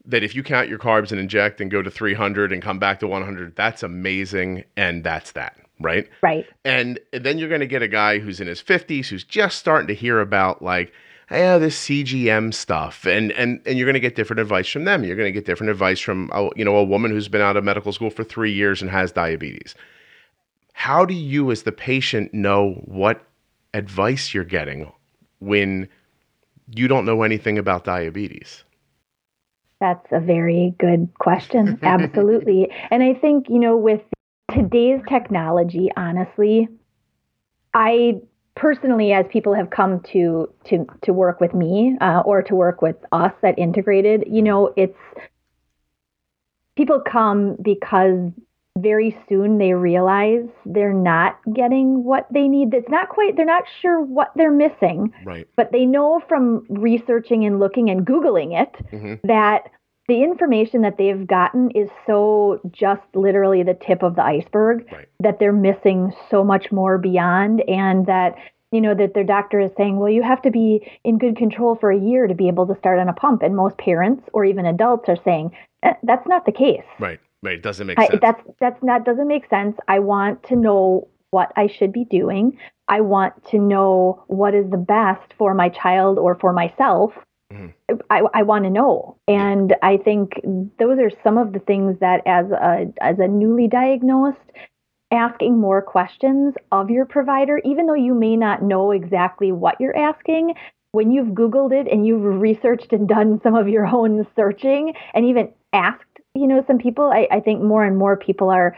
that 0.05 0.23
if 0.23 0.35
you 0.35 0.43
count 0.43 0.69
your 0.69 0.79
carbs 0.79 1.11
and 1.11 1.19
inject 1.19 1.61
and 1.61 1.71
go 1.71 1.83
to 1.83 1.91
300 1.91 2.53
and 2.53 2.63
come 2.63 2.79
back 2.79 3.01
to 3.01 3.07
100 3.07 3.57
that's 3.57 3.83
amazing 3.83 4.65
and 4.77 5.03
that's 5.03 5.33
that 5.33 5.57
right 5.81 6.09
Right. 6.23 6.47
and 6.65 6.99
then 7.13 7.39
you're 7.39 7.49
going 7.49 7.61
to 7.61 7.67
get 7.67 7.83
a 7.83 7.89
guy 7.89 8.19
who's 8.19 8.41
in 8.41 8.47
his 8.47 8.63
50s 8.63 9.07
who's 9.07 9.25
just 9.25 9.59
starting 9.59 9.89
to 9.89 9.95
hear 9.95 10.21
about 10.21 10.63
like 10.63 10.93
yeah 11.31 11.59
this 11.59 11.87
cgm 11.87 12.53
stuff 12.53 13.05
and 13.07 13.33
and 13.33 13.61
and 13.67 13.79
you're 13.79 13.87
going 13.87 13.95
to 13.95 14.01
get 14.01 14.15
different 14.15 14.41
advice 14.41 14.69
from 14.69 14.85
them 14.85 15.05
you're 15.05 15.17
going 15.17 15.29
to 15.29 15.33
get 15.33 15.45
different 15.45 15.71
advice 15.71 16.01
from 16.01 16.31
a, 16.33 16.49
you 16.57 16.65
know 16.65 16.77
a 16.77 16.85
woman 16.85 17.11
who's 17.11 17.29
been 17.29 17.41
out 17.41 17.57
of 17.57 17.65
medical 17.65 17.93
school 17.93 18.11
for 18.11 18.25
3 18.25 18.53
years 18.53 18.81
and 18.81 18.91
has 18.91 19.13
diabetes 19.13 19.75
how 20.73 21.05
do 21.05 21.15
you 21.15 21.51
as 21.51 21.63
the 21.63 21.73
patient 21.73 22.33
know 22.33 22.73
what 22.85 23.23
advice 23.75 24.33
you're 24.33 24.45
getting 24.45 24.93
when 25.41 25.89
you 26.75 26.89
don't 26.89 27.05
know 27.05 27.23
anything 27.23 27.59
about 27.59 27.85
diabetes 27.85 28.65
That's 29.81 30.07
a 30.11 30.21
very 30.21 30.75
good 30.79 31.09
question. 31.19 31.79
Absolutely. 31.83 32.69
and 32.91 33.03
I 33.03 33.13
think, 33.15 33.49
you 33.49 33.59
know, 33.59 33.77
with 33.77 34.01
today's 34.55 35.01
technology, 35.09 35.91
honestly, 35.97 36.69
I 37.75 38.21
personally, 38.57 39.13
as 39.13 39.25
people 39.31 39.55
have 39.55 39.71
come 39.71 40.01
to 40.13 40.53
to 40.69 40.87
to 41.03 41.13
work 41.13 41.41
with 41.41 41.55
me 41.55 41.97
uh, 42.01 42.23
or 42.25 42.43
to 42.43 42.55
work 42.55 42.83
with 42.83 42.97
us 43.13 43.33
at 43.43 43.59
Integrated, 43.59 44.25
you 44.29 44.43
know, 44.43 44.73
it's 44.77 44.99
people 46.77 47.01
come 47.01 47.57
because 47.63 48.31
very 48.79 49.17
soon 49.29 49.57
they 49.57 49.73
realize 49.73 50.45
they're 50.67 50.93
not 50.93 51.39
getting 51.55 52.05
what 52.05 52.27
they 52.31 52.47
need. 52.47 52.75
It's 52.75 52.89
not 52.91 53.09
quite. 53.09 53.37
They're 53.37 53.47
not 53.47 53.65
sure 53.81 54.03
what 54.03 54.33
they're 54.37 54.51
missing 54.51 55.13
right 55.25 55.49
but 55.57 55.73
they 55.73 55.87
know 55.87 56.21
from 56.29 56.67
researching 56.69 57.45
and 57.47 57.59
looking 57.59 57.89
and 57.89 58.07
googling 58.07 58.61
it 58.61 58.75
Mhm. 58.93 59.21
that 59.25 59.71
the 60.09 60.23
information 60.23 60.83
that 60.83 60.99
they've 60.99 61.27
gotten 61.27 61.71
is 61.73 61.89
so 62.07 62.61
just 62.71 63.03
literally 63.15 63.63
the 63.63 63.75
tip 63.75 64.03
of 64.03 64.17
the 64.17 64.23
iceberg 64.23 64.87
Right. 64.93 65.09
that 65.21 65.39
they're 65.39 65.53
missing 65.53 66.13
so 66.31 66.45
much 66.45 66.71
more 66.71 66.99
beyond 66.99 67.63
and 67.69 68.07
that 68.07 68.37
you 68.73 68.81
know 68.81 68.95
that 68.95 69.15
their 69.15 69.25
doctor 69.25 69.61
is 69.61 69.71
saying 69.77 69.97
well 69.99 70.11
you 70.11 70.23
have 70.23 70.43
to 70.43 70.51
be 70.51 70.87
in 71.05 71.19
good 71.19 71.37
control 71.37 71.77
for 71.77 71.91
a 71.91 71.99
year 71.99 72.27
to 72.27 72.35
be 72.35 72.49
able 72.49 72.67
to 72.67 72.77
start 72.77 72.99
on 72.99 73.09
a 73.09 73.13
pump 73.13 73.43
and 73.43 73.57
most 73.57 73.77
parents 73.79 74.29
or 74.33 74.45
even 74.45 74.67
adults 74.67 75.09
are 75.09 75.19
saying 75.25 75.51
eh, 75.83 75.95
that's 76.03 76.27
not 76.27 76.45
the 76.47 76.53
case 76.53 76.85
right 76.99 77.21
right 77.43 77.55
it 77.55 77.63
doesn't 77.63 77.87
make 77.87 77.99
I, 77.99 78.07
sense 78.09 78.21
that's 78.21 78.43
that's 78.61 78.83
not 78.83 79.05
doesn't 79.05 79.29
make 79.29 79.49
sense. 79.49 79.77
I 79.89 79.99
want 80.01 80.43
to 80.45 80.57
know 80.57 81.09
what 81.31 81.53
I 81.57 81.67
should 81.67 81.93
be 81.93 82.05
doing. 82.05 82.59
I 82.89 83.01
want 83.01 83.45
to 83.51 83.59
know 83.59 84.25
what 84.29 84.55
is 84.55 84.71
the 84.71 84.77
best 84.77 85.35
for 85.37 85.55
my 85.55 85.69
child 85.69 86.19
or 86.19 86.37
for 86.37 86.53
myself. 86.53 87.13
Mhm. 87.53 87.73
I, 88.11 88.23
I 88.35 88.43
want 88.43 88.65
to 88.65 88.71
know, 88.71 89.17
and 89.29 89.77
I 89.83 89.99
think 89.99 90.41
those 90.79 90.99
are 90.99 91.11
some 91.23 91.39
of 91.39 91.53
the 91.53 91.61
things 91.61 91.99
that, 92.01 92.23
as 92.27 92.51
a 92.51 92.93
as 93.01 93.19
a 93.21 93.29
newly 93.29 93.69
diagnosed, 93.69 94.51
asking 95.13 95.59
more 95.59 95.81
questions 95.81 96.55
of 96.73 96.91
your 96.91 97.05
provider, 97.07 97.61
even 97.65 97.87
though 97.87 97.95
you 97.95 98.15
may 98.15 98.37
not 98.37 98.63
know 98.63 98.91
exactly 98.91 99.53
what 99.53 99.81
you're 99.81 99.97
asking. 99.97 100.55
When 100.93 101.11
you've 101.11 101.29
Googled 101.35 101.73
it 101.73 101.93
and 101.93 102.07
you've 102.07 102.25
researched 102.25 102.93
and 102.93 103.07
done 103.07 103.39
some 103.43 103.55
of 103.55 103.69
your 103.69 103.87
own 103.87 104.27
searching 104.35 104.95
and 105.15 105.27
even 105.27 105.53
asked 105.75 106.05
you 106.35 106.47
know 106.47 106.65
some 106.67 106.79
people 106.79 107.11
I, 107.13 107.29
I 107.31 107.41
think 107.41 107.63
more 107.63 107.85
and 107.85 107.97
more 107.99 108.17
people 108.17 108.51
are 108.51 108.77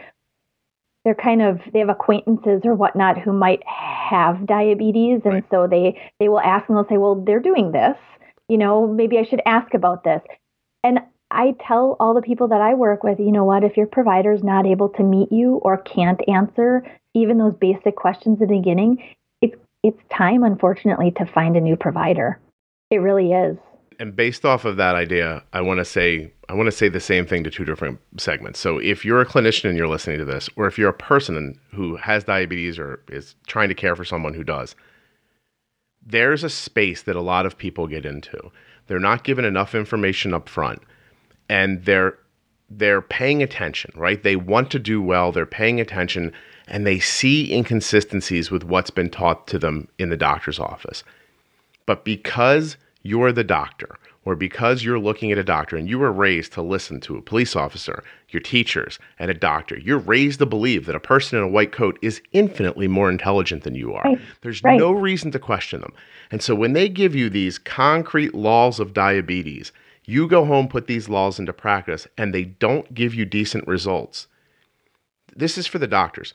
they're 1.05 1.15
kind 1.15 1.41
of 1.41 1.59
they 1.73 1.79
have 1.79 1.89
acquaintances 1.89 2.61
or 2.65 2.75
whatnot 2.75 3.17
who 3.19 3.31
might 3.33 3.63
have 3.67 4.45
diabetes 4.45 5.21
and 5.23 5.33
Right. 5.35 5.45
so 5.49 5.67
they 5.67 5.99
they 6.19 6.29
will 6.29 6.39
ask 6.41 6.67
and 6.69 6.77
they'll 6.77 6.87
say 6.87 6.97
well 6.97 7.15
they're 7.15 7.39
doing 7.39 7.71
this 7.71 7.97
you 8.49 8.57
know 8.57 8.87
maybe 8.87 9.17
i 9.17 9.23
should 9.23 9.41
ask 9.45 9.73
about 9.73 10.03
this. 10.03 10.21
And 10.83 10.99
i 11.31 11.55
tell 11.65 11.95
all 11.99 12.13
the 12.13 12.21
people 12.21 12.47
that 12.49 12.61
i 12.61 12.73
work 12.73 13.03
with 13.03 13.19
you 13.19 13.31
know 13.31 13.45
what 13.45 13.63
if 13.63 13.77
your 13.77 13.87
provider 13.87 14.33
is 14.33 14.43
not 14.43 14.65
able 14.65 14.89
to 14.89 15.03
meet 15.03 15.31
you 15.31 15.55
or 15.63 15.77
can't 15.77 16.21
answer 16.27 16.85
even 17.13 17.37
those 17.37 17.53
basic 17.55 17.95
questions 17.95 18.41
at 18.41 18.47
the 18.47 18.57
beginning 18.57 19.03
it's 19.41 19.55
it's 19.83 20.01
time 20.11 20.43
unfortunately 20.43 21.11
to 21.11 21.25
find 21.25 21.55
a 21.55 21.61
new 21.61 21.75
provider. 21.75 22.39
It 22.91 22.97
really 22.97 23.31
is. 23.31 23.57
And 23.99 24.15
based 24.15 24.45
off 24.45 24.63
of 24.63 24.77
that 24.77 24.95
idea, 24.95 25.43
I 25.51 25.61
want 25.61 25.79
to 25.79 25.85
say 25.85 26.31
I 26.47 26.53
want 26.53 26.67
to 26.67 26.71
say 26.71 26.89
the 26.89 26.99
same 26.99 27.27
thing 27.27 27.43
to 27.43 27.51
two 27.51 27.65
different 27.65 27.99
segments. 28.17 28.59
So 28.59 28.79
if 28.79 29.05
you're 29.05 29.21
a 29.21 29.25
clinician 29.25 29.69
and 29.69 29.77
you're 29.77 29.87
listening 29.87 30.17
to 30.19 30.25
this, 30.25 30.49
or 30.55 30.67
if 30.67 30.77
you're 30.77 30.89
a 30.89 30.93
person 30.93 31.59
who 31.71 31.97
has 31.97 32.23
diabetes 32.23 32.79
or 32.79 33.03
is 33.09 33.35
trying 33.45 33.69
to 33.69 33.75
care 33.75 33.95
for 33.95 34.05
someone 34.05 34.33
who 34.33 34.43
does, 34.43 34.75
there's 36.09 36.43
a 36.43 36.49
space 36.49 37.03
that 37.03 37.15
a 37.15 37.21
lot 37.21 37.45
of 37.45 37.57
people 37.57 37.87
get 37.87 38.05
into. 38.05 38.51
They're 38.87 38.99
not 38.99 39.23
given 39.23 39.45
enough 39.45 39.75
information 39.75 40.33
up 40.33 40.49
front, 40.49 40.81
and 41.47 41.85
they're 41.85 42.17
they're 42.71 43.01
paying 43.01 43.41
attention, 43.41 43.91
right? 43.95 44.21
They 44.21 44.35
want 44.35 44.69
to 44.71 44.79
do 44.79 45.01
well, 45.01 45.31
they're 45.31 45.45
paying 45.45 45.79
attention, 45.79 46.31
and 46.67 46.85
they 46.85 46.99
see 46.99 47.51
inconsistencies 47.51 48.51
with 48.51 48.63
what's 48.63 48.91
been 48.91 49.09
taught 49.09 49.47
to 49.47 49.59
them 49.59 49.87
in 49.97 50.09
the 50.09 50.17
doctor's 50.17 50.59
office. 50.59 51.03
But 51.87 52.05
because 52.05 52.77
you're 53.01 53.31
the 53.31 53.43
doctor, 53.43 53.97
or 54.25 54.35
because 54.35 54.83
you're 54.83 54.99
looking 54.99 55.31
at 55.31 55.37
a 55.37 55.43
doctor 55.43 55.75
and 55.77 55.89
you 55.89 55.97
were 55.97 56.11
raised 56.11 56.53
to 56.53 56.61
listen 56.61 56.99
to 57.01 57.15
a 57.17 57.21
police 57.21 57.55
officer, 57.55 58.03
your 58.29 58.41
teachers, 58.41 58.99
and 59.17 59.31
a 59.31 59.33
doctor, 59.33 59.77
you're 59.79 59.97
raised 59.97 60.39
to 60.39 60.45
believe 60.45 60.85
that 60.85 60.95
a 60.95 60.99
person 60.99 61.37
in 61.37 61.43
a 61.43 61.47
white 61.47 61.71
coat 61.71 61.97
is 62.01 62.21
infinitely 62.33 62.87
more 62.87 63.09
intelligent 63.09 63.63
than 63.63 63.75
you 63.75 63.93
are. 63.93 64.03
Right. 64.03 64.19
There's 64.41 64.63
Right. 64.63 64.77
no 64.77 64.91
reason 64.91 65.31
to 65.31 65.39
question 65.39 65.81
them. 65.81 65.93
And 66.31 66.41
so 66.41 66.53
when 66.53 66.73
they 66.73 66.89
give 66.89 67.15
you 67.15 67.29
these 67.29 67.57
concrete 67.57 68.35
laws 68.35 68.79
of 68.79 68.93
diabetes, 68.93 69.71
you 70.05 70.27
go 70.27 70.43
home, 70.45 70.67
put 70.67 70.87
these 70.87 71.07
laws 71.07 71.39
into 71.39 71.53
practice, 71.53 72.07
and 72.17 72.33
they 72.33 72.43
don't 72.43 72.93
give 72.93 73.13
you 73.13 73.25
decent 73.25 73.67
results. 73.67 74.27
This 75.35 75.57
is 75.57 75.67
for 75.67 75.79
the 75.79 75.87
doctors 75.87 76.33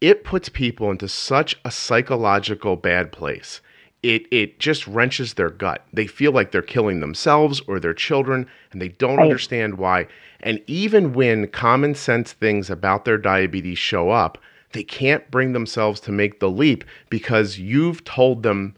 it 0.00 0.24
puts 0.24 0.48
people 0.48 0.90
into 0.90 1.06
such 1.06 1.54
a 1.62 1.70
psychological 1.70 2.74
bad 2.76 3.12
place 3.12 3.60
it 4.02 4.26
it 4.30 4.58
just 4.58 4.86
wrenches 4.86 5.34
their 5.34 5.50
gut. 5.50 5.84
They 5.92 6.06
feel 6.06 6.32
like 6.32 6.52
they're 6.52 6.62
killing 6.62 7.00
themselves 7.00 7.60
or 7.66 7.78
their 7.78 7.94
children 7.94 8.46
and 8.72 8.80
they 8.80 8.88
don't 8.88 9.16
Right. 9.16 9.24
understand 9.24 9.78
why. 9.78 10.06
And 10.40 10.62
even 10.66 11.12
when 11.12 11.48
common 11.48 11.94
sense 11.94 12.32
things 12.32 12.70
about 12.70 13.04
their 13.04 13.18
diabetes 13.18 13.78
show 13.78 14.10
up, 14.10 14.38
they 14.72 14.82
can't 14.82 15.30
bring 15.30 15.52
themselves 15.52 16.00
to 16.00 16.12
make 16.12 16.40
the 16.40 16.48
leap 16.50 16.84
because 17.10 17.58
you've 17.58 18.04
told 18.04 18.42
them 18.42 18.74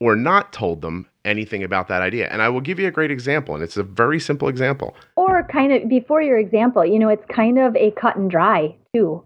or 0.00 0.14
not 0.14 0.52
told 0.52 0.82
them 0.82 1.06
anything 1.24 1.62
about 1.62 1.88
that 1.88 2.02
idea. 2.02 2.28
And 2.30 2.42
I 2.42 2.48
will 2.48 2.60
give 2.60 2.78
you 2.78 2.86
a 2.88 2.90
great 2.92 3.10
example 3.10 3.54
and 3.54 3.64
it's 3.64 3.76
a 3.76 3.82
very 3.82 4.20
simple 4.20 4.48
example. 4.48 4.94
Or 5.16 5.42
kind 5.44 5.72
of 5.72 5.88
before 5.88 6.22
your 6.22 6.38
example, 6.38 6.84
you 6.84 6.98
know, 6.98 7.08
it's 7.08 7.24
kind 7.28 7.58
of 7.58 7.74
a 7.76 7.90
cut 7.92 8.16
and 8.16 8.30
dry 8.30 8.74
too. 8.94 9.22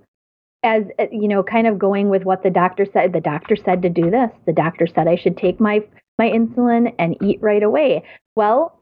As 0.64 0.84
uh, 0.98 1.06
you 1.10 1.28
know, 1.28 1.42
kind 1.42 1.66
of 1.66 1.78
going 1.78 2.08
with 2.08 2.24
what 2.24 2.42
the 2.42 2.50
doctor 2.50 2.86
said. 2.92 3.12
The 3.12 3.20
doctor 3.20 3.56
said 3.56 3.82
to 3.82 3.88
do 3.88 4.10
this. 4.10 4.30
The 4.46 4.52
doctor 4.52 4.86
said 4.86 5.08
I 5.08 5.16
should 5.16 5.36
take 5.36 5.60
my 5.60 5.80
my 6.18 6.28
insulin 6.28 6.94
and 6.98 7.16
eat 7.22 7.40
right 7.42 7.62
away. 7.62 8.04
Well, 8.36 8.78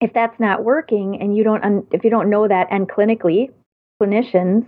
if 0.00 0.12
that's 0.12 0.38
not 0.40 0.64
working 0.64 1.20
and 1.20 1.36
you 1.36 1.44
don't 1.44 1.86
if 1.92 2.04
you 2.04 2.10
don't 2.10 2.30
know 2.30 2.48
that 2.48 2.68
and 2.70 2.88
clinically 2.88 3.50
clinicians 4.02 4.66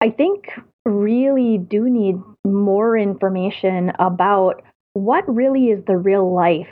I 0.00 0.10
think 0.10 0.48
really 0.84 1.58
do 1.58 1.88
need 1.88 2.16
more 2.44 2.98
information 2.98 3.92
about 4.00 4.62
what 4.94 5.24
really 5.32 5.66
is 5.66 5.84
the 5.86 5.96
real 5.96 6.34
life 6.34 6.66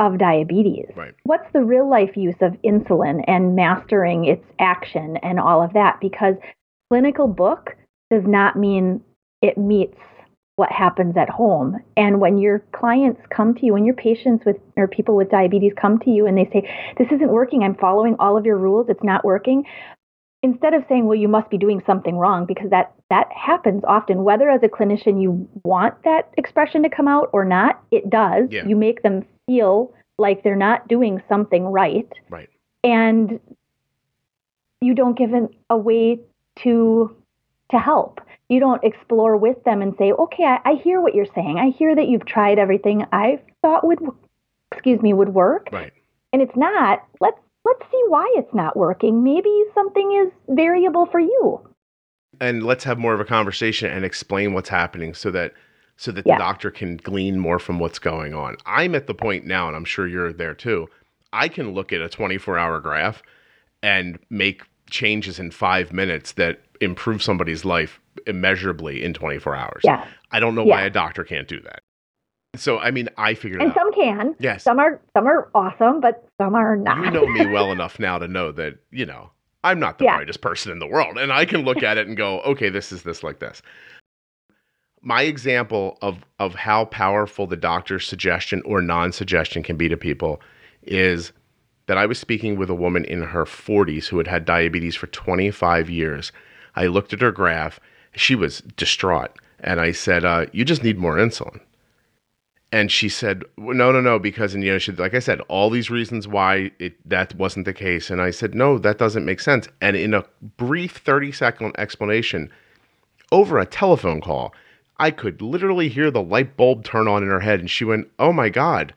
of 0.00 0.18
diabetes. 0.18 0.86
Right. 0.96 1.14
What's 1.22 1.50
the 1.52 1.62
real 1.62 1.88
life 1.88 2.16
use 2.16 2.34
of 2.40 2.52
insulin 2.64 3.22
and 3.28 3.54
mastering 3.54 4.24
its 4.24 4.44
action 4.58 5.18
and 5.18 5.38
all 5.38 5.62
of 5.62 5.72
that? 5.74 6.00
Because 6.00 6.34
clinical 6.90 7.26
book 7.26 7.76
does 8.10 8.22
not 8.26 8.56
mean 8.56 9.02
it 9.42 9.58
meets 9.58 9.96
what 10.56 10.70
happens 10.70 11.16
at 11.16 11.28
home. 11.28 11.80
And 11.96 12.20
when 12.20 12.38
your 12.38 12.60
clients 12.72 13.20
come 13.34 13.54
to 13.54 13.66
you, 13.66 13.72
when 13.72 13.84
your 13.84 13.94
patients 13.94 14.44
with 14.46 14.56
or 14.76 14.86
people 14.86 15.16
with 15.16 15.30
diabetes 15.30 15.72
come 15.80 15.98
to 16.00 16.10
you 16.10 16.26
and 16.26 16.38
they 16.38 16.48
say, 16.52 16.68
This 16.96 17.08
isn't 17.10 17.30
working, 17.30 17.62
I'm 17.62 17.74
following 17.74 18.14
all 18.20 18.36
of 18.36 18.46
your 18.46 18.56
rules, 18.56 18.86
it's 18.88 19.02
not 19.02 19.24
working, 19.24 19.64
instead 20.44 20.72
of 20.72 20.84
saying, 20.88 21.06
Well, 21.06 21.18
you 21.18 21.26
must 21.26 21.50
be 21.50 21.58
doing 21.58 21.82
something 21.86 22.16
wrong, 22.16 22.46
because 22.46 22.70
that 22.70 22.92
that 23.10 23.28
happens 23.32 23.82
often, 23.86 24.22
whether 24.22 24.48
as 24.48 24.60
a 24.62 24.68
clinician 24.68 25.20
you 25.20 25.48
want 25.64 25.94
that 26.04 26.30
expression 26.38 26.82
to 26.84 26.88
come 26.88 27.08
out 27.08 27.30
or 27.32 27.44
not, 27.44 27.82
it 27.90 28.08
does. 28.08 28.44
Yeah. 28.50 28.66
You 28.66 28.76
make 28.76 29.02
them 29.02 29.24
feel 29.46 29.92
like 30.18 30.44
they're 30.44 30.54
not 30.54 30.86
doing 30.86 31.20
something 31.28 31.64
right 31.64 32.08
Right. 32.30 32.48
and 32.84 33.40
you 34.80 34.94
don't 34.94 35.18
give 35.18 35.32
an, 35.32 35.48
a 35.68 35.76
way 35.76 36.20
to 36.62 37.14
to 37.70 37.78
help. 37.78 38.20
You 38.48 38.60
don't 38.60 38.84
explore 38.84 39.36
with 39.36 39.62
them 39.64 39.80
and 39.82 39.94
say, 39.98 40.12
"Okay, 40.12 40.44
I, 40.44 40.58
I 40.64 40.74
hear 40.74 41.00
what 41.00 41.14
you're 41.14 41.26
saying. 41.34 41.58
I 41.58 41.70
hear 41.70 41.94
that 41.94 42.08
you've 42.08 42.26
tried 42.26 42.58
everything 42.58 43.04
I 43.12 43.40
thought 43.62 43.86
would, 43.86 44.00
excuse 44.70 45.00
me, 45.00 45.12
would 45.14 45.30
work, 45.30 45.68
Right. 45.72 45.92
and 46.32 46.42
it's 46.42 46.54
not. 46.56 47.04
Let's 47.20 47.38
let's 47.64 47.82
see 47.90 48.02
why 48.08 48.30
it's 48.36 48.52
not 48.54 48.76
working. 48.76 49.24
Maybe 49.24 49.50
something 49.74 50.24
is 50.26 50.32
variable 50.54 51.06
for 51.06 51.20
you. 51.20 51.60
and 52.40 52.64
let's 52.64 52.82
have 52.84 52.98
more 52.98 53.14
of 53.14 53.20
a 53.20 53.24
conversation 53.24 53.88
and 53.92 54.04
explain 54.04 54.52
what's 54.54 54.68
happening 54.68 55.14
so 55.14 55.30
that 55.30 55.52
so 55.96 56.10
that 56.10 56.26
Yeah. 56.26 56.34
the 56.34 56.38
doctor 56.40 56.70
can 56.72 56.96
glean 56.96 57.38
more 57.38 57.60
from 57.60 57.78
what's 57.78 58.00
going 58.00 58.34
on. 58.34 58.56
I'm 58.66 58.96
at 58.96 59.06
the 59.06 59.14
point 59.14 59.46
now 59.46 59.68
and 59.68 59.76
I'm 59.76 59.84
sure 59.84 60.06
you're 60.08 60.32
there 60.32 60.52
too. 60.54 60.88
I 61.32 61.46
can 61.48 61.70
look 61.72 61.92
at 61.92 62.00
a 62.00 62.08
24-hour 62.08 62.80
graph 62.80 63.22
and 63.84 64.18
make 64.30 64.62
changes 64.94 65.40
in 65.40 65.50
5 65.50 65.92
minutes 65.92 66.32
that 66.32 66.60
improve 66.80 67.20
somebody's 67.22 67.64
life 67.64 68.00
immeasurably 68.26 69.02
in 69.02 69.12
24 69.12 69.56
hours. 69.56 69.80
Yeah, 69.84 70.06
I 70.30 70.38
don't 70.40 70.54
know 70.54 70.64
why 70.64 70.82
a 70.82 70.90
doctor 70.90 71.24
can't 71.24 71.48
do 71.48 71.60
that. 71.62 71.80
So 72.56 72.78
I 72.78 72.92
mean, 72.92 73.08
I 73.18 73.34
figured 73.34 73.60
and 73.60 73.72
some 73.74 73.92
can. 73.92 74.36
yes. 74.38 74.62
Some 74.62 74.78
are 74.78 75.00
some 75.16 75.26
are 75.26 75.50
awesome, 75.54 76.00
but 76.00 76.26
some 76.40 76.54
are 76.54 76.76
not. 76.76 77.04
you 77.04 77.10
know 77.10 77.26
me 77.26 77.44
well 77.46 77.72
enough 77.72 77.98
now 77.98 78.18
to 78.18 78.28
know 78.28 78.52
that 78.52 78.74
you 78.92 79.04
know 79.04 79.30
i'm 79.64 79.80
not 79.80 79.98
the 79.98 80.04
Yeah. 80.04 80.14
brightest 80.16 80.40
person 80.42 80.70
in 80.70 80.78
the 80.78 80.86
world 80.86 81.16
and 81.18 81.32
i 81.32 81.44
can 81.46 81.64
look 81.64 81.82
at 81.82 81.96
it 81.98 82.06
and 82.06 82.16
go 82.18 82.40
okay 82.42 82.68
this 82.68 82.92
is 82.92 83.02
this 83.02 83.22
like 83.22 83.38
this 83.40 83.62
my 85.02 85.22
example 85.22 85.96
of 86.02 86.18
of 86.38 86.54
how 86.54 86.84
powerful 86.86 87.46
the 87.46 87.56
doctor's 87.56 88.06
suggestion 88.06 88.60
or 88.66 88.80
non-suggestion 88.82 89.62
can 89.62 89.76
be 89.76 89.88
to 89.88 89.96
people 89.96 90.40
is 90.82 91.32
that 91.86 91.98
i 91.98 92.06
was 92.06 92.18
speaking 92.18 92.56
with 92.56 92.70
a 92.70 92.74
woman 92.74 93.04
in 93.04 93.22
her 93.22 93.44
40s 93.44 94.06
who 94.06 94.18
had 94.18 94.26
had 94.26 94.44
diabetes 94.44 94.96
for 94.96 95.06
25 95.06 95.90
years 95.90 96.32
i 96.76 96.86
looked 96.86 97.12
at 97.12 97.22
her 97.22 97.32
graph 97.32 97.80
she 98.14 98.34
was 98.34 98.60
distraught 98.76 99.38
and 99.60 99.80
i 99.80 99.92
said 99.92 100.24
uh, 100.24 100.46
you 100.52 100.64
just 100.64 100.82
need 100.82 100.98
more 100.98 101.16
insulin 101.16 101.60
and 102.74 102.90
she 102.90 103.08
said, 103.08 103.44
"Well, 103.56 103.76
"No, 103.76 103.92
no, 103.92 104.00
no," 104.00 104.18
because 104.18 104.52
and 104.52 104.64
you 104.64 104.72
know, 104.72 104.78
she 104.78 104.90
like 104.90 105.14
I 105.14 105.20
said, 105.20 105.40
all 105.42 105.70
these 105.70 105.90
reasons 105.90 106.26
why 106.26 106.72
it 106.80 106.96
that 107.08 107.32
wasn't 107.36 107.66
the 107.66 107.72
case, 107.72 108.10
and 108.10 108.20
I 108.20 108.32
said, 108.32 108.52
"No, 108.52 108.78
that 108.78 108.98
doesn't 108.98 109.24
make 109.24 109.38
sense." 109.38 109.68
And 109.80 109.96
in 109.96 110.12
a 110.12 110.24
brief 110.56 110.96
thirty 110.96 111.30
second 111.30 111.76
explanation, 111.78 112.50
over 113.30 113.60
a 113.60 113.64
telephone 113.64 114.20
call, 114.20 114.52
I 114.98 115.12
could 115.12 115.40
literally 115.40 115.88
hear 115.88 116.10
the 116.10 116.20
light 116.20 116.56
bulb 116.56 116.82
turn 116.82 117.06
on 117.06 117.22
in 117.22 117.28
her 117.28 117.38
head, 117.38 117.60
and 117.60 117.70
she 117.70 117.84
went, 117.84 118.08
"Oh 118.18 118.32
my 118.32 118.48
god." 118.48 118.92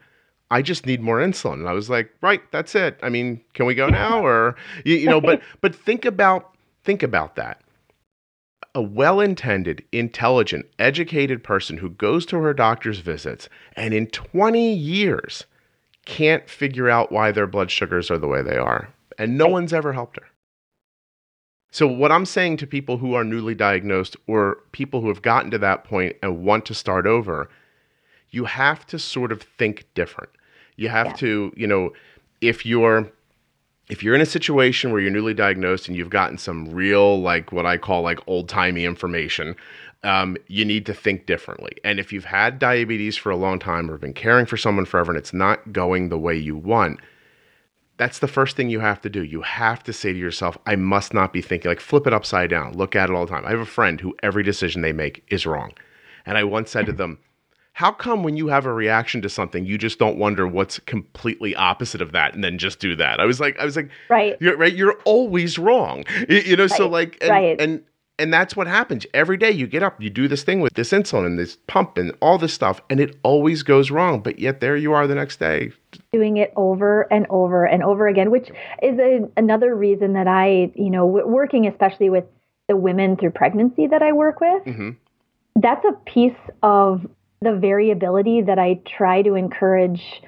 I 0.50 0.62
just 0.62 0.86
need 0.86 1.00
more 1.00 1.18
insulin. 1.18 1.54
And 1.54 1.68
I 1.68 1.72
was 1.72 1.90
like, 1.90 2.10
right, 2.22 2.40
that's 2.50 2.74
it. 2.74 2.98
I 3.02 3.08
mean, 3.10 3.40
can 3.52 3.66
we 3.66 3.74
go 3.74 3.88
now? 3.88 4.24
Or 4.24 4.56
you, 4.84 4.96
you 4.96 5.06
know, 5.06 5.20
but 5.20 5.42
but 5.60 5.74
think 5.74 6.04
about 6.04 6.54
think 6.84 7.02
about 7.02 7.36
that 7.36 7.62
a 8.74 8.82
well 8.82 9.20
intended, 9.20 9.82
intelligent, 9.92 10.66
educated 10.78 11.42
person 11.42 11.78
who 11.78 11.90
goes 11.90 12.24
to 12.26 12.36
her 12.38 12.54
doctor's 12.54 13.00
visits 13.00 13.48
and 13.74 13.92
in 13.92 14.06
20 14.06 14.72
years 14.72 15.46
can't 16.04 16.48
figure 16.48 16.88
out 16.88 17.10
why 17.10 17.32
their 17.32 17.46
blood 17.46 17.70
sugars 17.70 18.08
are 18.08 18.18
the 18.18 18.28
way 18.28 18.40
they 18.40 18.56
are. 18.56 18.88
And 19.18 19.36
no 19.36 19.46
one's 19.46 19.72
ever 19.72 19.92
helped 19.92 20.16
her. 20.16 20.26
So, 21.70 21.86
what 21.86 22.12
I'm 22.12 22.24
saying 22.24 22.58
to 22.58 22.66
people 22.66 22.98
who 22.98 23.14
are 23.14 23.24
newly 23.24 23.54
diagnosed 23.54 24.16
or 24.26 24.58
people 24.72 25.00
who 25.00 25.08
have 25.08 25.22
gotten 25.22 25.50
to 25.50 25.58
that 25.58 25.84
point 25.84 26.16
and 26.22 26.44
want 26.44 26.64
to 26.66 26.74
start 26.74 27.06
over, 27.06 27.50
you 28.30 28.44
have 28.44 28.86
to 28.86 28.98
sort 28.98 29.32
of 29.32 29.42
think 29.42 29.86
different. 29.94 30.30
You 30.78 30.88
have 30.88 31.08
Yeah. 31.08 31.12
to, 31.14 31.52
you 31.56 31.66
know, 31.66 31.92
if 32.40 32.64
you're 32.64 33.10
if 33.90 34.02
you're 34.02 34.14
in 34.14 34.20
a 34.20 34.26
situation 34.26 34.92
where 34.92 35.00
you're 35.00 35.10
newly 35.10 35.32
diagnosed 35.34 35.88
and 35.88 35.96
you've 35.96 36.10
gotten 36.10 36.36
some 36.36 36.68
real 36.70 37.20
like 37.22 37.52
what 37.52 37.64
i 37.64 37.78
call 37.78 38.02
like 38.02 38.18
old-timey 38.26 38.84
information 38.84 39.56
um, 40.04 40.36
you 40.46 40.64
need 40.64 40.86
to 40.86 40.94
think 40.94 41.26
differently. 41.26 41.72
And 41.82 41.98
if 41.98 42.12
you've 42.12 42.26
had 42.26 42.60
diabetes 42.60 43.16
for 43.16 43.30
a 43.30 43.36
long 43.36 43.58
time 43.58 43.90
or 43.90 43.98
been 43.98 44.12
caring 44.14 44.46
for 44.46 44.56
someone 44.56 44.84
forever 44.84 45.10
and 45.10 45.18
it's 45.18 45.32
not 45.32 45.72
going 45.72 46.08
the 46.08 46.18
way 46.18 46.36
you 46.36 46.56
want 46.56 47.00
that's 47.96 48.20
the 48.20 48.28
first 48.28 48.54
thing 48.56 48.70
you 48.70 48.78
have 48.78 49.00
to 49.00 49.10
do. 49.10 49.24
You 49.24 49.42
have 49.42 49.82
to 49.82 49.92
say 49.92 50.12
to 50.12 50.18
yourself 50.18 50.56
i 50.66 50.76
must 50.76 51.12
not 51.12 51.32
be 51.32 51.42
thinking 51.42 51.68
like 51.68 51.80
flip 51.80 52.06
it 52.06 52.12
upside 52.12 52.50
down. 52.50 52.74
Look 52.74 52.94
at 52.94 53.10
it 53.10 53.16
all 53.16 53.26
the 53.26 53.32
time. 53.32 53.44
I 53.44 53.50
have 53.50 53.58
a 53.58 53.66
friend 53.66 54.00
who 54.00 54.14
every 54.22 54.44
decision 54.44 54.82
they 54.82 54.92
make 54.92 55.24
is 55.28 55.46
wrong. 55.46 55.72
And 56.26 56.38
i 56.38 56.44
once 56.44 56.70
said 56.70 56.86
to 56.86 56.92
them 56.92 57.18
how 57.78 57.92
come 57.92 58.24
when 58.24 58.36
you 58.36 58.48
have 58.48 58.66
a 58.66 58.72
reaction 58.72 59.22
to 59.22 59.28
something 59.28 59.64
you 59.64 59.78
just 59.78 60.00
don't 60.00 60.18
wonder 60.18 60.48
what's 60.48 60.80
completely 60.80 61.54
opposite 61.54 62.02
of 62.02 62.10
that 62.10 62.34
and 62.34 62.42
then 62.42 62.58
just 62.58 62.80
do 62.80 62.96
that? 62.96 63.20
I 63.20 63.24
was 63.24 63.38
like 63.38 63.56
i 63.60 63.64
was 63.64 63.76
like 63.76 63.88
right. 64.08 64.36
you're 64.40 64.56
right 64.56 64.74
you're 64.74 64.98
always 65.04 65.60
wrong 65.60 66.04
you 66.28 66.56
know 66.56 66.66
so 66.66 66.88
like 66.88 67.16
and, 67.20 67.30
right. 67.30 67.60
and 67.60 67.84
and 68.20 68.34
that's 68.34 68.56
what 68.56 68.66
happens. 68.66 69.06
Every 69.14 69.36
day 69.36 69.52
you 69.52 69.68
get 69.68 69.84
up 69.84 70.02
you 70.02 70.10
do 70.10 70.26
this 70.26 70.42
thing 70.42 70.60
with 70.60 70.74
this 70.74 70.90
insulin 70.90 71.24
and 71.24 71.38
this 71.38 71.56
pump 71.68 71.98
and 71.98 72.12
all 72.20 72.36
this 72.36 72.52
stuff 72.52 72.80
and 72.90 72.98
it 72.98 73.16
always 73.22 73.62
goes 73.62 73.92
wrong 73.92 74.22
but 74.22 74.40
yet 74.40 74.60
there 74.60 74.76
you 74.76 74.92
are 74.92 75.06
the 75.06 75.14
next 75.14 75.38
day. 75.38 75.70
Doing 76.12 76.36
it 76.36 76.52
over 76.56 77.02
and 77.12 77.28
over 77.30 77.64
and 77.64 77.84
over 77.84 78.08
again, 78.08 78.32
which 78.32 78.50
is 78.82 78.98
a, 78.98 79.20
another 79.36 79.76
reason 79.76 80.14
that 80.14 80.26
I, 80.26 80.72
you 80.74 80.90
know, 80.90 81.06
working 81.06 81.68
especially 81.68 82.10
with 82.10 82.24
the 82.66 82.76
women 82.76 83.16
through 83.16 83.30
pregnancy 83.30 83.86
that 83.86 84.02
I 84.02 84.12
work 84.12 84.40
with, 84.40 84.64
hmm 84.64 84.90
that's 85.60 85.84
a 85.84 85.92
piece 86.10 86.36
of 86.62 87.04
the 87.40 87.54
variability 87.54 88.42
that 88.42 88.58
I 88.58 88.80
try 88.84 89.22
to 89.22 89.34
encourage 89.34 90.22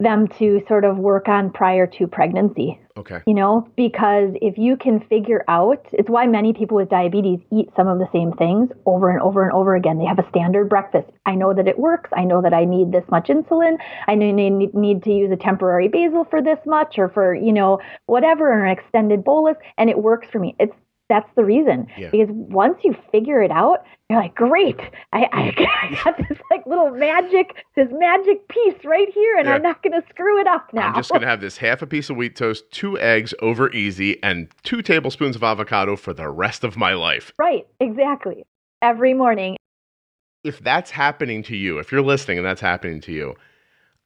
them 0.00 0.26
to 0.26 0.62
sort 0.68 0.84
of 0.84 0.98
work 0.98 1.28
on 1.28 1.50
prior 1.52 1.86
to 1.86 2.06
pregnancy. 2.08 2.80
okay 2.96 3.20
You 3.26 3.34
know, 3.34 3.68
because 3.76 4.30
if 4.42 4.58
you 4.58 4.76
can 4.76 5.00
figure 5.00 5.44
out, 5.46 5.86
it's 5.92 6.10
why 6.10 6.26
many 6.26 6.52
people 6.52 6.76
with 6.76 6.88
diabetes 6.88 7.38
eat 7.52 7.68
some 7.76 7.86
of 7.86 7.98
the 7.98 8.08
same 8.12 8.32
things 8.32 8.70
over 8.86 9.10
and 9.10 9.20
over 9.22 9.44
and 9.44 9.52
over 9.52 9.76
again. 9.76 9.98
They 9.98 10.04
have 10.04 10.18
a 10.18 10.28
standard 10.28 10.68
breakfast. 10.68 11.08
I 11.26 11.36
know 11.36 11.54
that 11.54 11.68
it 11.68 11.78
works. 11.78 12.10
I 12.16 12.24
know 12.24 12.42
that 12.42 12.52
I 12.52 12.64
need 12.64 12.90
this 12.90 13.04
much 13.08 13.28
insulin. 13.28 13.76
I 14.08 14.16
know 14.16 14.26
I 14.26 14.48
need, 14.48 15.02
to 15.04 15.12
use 15.12 15.30
a 15.30 15.36
temporary 15.36 15.88
basal 15.88 16.24
for 16.24 16.42
this 16.42 16.58
much 16.66 16.98
or 16.98 17.08
for, 17.08 17.34
you 17.34 17.52
know, 17.52 17.78
whatever, 18.06 18.48
or 18.52 18.64
an 18.64 18.76
extended 18.76 19.22
bolus, 19.22 19.56
and 19.78 19.88
it 19.90 19.98
works 19.98 20.28
for 20.30 20.40
me. 20.40 20.56
It's 20.58 20.74
that's 21.08 21.28
the 21.36 21.44
reason. 21.44 21.86
Yeah. 21.98 22.10
Because 22.10 22.28
once 22.30 22.78
you 22.82 22.96
figure 23.12 23.42
it 23.42 23.50
out, 23.50 23.84
you're 24.08 24.20
like, 24.20 24.34
great, 24.34 24.80
I, 25.12 25.26
I, 25.32 25.96
got 26.04 26.16
this 26.28 26.38
like 26.50 26.64
little 26.66 26.90
magic, 26.90 27.54
this 27.76 27.88
magic 27.92 28.48
piece 28.48 28.84
right 28.84 29.08
here, 29.14 29.36
and 29.36 29.46
Yeah. 29.46 29.54
I'm 29.54 29.62
not 29.62 29.82
going 29.82 30.00
to 30.00 30.06
screw 30.08 30.40
it 30.40 30.46
up 30.46 30.72
now. 30.72 30.88
i'm 30.88 30.94
just 30.94 31.10
going 31.10 31.20
to 31.22 31.26
have 31.26 31.40
this 31.40 31.56
half 31.58 31.82
a 31.82 31.86
piece 31.86 32.08
of 32.10 32.16
wheat 32.16 32.36
toast 32.36 32.64
two 32.70 32.98
eggs 32.98 33.32
over 33.40 33.70
easy 33.72 34.22
and 34.22 34.48
two 34.62 34.82
tablespoons 34.82 35.36
of 35.36 35.42
avocado 35.42 35.96
for 35.96 36.12
the 36.12 36.28
rest 36.28 36.64
of 36.64 36.76
my 36.76 36.94
life 36.94 37.32
Right, 37.38 37.66
exactly. 37.80 38.44
Every 38.82 39.14
morning. 39.14 39.56
if 40.44 40.60
that's 40.60 40.90
happening 40.90 41.42
to 41.44 41.56
you, 41.56 41.78
if 41.78 41.90
you're 41.92 42.02
listening 42.02 42.38
and 42.38 42.46
that's 42.46 42.60
happening 42.60 43.00
to 43.02 43.12
you, 43.12 43.34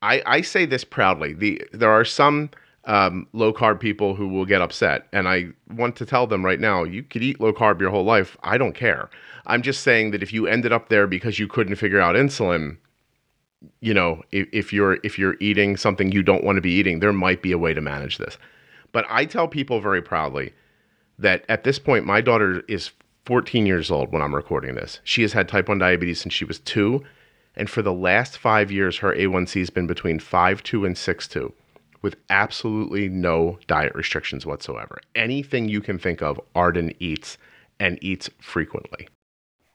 I, 0.03 0.23
I 0.27 0.41
say 0.43 0.65
this 0.67 0.85
proudly. 0.85 1.33
The 1.35 1.61
there 1.73 1.91
are 1.91 2.05
some 2.05 2.51
um, 2.89 3.29
low 3.35 3.53
carb 3.53 3.79
people 3.79 4.15
who 4.15 4.27
will 4.27 4.47
get 4.47 4.63
upset, 4.63 5.07
and 5.13 5.29
I 5.29 5.49
want 5.71 5.95
to 5.97 6.07
tell 6.07 6.27
them 6.27 6.45
right 6.45 6.59
now: 6.59 6.85
you 6.85 7.03
could 7.03 7.23
eat 7.23 7.41
low 7.41 7.53
carb 7.53 7.81
your 7.81 7.91
whole 7.91 8.05
life. 8.05 8.37
I 8.43 8.57
don't 8.57 8.75
care. 8.75 9.11
I'm 9.47 9.63
just 9.63 9.83
saying 9.83 10.11
that 10.11 10.23
if 10.23 10.33
you 10.33 10.47
ended 10.47 10.73
up 10.73 10.89
there 10.89 11.07
because 11.07 11.39
you 11.39 11.47
couldn't 11.47 11.77
figure 11.77 12.01
out 12.01 12.17
insulin, 12.17 12.79
you 13.81 13.93
know, 13.93 14.23
if, 14.33 14.49
if 14.53 14.73
you're 14.73 14.99
if 15.05 15.19
you're 15.19 15.37
eating 15.39 15.77
something 15.77 16.11
you 16.11 16.23
don't 16.23 16.43
want 16.43 16.57
to 16.57 16.63
be 16.63 16.73
eating, 16.73 17.01
there 17.01 17.13
might 17.13 17.43
be 17.43 17.53
a 17.53 17.59
way 17.59 17.75
to 17.75 17.81
manage 17.83 18.17
this. 18.17 18.39
But 18.91 19.05
I 19.11 19.27
tell 19.27 19.49
people 19.49 19.81
very 19.81 20.01
proudly 20.01 20.55
that 21.19 21.45
at 21.49 21.65
this 21.65 21.79
point, 21.79 22.07
my 22.07 22.23
daughter 22.23 22.63
is 22.69 22.91
14 23.27 23.67
years 23.67 23.91
old 23.91 24.13
when 24.13 24.23
I'm 24.23 24.35
recording 24.35 24.77
this. 24.77 25.01
She 25.05 25.21
has 25.21 25.35
had 25.35 25.47
type 25.47 25.69
1 25.69 25.79
diabetes 25.79 26.23
since 26.23 26.33
she 26.33 26.47
was 26.47 26.61
two. 26.61 27.05
And 27.55 27.69
for 27.69 27.83
the 27.83 27.93
last 27.93 28.39
five 28.39 28.71
years, 28.71 28.99
her 28.99 29.13
A1C 29.15 29.59
has 29.59 29.69
been 29.69 29.87
between 29.87 30.21
5.2 30.21 30.87
and 30.87 30.95
6.2 30.95 31.53
with 32.03 32.17
absolutely 32.31 33.09
no 33.09 33.59
diet 33.67 33.95
restrictions 33.95 34.47
whatsoever. 34.47 34.99
Anything 35.15 35.69
you 35.69 35.81
can 35.81 35.99
think 35.99 36.23
of, 36.23 36.41
Arden 36.55 36.93
eats 36.99 37.39
and 37.81 37.99
eats 38.03 38.31
frequently. 38.41 39.09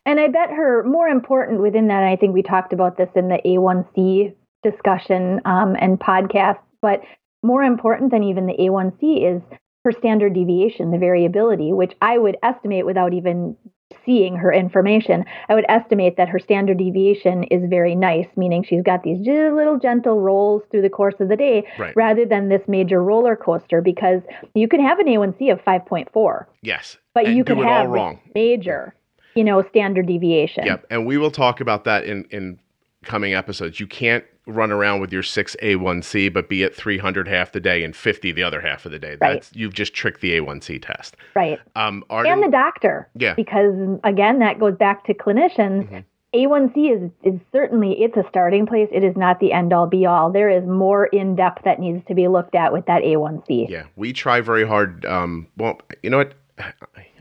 And 0.05 0.19
I 0.19 0.27
bet 0.27 0.49
her 0.49 0.83
more 0.83 1.07
important 1.07 1.61
within 1.61 1.87
that, 1.87 2.03
I 2.03 2.15
think 2.15 2.33
we 2.33 2.43
talked 2.43 2.73
about 2.73 2.97
this 2.97 3.09
in 3.15 3.29
the 3.29 3.39
A1C 3.45 4.35
discussion 4.61 5.41
um, 5.45 5.75
and 5.79 5.99
podcast, 5.99 6.59
but 6.81 7.01
more 7.41 7.63
important 7.63 8.11
than 8.11 8.23
even 8.23 8.45
the 8.45 8.53
A1C 8.53 9.35
is 9.35 9.41
her 9.85 9.91
standard 9.91 10.33
deviation, 10.33 10.91
the 10.91 10.97
variability, 10.97 11.73
which 11.73 11.93
I 12.01 12.17
would 12.17 12.37
estimate 12.41 12.85
without 12.85 13.13
even 13.13 13.57
seeing 14.05 14.35
her 14.35 14.51
information, 14.51 15.25
I 15.49 15.55
would 15.55 15.65
estimate 15.69 16.17
that 16.17 16.29
her 16.29 16.39
standard 16.39 16.77
deviation 16.77 17.43
is 17.45 17.69
very 17.69 17.95
nice, 17.95 18.27
meaning 18.35 18.63
she's 18.63 18.83
got 18.83 19.03
these 19.03 19.19
little 19.19 19.77
gentle 19.79 20.19
rolls 20.19 20.63
through 20.71 20.81
the 20.81 20.89
course 20.89 21.15
of 21.19 21.29
the 21.29 21.35
day 21.35 21.67
right. 21.77 21.95
rather 21.95 22.25
than 22.25 22.49
this 22.49 22.61
major 22.67 23.03
roller 23.03 23.35
coaster 23.35 23.81
because 23.81 24.21
you 24.53 24.67
can 24.67 24.81
have 24.81 24.99
an 24.99 25.07
A1C 25.07 25.51
of 25.51 25.59
5.4. 25.63 26.45
Yes. 26.61 26.97
But 27.13 27.27
you 27.29 27.43
can 27.43 27.61
have 27.61 27.89
wrong. 27.89 28.19
major, 28.33 28.95
you 29.35 29.43
know, 29.43 29.63
standard 29.69 30.07
deviation. 30.07 30.65
Yep. 30.65 30.85
And 30.89 31.05
we 31.05 31.17
will 31.17 31.31
talk 31.31 31.61
about 31.61 31.83
that 31.83 32.05
in, 32.05 32.25
in 32.31 32.59
coming 33.03 33.33
episodes. 33.33 33.79
You 33.79 33.87
can't 33.87 34.25
run 34.45 34.71
around 34.71 34.99
with 34.99 35.11
your 35.11 35.23
6A1C, 35.23 36.33
but 36.33 36.49
be 36.49 36.63
at 36.63 36.75
300 36.75 37.27
half 37.27 37.51
the 37.51 37.59
day 37.59 37.83
and 37.83 37.95
50 37.95 38.31
the 38.31 38.43
other 38.43 38.61
half 38.61 38.85
of 38.85 38.91
the 38.91 38.99
day. 38.99 39.17
Right. 39.21 39.35
That's 39.35 39.55
you've 39.55 39.73
just 39.73 39.93
tricked 39.93 40.21
the 40.21 40.39
A1C 40.39 40.85
test. 40.85 41.15
Right. 41.35 41.59
Um, 41.75 42.03
and 42.09 42.43
the 42.43 42.49
doctor. 42.49 43.09
Yeah. 43.15 43.33
Because 43.33 43.99
again, 44.03 44.39
that 44.39 44.59
goes 44.59 44.75
back 44.75 45.05
to 45.05 45.13
clinicians. 45.13 45.87
Mm-hmm. 45.87 45.99
A1C 46.33 46.95
is, 46.95 47.11
is 47.23 47.39
certainly 47.51 47.93
it's 47.99 48.17
a 48.17 48.23
starting 48.27 48.65
place. 48.65 48.89
It 48.91 49.03
is 49.03 49.15
not 49.15 49.39
the 49.39 49.53
end 49.53 49.71
all 49.71 49.85
be 49.85 50.05
all. 50.05 50.31
There 50.31 50.49
is 50.49 50.65
more 50.65 51.05
in 51.07 51.35
depth 51.35 51.63
that 51.63 51.79
needs 51.79 52.03
to 52.07 52.15
be 52.15 52.27
looked 52.27 52.55
at 52.55 52.73
with 52.73 52.87
that 52.87 53.03
A1C. 53.03 53.69
Yeah, 53.69 53.85
we 53.95 54.13
try 54.13 54.41
very 54.41 54.65
hard. 54.65 55.05
Um, 55.05 55.47
well, 55.57 55.79
you 56.01 56.09
know 56.09 56.17
what? 56.17 56.33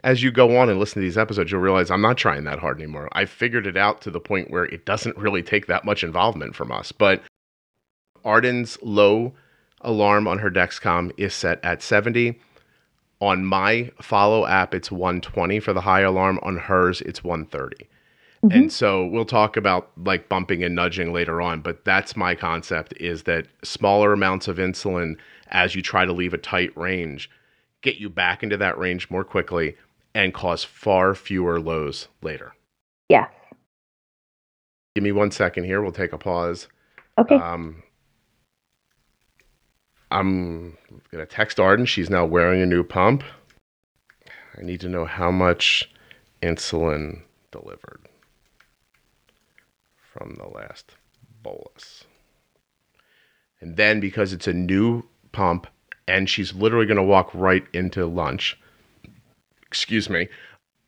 As 0.04 0.22
you 0.22 0.32
go 0.32 0.56
on 0.56 0.68
and 0.68 0.78
listen 0.78 1.00
to 1.00 1.06
these 1.06 1.18
episodes, 1.18 1.52
you'll 1.52 1.60
realize 1.60 1.90
I'm 1.90 2.02
not 2.02 2.16
trying 2.16 2.44
that 2.44 2.58
hard 2.58 2.78
anymore. 2.78 3.08
I 3.12 3.24
figured 3.24 3.66
it 3.66 3.76
out 3.76 4.00
to 4.02 4.10
the 4.10 4.20
point 4.20 4.50
where 4.50 4.64
it 4.64 4.84
doesn't 4.84 5.16
really 5.16 5.42
take 5.42 5.66
that 5.66 5.84
much 5.84 6.02
involvement 6.02 6.56
from 6.56 6.72
us. 6.72 6.90
But 6.90 7.22
Arden's 8.24 8.78
low 8.82 9.32
alarm 9.80 10.26
on 10.26 10.38
her 10.38 10.50
Dexcom 10.50 11.12
is 11.16 11.34
set 11.34 11.64
at 11.64 11.82
70. 11.82 12.38
On 13.20 13.44
my 13.44 13.92
follow 14.00 14.46
app, 14.46 14.74
it's 14.74 14.90
120 14.90 15.60
for 15.60 15.72
the 15.72 15.80
high 15.80 16.00
alarm. 16.00 16.40
On 16.42 16.56
hers, 16.56 17.00
it's 17.02 17.22
130. 17.22 17.88
Mm-hmm. 18.44 18.58
And 18.58 18.72
so 18.72 19.06
we'll 19.06 19.24
talk 19.24 19.56
about 19.56 19.92
like 19.96 20.28
bumping 20.28 20.64
and 20.64 20.74
nudging 20.74 21.12
later 21.12 21.40
on, 21.40 21.60
but 21.60 21.84
that's 21.84 22.16
my 22.16 22.34
concept 22.34 22.92
is 22.96 23.22
that 23.22 23.46
smaller 23.62 24.12
amounts 24.12 24.48
of 24.48 24.56
insulin 24.56 25.16
as 25.48 25.76
you 25.76 25.82
try 25.82 26.04
to 26.04 26.12
leave 26.12 26.34
a 26.34 26.38
tight 26.38 26.76
range 26.76 27.30
get 27.82 27.96
you 27.96 28.08
back 28.08 28.42
into 28.42 28.56
that 28.56 28.78
range 28.78 29.10
more 29.10 29.24
quickly 29.24 29.76
and 30.14 30.34
cause 30.34 30.64
far 30.64 31.14
fewer 31.14 31.60
lows 31.60 32.08
later. 32.22 32.54
Yes. 33.08 33.30
Give 34.94 35.04
me 35.04 35.12
one 35.12 35.30
second 35.30 35.64
here. 35.64 35.80
We'll 35.80 35.92
take 35.92 36.12
a 36.12 36.18
pause. 36.18 36.68
Okay. 37.18 37.36
Um, 37.36 37.82
I'm 40.10 40.76
going 41.10 41.24
to 41.24 41.26
text 41.26 41.58
Arden. 41.58 41.86
She's 41.86 42.10
now 42.10 42.26
wearing 42.26 42.60
a 42.60 42.66
new 42.66 42.84
pump. 42.84 43.24
I 44.58 44.62
need 44.62 44.80
to 44.80 44.88
know 44.88 45.06
how 45.06 45.30
much 45.30 45.90
insulin 46.42 47.22
delivered 47.50 48.06
from 50.12 50.36
the 50.38 50.46
last 50.46 50.96
bolus. 51.42 52.04
And 53.60 53.76
then, 53.76 54.00
because 54.00 54.32
it's 54.32 54.46
a 54.46 54.52
new 54.52 55.04
pump 55.32 55.66
and 56.06 56.28
she's 56.28 56.52
literally 56.52 56.86
going 56.86 56.96
to 56.96 57.02
walk 57.02 57.30
right 57.32 57.64
into 57.72 58.04
lunch, 58.04 58.58
excuse 59.72 60.10
me, 60.10 60.28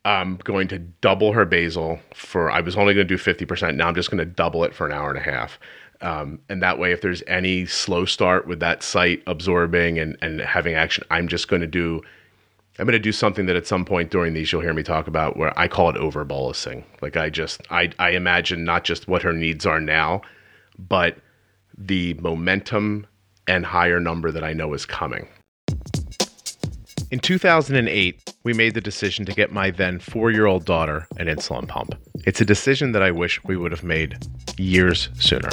I'm 0.05 0.37
going 0.37 0.69
to 0.69 0.79
double 0.79 1.33
her 1.33 1.47
basal 1.47 1.99
for, 2.13 2.51
I 2.51 2.61
was 2.61 2.77
only 2.77 2.93
going 2.93 3.09
to 3.09 3.17
do 3.17 3.23
50%. 3.23 3.77
Now 3.77 3.89
I'm 3.89 3.95
just 3.95 4.11
going 4.11 4.19
to 4.19 4.27
double 4.27 4.63
it 4.65 4.75
for 4.75 4.85
an 4.85 4.93
hour 4.93 5.09
and 5.09 5.19
a 5.19 5.23
half. 5.23 5.59
Um, 6.03 6.39
and 6.51 6.63
that 6.63 6.79
way, 6.79 6.93
if 6.93 7.01
there's 7.01 7.23
any 7.27 7.65
slow 7.65 8.05
start 8.05 8.47
with 8.47 8.61
that 8.61 8.83
site 8.83 9.23
absorbing 9.27 9.99
and, 9.99 10.19
and 10.21 10.43
having 10.43 10.75
action, 10.75 11.05
I'm 11.11 11.29
just 11.29 11.49
going 11.49 11.63
to 11.63 11.67
do, 11.67 12.03
I'm 12.79 12.85
going 12.85 12.93
to 12.93 12.99
do 12.99 13.13
something 13.13 13.47
that 13.47 13.57
at 13.57 13.67
some 13.67 13.87
point 13.87 14.11
during 14.11 14.35
these 14.35 14.53
you'll 14.53 14.61
hear 14.61 14.75
me 14.75 14.83
talk 14.83 15.07
about 15.07 15.39
where 15.39 15.59
I 15.59 15.67
call 15.67 15.89
it 15.89 15.97
over 15.97 16.23
bolusing. 16.27 16.85
Like 17.01 17.17
I 17.17 17.31
just, 17.31 17.63
I, 17.71 17.91
I 17.99 18.11
imagine 18.11 18.65
not 18.65 18.85
just 18.85 19.09
what 19.09 19.23
her 19.23 19.33
needs 19.33 19.65
are 19.65 19.81
now, 19.81 20.21
but 20.79 21.17
the 21.79 22.13
momentum 22.15 23.07
and 23.47 23.65
higher 23.65 24.01
number 24.01 24.31
that 24.31 24.45
I 24.45 24.53
know 24.53 24.75
is 24.75 24.85
coming. 24.85 25.27
In 27.15 27.21
2008, 27.21 28.35
we 28.43 28.53
made 28.55 28.75
the 28.75 28.81
decision 28.81 29.25
to 29.25 29.33
get 29.33 29.53
my 29.53 29.71
then 29.71 30.01
four 30.01 30.33
year 30.33 30.47
old 30.47 30.65
daughter 30.65 31.07
an 31.17 31.29
insulin 31.29 31.69
pump. 31.69 31.95
It's 32.27 32.41
a 32.41 32.45
decision 32.45 32.91
that 32.91 33.05
I 33.05 33.13
wish 33.13 33.41
we 33.45 33.57
would 33.57 33.71
have 33.71 33.85
made 33.85 34.19
years 34.59 35.11
sooner. 35.21 35.51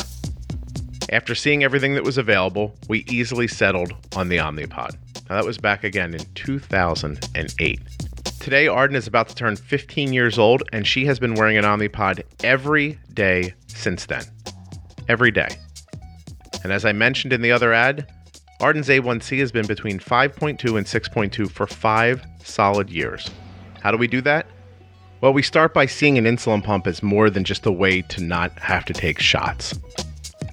After 1.12 1.36
seeing 1.36 1.64
everything 1.64 1.94
that 1.94 2.04
was 2.04 2.18
available, 2.18 2.76
we 2.90 3.06
easily 3.08 3.48
settled 3.48 3.94
on 4.16 4.28
the 4.28 4.38
Omnipod. 4.38 4.98
Now, 5.30 5.36
that 5.36 5.46
was 5.46 5.60
back 5.60 5.84
again 5.84 6.16
in 6.16 6.26
2008. 6.34 7.80
Today, 8.40 8.68
Arden 8.68 8.96
is 8.96 9.06
about 9.06 9.30
to 9.30 9.36
turn 9.36 9.56
15 9.56 10.14
years 10.14 10.40
old, 10.40 10.64
and 10.74 10.88
she 10.88 11.06
has 11.06 11.20
been 11.20 11.36
wearing 11.36 11.58
an 11.58 11.64
Omnipod 11.64 12.24
every 12.44 12.98
day 13.14 13.54
since 13.68 14.08
then. 14.08 14.24
Every 15.08 15.30
day. 15.30 15.50
And 16.64 16.74
as 16.74 16.86
I 16.86 16.92
mentioned 16.92 17.34
in 17.34 17.44
the 17.44 17.52
other 17.52 17.72
ad, 17.72 18.12
Arden's 18.62 18.90
A1C 18.90 19.40
has 19.40 19.52
been 19.52 19.66
between 19.66 19.98
5.2 19.98 20.78
and 20.78 20.86
6.2 20.86 21.50
for 21.50 21.66
five 21.66 22.24
solid 22.44 22.92
years. 22.92 23.28
How 23.82 23.90
do 23.90 23.98
we 23.98 24.08
do 24.08 24.22
that? 24.22 24.46
Well, 25.20 25.34
we 25.34 25.42
start 25.42 25.74
by 25.74 25.88
seeing 25.88 26.20
an 26.20 26.26
insulin 26.26 26.64
pump 26.64 26.86
as 26.86 27.02
more 27.02 27.32
than 27.32 27.44
just 27.44 27.66
a 27.66 27.72
way 27.72 28.04
to 28.04 28.24
not 28.24 28.52
have 28.60 28.86
to 28.86 28.94
take 28.94 29.20
shots. 29.20 29.74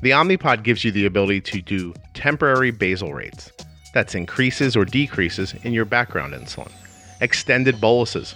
The 0.00 0.10
Omnipod 0.10 0.62
gives 0.62 0.84
you 0.84 0.90
the 0.90 1.04
ability 1.04 1.42
to 1.42 1.60
do 1.60 1.92
temporary 2.14 2.70
basal 2.70 3.12
rates. 3.12 3.52
That's 3.92 4.14
increases 4.14 4.74
or 4.74 4.86
decreases 4.86 5.54
in 5.62 5.74
your 5.74 5.84
background 5.84 6.32
insulin. 6.32 6.72
Extended 7.20 7.78
boluses, 7.78 8.34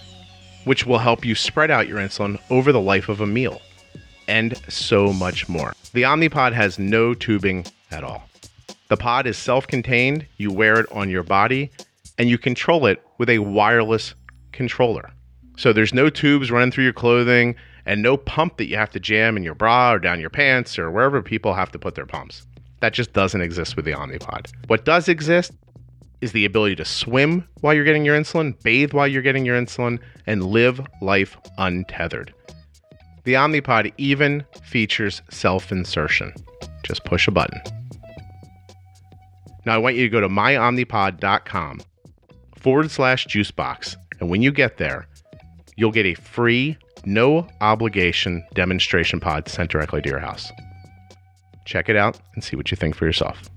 which 0.65 0.85
will 0.85 0.99
help 0.99 1.25
you 1.25 1.33
spread 1.33 1.71
out 1.71 1.87
your 1.87 1.97
insulin 1.97 2.39
over 2.51 2.71
the 2.71 2.81
life 2.81 3.09
of 3.09 3.21
a 3.21 3.27
meal. 3.27 3.59
And 4.27 4.55
so 4.71 5.11
much 5.13 5.49
more. 5.49 5.73
The 5.93 6.03
Omnipod 6.03 6.53
has 6.53 6.77
no 6.77 7.15
tubing 7.15 7.65
at 7.89 8.03
all. 8.03 8.27
The 8.93 8.97
pod 8.97 9.25
is 9.25 9.39
self 9.39 9.65
contained, 9.65 10.27
you 10.37 10.51
wear 10.51 10.79
it 10.79 10.85
on 10.91 11.09
your 11.09 11.23
body, 11.23 11.71
and 12.19 12.29
you 12.29 12.37
control 12.37 12.85
it 12.85 13.01
with 13.17 13.27
a 13.27 13.39
wireless 13.39 14.13
controller. 14.51 15.09
So 15.57 15.73
there's 15.73 15.95
no 15.95 16.11
tubes 16.11 16.51
running 16.51 16.69
through 16.69 16.83
your 16.83 16.93
clothing 16.93 17.55
and 17.87 18.03
no 18.03 18.17
pump 18.17 18.57
that 18.57 18.67
you 18.67 18.77
have 18.77 18.91
to 18.91 18.99
jam 18.99 19.35
in 19.35 19.41
your 19.41 19.55
bra 19.55 19.93
or 19.93 19.97
down 19.97 20.19
your 20.19 20.29
pants 20.29 20.77
or 20.77 20.91
wherever 20.91 21.23
people 21.23 21.55
have 21.55 21.71
to 21.71 21.79
put 21.79 21.95
their 21.95 22.05
pumps. 22.05 22.45
That 22.81 22.93
just 22.93 23.13
doesn't 23.13 23.41
exist 23.41 23.75
with 23.75 23.85
the 23.85 23.93
Omnipod. 23.93 24.51
What 24.67 24.85
does 24.85 25.09
exist 25.09 25.53
is 26.21 26.31
the 26.31 26.45
ability 26.45 26.75
to 26.75 26.85
swim 26.85 27.47
while 27.61 27.73
you're 27.73 27.85
getting 27.85 28.05
your 28.05 28.15
insulin, 28.15 28.61
bathe 28.61 28.93
while 28.93 29.07
you're 29.07 29.23
getting 29.23 29.43
your 29.43 29.59
insulin, 29.59 29.97
and 30.27 30.45
live 30.45 30.79
life 31.01 31.35
untethered. 31.57 32.31
The 33.23 33.33
Omnipod 33.33 33.91
even 33.97 34.45
features 34.61 35.23
self 35.31 35.71
insertion. 35.71 36.31
Just 36.83 37.05
push 37.05 37.27
a 37.27 37.31
button. 37.31 37.59
Now 39.65 39.75
I 39.75 39.77
want 39.77 39.95
you 39.95 40.03
to 40.03 40.09
go 40.09 40.21
to 40.21 40.29
myomnipod.com 40.29 41.81
forward 42.57 42.91
slash 42.91 43.27
juicebox. 43.27 43.95
And 44.19 44.29
when 44.29 44.41
you 44.41 44.51
get 44.51 44.77
there, 44.77 45.07
you'll 45.75 45.91
get 45.91 46.05
a 46.05 46.13
free, 46.13 46.77
no 47.05 47.47
obligation 47.61 48.45
demonstration 48.53 49.19
pod 49.19 49.47
sent 49.47 49.71
directly 49.71 50.01
to 50.01 50.09
your 50.09 50.19
house. 50.19 50.51
Check 51.65 51.89
it 51.89 51.95
out 51.95 52.19
and 52.35 52.43
see 52.43 52.55
what 52.55 52.71
you 52.71 52.77
think 52.77 52.95
for 52.95 53.05
yourself. 53.05 53.49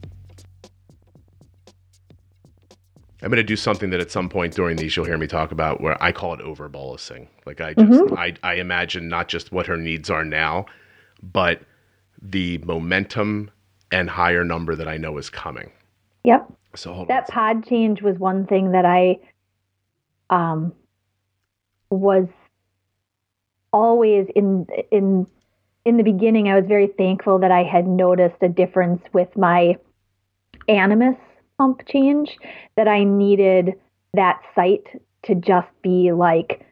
I'm 3.23 3.31
going 3.31 3.39
to 3.39 3.43
do 3.43 3.57
something 3.57 3.91
that 3.91 4.01
at 4.01 4.11
some 4.11 4.29
point 4.29 4.55
during 4.55 4.77
these 4.77 4.95
you'll 4.95 5.07
hear 5.07 5.19
me 5.19 5.27
talk 5.27 5.51
about 5.51 5.81
where 5.81 6.01
I 6.03 6.13
call 6.13 6.35
it 6.35 6.41
over 6.43 6.69
bolusing. 6.69 7.27
Like 7.45 7.61
I 7.61 7.75
just 7.75 7.91
mm-hmm. 7.91 8.15
I 8.17 8.35
I 8.43 8.55
imagine 8.55 9.09
not 9.09 9.29
just 9.29 9.51
what 9.51 9.67
her 9.67 9.77
needs 9.77 10.11
are 10.11 10.25
now, 10.25 10.67
but 11.23 11.63
the 12.21 12.59
momentum 12.59 13.51
and 13.91 14.11
higher 14.11 14.45
number 14.45 14.77
that 14.77 14.87
I 14.87 14.97
know 14.97 15.19
is 15.19 15.31
coming. 15.31 15.73
Yep. 16.27 16.53
So 16.75 17.07
that 17.09 17.29
pod 17.29 17.67
change 17.67 18.03
was 18.03 18.19
one 18.19 18.47
thing 18.47 18.73
that 18.73 18.85
I 18.85 19.19
um 20.29 20.75
was 21.89 22.27
always 23.73 24.27
in 24.35 24.67
in 24.91 25.27
in 25.85 25.97
the 25.97 26.03
beginning 26.03 26.49
I 26.49 26.57
was 26.57 26.67
very 26.67 26.89
thankful 26.89 27.39
that 27.39 27.53
I 27.53 27.63
had 27.63 27.87
noticed 27.87 28.43
a 28.43 28.49
difference 28.49 29.03
with 29.13 29.35
my 29.37 29.77
Animas 30.69 31.15
pump 31.59 31.87
change 31.87 32.37
that 32.77 32.89
I 32.89 33.05
needed 33.05 33.75
that 34.15 34.43
site 34.55 34.87
to 35.27 35.37
just 35.37 35.69
be 35.81 36.11
like 36.11 36.66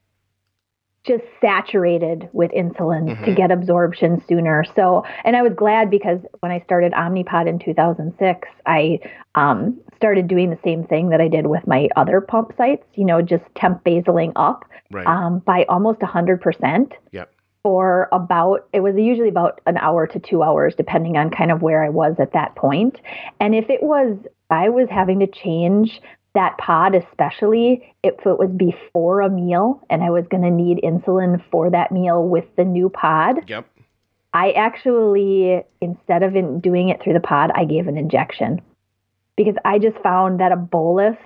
just 1.05 1.25
saturated 1.41 2.29
with 2.33 2.51
insulin 2.53 3.11
mm-hmm. 3.11 3.25
to 3.25 3.35
get 3.35 3.51
absorption 3.51 4.23
sooner. 4.27 4.65
So, 4.75 5.05
and 5.25 5.37
I 5.37 5.43
was 5.43 5.53
glad 5.55 5.91
because 5.91 6.21
when 6.41 6.51
I 6.51 6.61
started 6.61 6.93
Omnipod 6.93 7.47
in 7.47 7.59
2006, 7.59 8.49
I 8.67 8.99
um, 9.35 9.79
started 9.97 10.29
doing 10.29 10.51
the 10.51 10.59
same 10.65 10.85
thing 10.85 11.11
that 11.11 11.21
I 11.21 11.29
did 11.29 11.47
with 11.47 11.67
my 11.67 11.89
other 11.97 12.21
pump 12.23 12.55
sites, 12.57 12.87
you 12.95 13.05
know, 13.05 13.21
just 13.21 13.45
temp 13.55 13.85
basaling 13.85 14.33
up 14.37 14.65
right. 14.91 15.07
um, 15.07 15.41
by 15.41 15.67
almost 15.69 16.01
100%. 16.01 16.93
Yep. 17.13 17.31
For 17.63 18.09
about, 18.13 18.69
it 18.75 18.81
was 18.81 18.95
usually 18.97 19.31
about 19.31 19.61
an 19.67 19.79
hour 19.79 20.07
to 20.07 20.19
two 20.19 20.43
hours, 20.43 20.75
depending 20.75 21.17
on 21.17 21.31
kind 21.31 21.51
of 21.51 21.63
where 21.63 21.83
I 21.83 21.89
was 21.89 22.17
at 22.19 22.33
that 22.33 22.57
point. 22.57 23.01
And 23.41 23.55
if 23.55 23.71
it 23.71 23.83
was, 23.83 24.19
I 24.51 24.69
was 24.69 24.89
having 24.91 25.21
to 25.21 25.27
change 25.27 26.01
that 26.35 26.59
pod, 26.59 26.95
especially 26.95 27.95
if 28.03 28.15
it 28.27 28.39
was 28.39 28.51
before 28.57 29.21
a 29.21 29.31
meal 29.31 29.81
and 29.89 30.03
I 30.03 30.11
was 30.11 30.25
going 30.31 30.43
to 30.43 30.51
need 30.51 30.81
insulin 30.83 31.43
for 31.51 31.71
that 31.71 31.93
meal 31.93 32.27
with 32.27 32.45
the 32.57 32.65
new 32.65 32.89
pod. 32.89 33.49
Yep. 33.49 33.67
I 34.33 34.51
actually, 34.53 35.63
instead 35.81 36.25
of 36.25 36.35
in 36.35 36.59
doing 36.61 36.89
it 36.89 37.01
through 37.03 37.13
the 37.13 37.21
pod, 37.21 37.53
I 37.55 37.65
gave 37.65 37.87
an 37.87 37.97
injection 37.97 38.61
because 39.37 39.55
I 39.65 39.79
just 39.79 39.97
found 40.03 40.41
that 40.41 40.51
a 40.51 40.57
bolus 40.57 41.17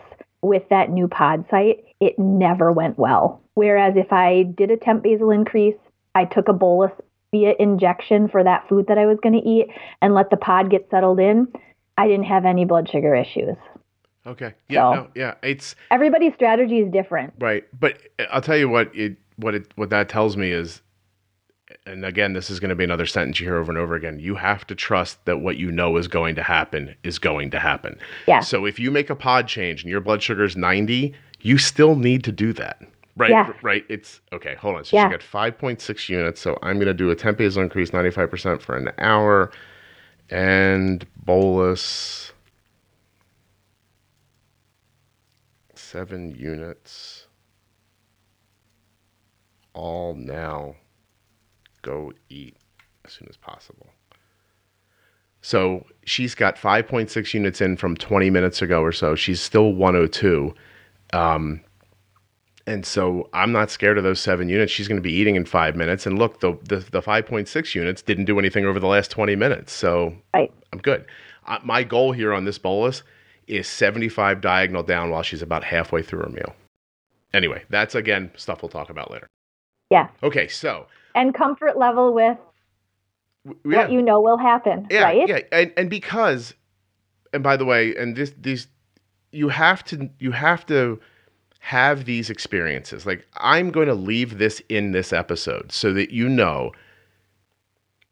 with 0.42 0.62
that 0.68 0.90
new 0.90 1.08
pod 1.08 1.46
site, 1.50 1.84
it 2.00 2.18
never 2.18 2.70
went 2.70 2.98
well. 2.98 3.42
Whereas 3.54 3.94
if 3.96 4.12
I 4.12 4.42
did 4.42 4.70
a 4.70 4.76
temp 4.76 5.02
basal 5.02 5.30
increase, 5.30 5.74
I 6.14 6.26
took 6.26 6.48
a 6.48 6.52
bolus 6.52 6.92
via 7.32 7.54
injection 7.58 8.28
for 8.28 8.44
that 8.44 8.68
food 8.68 8.86
that 8.88 8.98
I 8.98 9.06
was 9.06 9.18
going 9.22 9.40
to 9.40 9.48
eat 9.48 9.68
and 10.00 10.14
let 10.14 10.30
the 10.30 10.36
pod 10.36 10.70
get 10.70 10.88
settled 10.90 11.18
in, 11.18 11.48
I 11.96 12.06
didn't 12.06 12.26
have 12.26 12.44
any 12.44 12.64
blood 12.64 12.88
sugar 12.90 13.14
issues. 13.14 13.56
Okay. 14.28 14.54
Yeah. 14.68 14.80
So, 14.80 14.94
no, 14.94 15.08
yeah. 15.14 15.34
It's 15.42 15.74
everybody's 15.90 16.34
strategy 16.34 16.78
is 16.80 16.92
different. 16.92 17.32
Right. 17.38 17.64
But 17.78 17.98
I'll 18.30 18.42
tell 18.42 18.56
you 18.56 18.68
what 18.68 18.94
it 18.94 19.16
what 19.36 19.54
it 19.54 19.72
what 19.76 19.90
that 19.90 20.08
tells 20.08 20.36
me 20.36 20.52
is 20.52 20.82
and 21.86 22.04
again, 22.04 22.32
this 22.32 22.50
is 22.50 22.60
going 22.60 22.70
to 22.70 22.74
be 22.74 22.84
another 22.84 23.06
sentence 23.06 23.40
you 23.40 23.46
hear 23.46 23.56
over 23.56 23.70
and 23.70 23.78
over 23.78 23.94
again. 23.94 24.18
You 24.18 24.34
have 24.36 24.66
to 24.68 24.74
trust 24.74 25.24
that 25.26 25.38
what 25.38 25.56
you 25.56 25.70
know 25.70 25.96
is 25.96 26.08
going 26.08 26.34
to 26.36 26.42
happen 26.42 26.94
is 27.02 27.18
going 27.18 27.50
to 27.50 27.58
happen. 27.58 27.98
Yeah. 28.26 28.40
So 28.40 28.64
if 28.64 28.78
you 28.78 28.90
make 28.90 29.10
a 29.10 29.14
pod 29.14 29.48
change 29.48 29.82
and 29.82 29.90
your 29.90 30.00
blood 30.00 30.22
sugar 30.22 30.44
is 30.44 30.56
90, 30.56 31.14
you 31.40 31.58
still 31.58 31.94
need 31.96 32.24
to 32.24 32.32
do 32.32 32.52
that. 32.54 32.80
Right. 33.16 33.30
Yeah. 33.30 33.52
Right. 33.62 33.84
It's 33.88 34.20
okay. 34.32 34.54
Hold 34.56 34.76
on. 34.76 34.84
So 34.84 34.96
yeah. 34.96 35.08
she 35.08 35.10
got 35.10 35.20
5.6 35.20 36.08
units. 36.08 36.40
So 36.40 36.58
I'm 36.62 36.76
going 36.76 36.86
to 36.86 36.94
do 36.94 37.10
a 37.10 37.16
temp 37.16 37.38
basal 37.38 37.62
increase 37.62 37.90
95% 37.90 38.60
for 38.60 38.76
an 38.76 38.90
hour 38.98 39.50
and 40.30 41.06
bolus 41.24 42.32
seven 45.88 46.34
units. 46.34 47.26
All 49.72 50.14
now 50.14 50.76
go 51.82 52.12
eat 52.28 52.56
as 53.04 53.12
soon 53.12 53.28
as 53.28 53.36
possible. 53.36 53.86
So 55.40 55.86
she's 56.04 56.34
got 56.34 56.56
5.6 56.56 57.32
units 57.32 57.60
in 57.60 57.76
from 57.76 57.96
20 57.96 58.28
minutes 58.28 58.60
ago 58.60 58.82
or 58.82 58.92
so. 58.92 59.14
She's 59.14 59.40
still 59.40 59.72
102. 59.72 60.54
Um, 61.12 61.60
and 62.66 62.84
so 62.84 63.30
I'm 63.32 63.52
not 63.52 63.70
scared 63.70 63.96
of 63.96 64.04
those 64.04 64.20
seven 64.20 64.48
units. 64.50 64.70
She's 64.70 64.88
going 64.88 64.98
to 64.98 65.02
be 65.02 65.12
eating 65.12 65.36
in 65.36 65.46
five 65.46 65.74
minutes. 65.74 66.06
And 66.06 66.18
look, 66.18 66.40
the, 66.40 66.58
the, 66.64 66.78
the 66.90 67.00
5.6 67.00 67.74
units 67.74 68.02
didn't 68.02 68.26
do 68.26 68.38
anything 68.38 68.66
over 68.66 68.78
the 68.78 68.86
last 68.86 69.10
20 69.10 69.36
minutes. 69.36 69.72
So 69.72 70.14
right. 70.34 70.52
I'm 70.72 70.80
good. 70.80 71.06
Uh, 71.46 71.60
my 71.64 71.82
goal 71.82 72.12
here 72.12 72.34
on 72.34 72.44
this 72.44 72.58
bolus 72.58 73.02
is 73.48 73.66
75 73.66 74.40
diagonal 74.40 74.82
down 74.82 75.10
while 75.10 75.22
she's 75.22 75.42
about 75.42 75.64
halfway 75.64 76.02
through 76.02 76.20
her 76.20 76.28
meal. 76.28 76.54
Anyway, 77.34 77.62
that's 77.68 77.94
again 77.94 78.30
stuff 78.36 78.62
we'll 78.62 78.68
talk 78.68 78.90
about 78.90 79.10
later. 79.10 79.28
Yeah. 79.90 80.08
Okay, 80.22 80.48
so. 80.48 80.86
And 81.14 81.34
comfort 81.34 81.76
level 81.78 82.12
with 82.12 82.38
yeah. 83.64 83.78
what 83.78 83.92
you 83.92 84.02
know 84.02 84.20
will 84.20 84.38
happen, 84.38 84.86
yeah, 84.90 85.02
right? 85.02 85.28
Yeah, 85.28 85.40
and 85.52 85.72
and 85.76 85.90
because, 85.90 86.54
and 87.32 87.42
by 87.42 87.56
the 87.56 87.64
way, 87.64 87.94
and 87.96 88.16
this 88.16 88.32
these, 88.40 88.68
you 89.32 89.48
have 89.48 89.84
to 89.84 90.08
you 90.18 90.30
have 90.30 90.64
to 90.66 91.00
have 91.60 92.04
these 92.04 92.30
experiences. 92.30 93.04
Like 93.04 93.26
I'm 93.36 93.70
going 93.70 93.88
to 93.88 93.94
leave 93.94 94.38
this 94.38 94.62
in 94.68 94.92
this 94.92 95.12
episode 95.12 95.72
so 95.72 95.92
that 95.92 96.10
you 96.10 96.28
know 96.28 96.72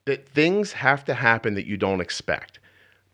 that 0.04 0.28
things 0.28 0.72
have 0.72 1.04
to 1.04 1.14
happen 1.14 1.54
that 1.54 1.66
you 1.66 1.76
don't 1.76 2.00
expect 2.00 2.58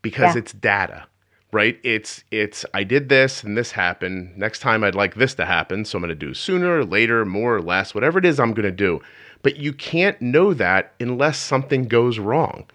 because 0.01 0.35
yeah. 0.35 0.39
it's 0.39 0.53
data 0.53 1.05
right? 1.53 1.79
It's 1.83 2.23
it's 2.31 2.65
i 2.73 2.83
did 2.83 3.09
this 3.09 3.43
and 3.43 3.55
this 3.57 3.71
happened. 3.71 4.37
Next 4.37 4.59
time 4.59 4.83
i'd 4.83 4.95
like 4.95 5.15
this 5.15 5.35
to 5.35 5.45
happen 5.45 5.85
so 5.85 5.97
i'm 5.97 6.01
going 6.01 6.09
to 6.09 6.15
do 6.15 6.33
sooner 6.33 6.83
later 6.83 7.23
more 7.25 7.55
or 7.55 7.61
less 7.61 7.93
whatever 7.95 8.19
it 8.19 8.25
is 8.25 8.39
i'm 8.39 8.53
going 8.53 8.63
to 8.63 8.71
do. 8.71 8.99
But 9.43 9.57
you 9.57 9.73
can't 9.73 10.21
know 10.21 10.53
that 10.53 10.93
unless 10.99 11.37
something 11.37 11.87
goes 11.87 12.17
wrong. 12.17 12.65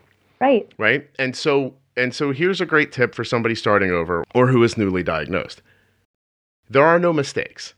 Right. 0.41 0.71
Right? 0.79 1.09
And 1.19 1.35
so 1.37 1.75
and 1.97 2.15
so 2.15 2.33
here's 2.33 2.61
a 2.61 2.67
great 2.67 2.93
tip 2.93 3.15
for 3.15 3.25
somebody 3.25 3.55
starting 3.55 3.91
over 3.91 4.25
or 4.35 4.47
who 4.47 4.63
is 4.63 4.79
newly 4.79 5.03
diagnosed. 5.03 5.63
There 6.71 6.85
are 6.85 6.99
no 6.99 7.13
mistakes. 7.13 7.75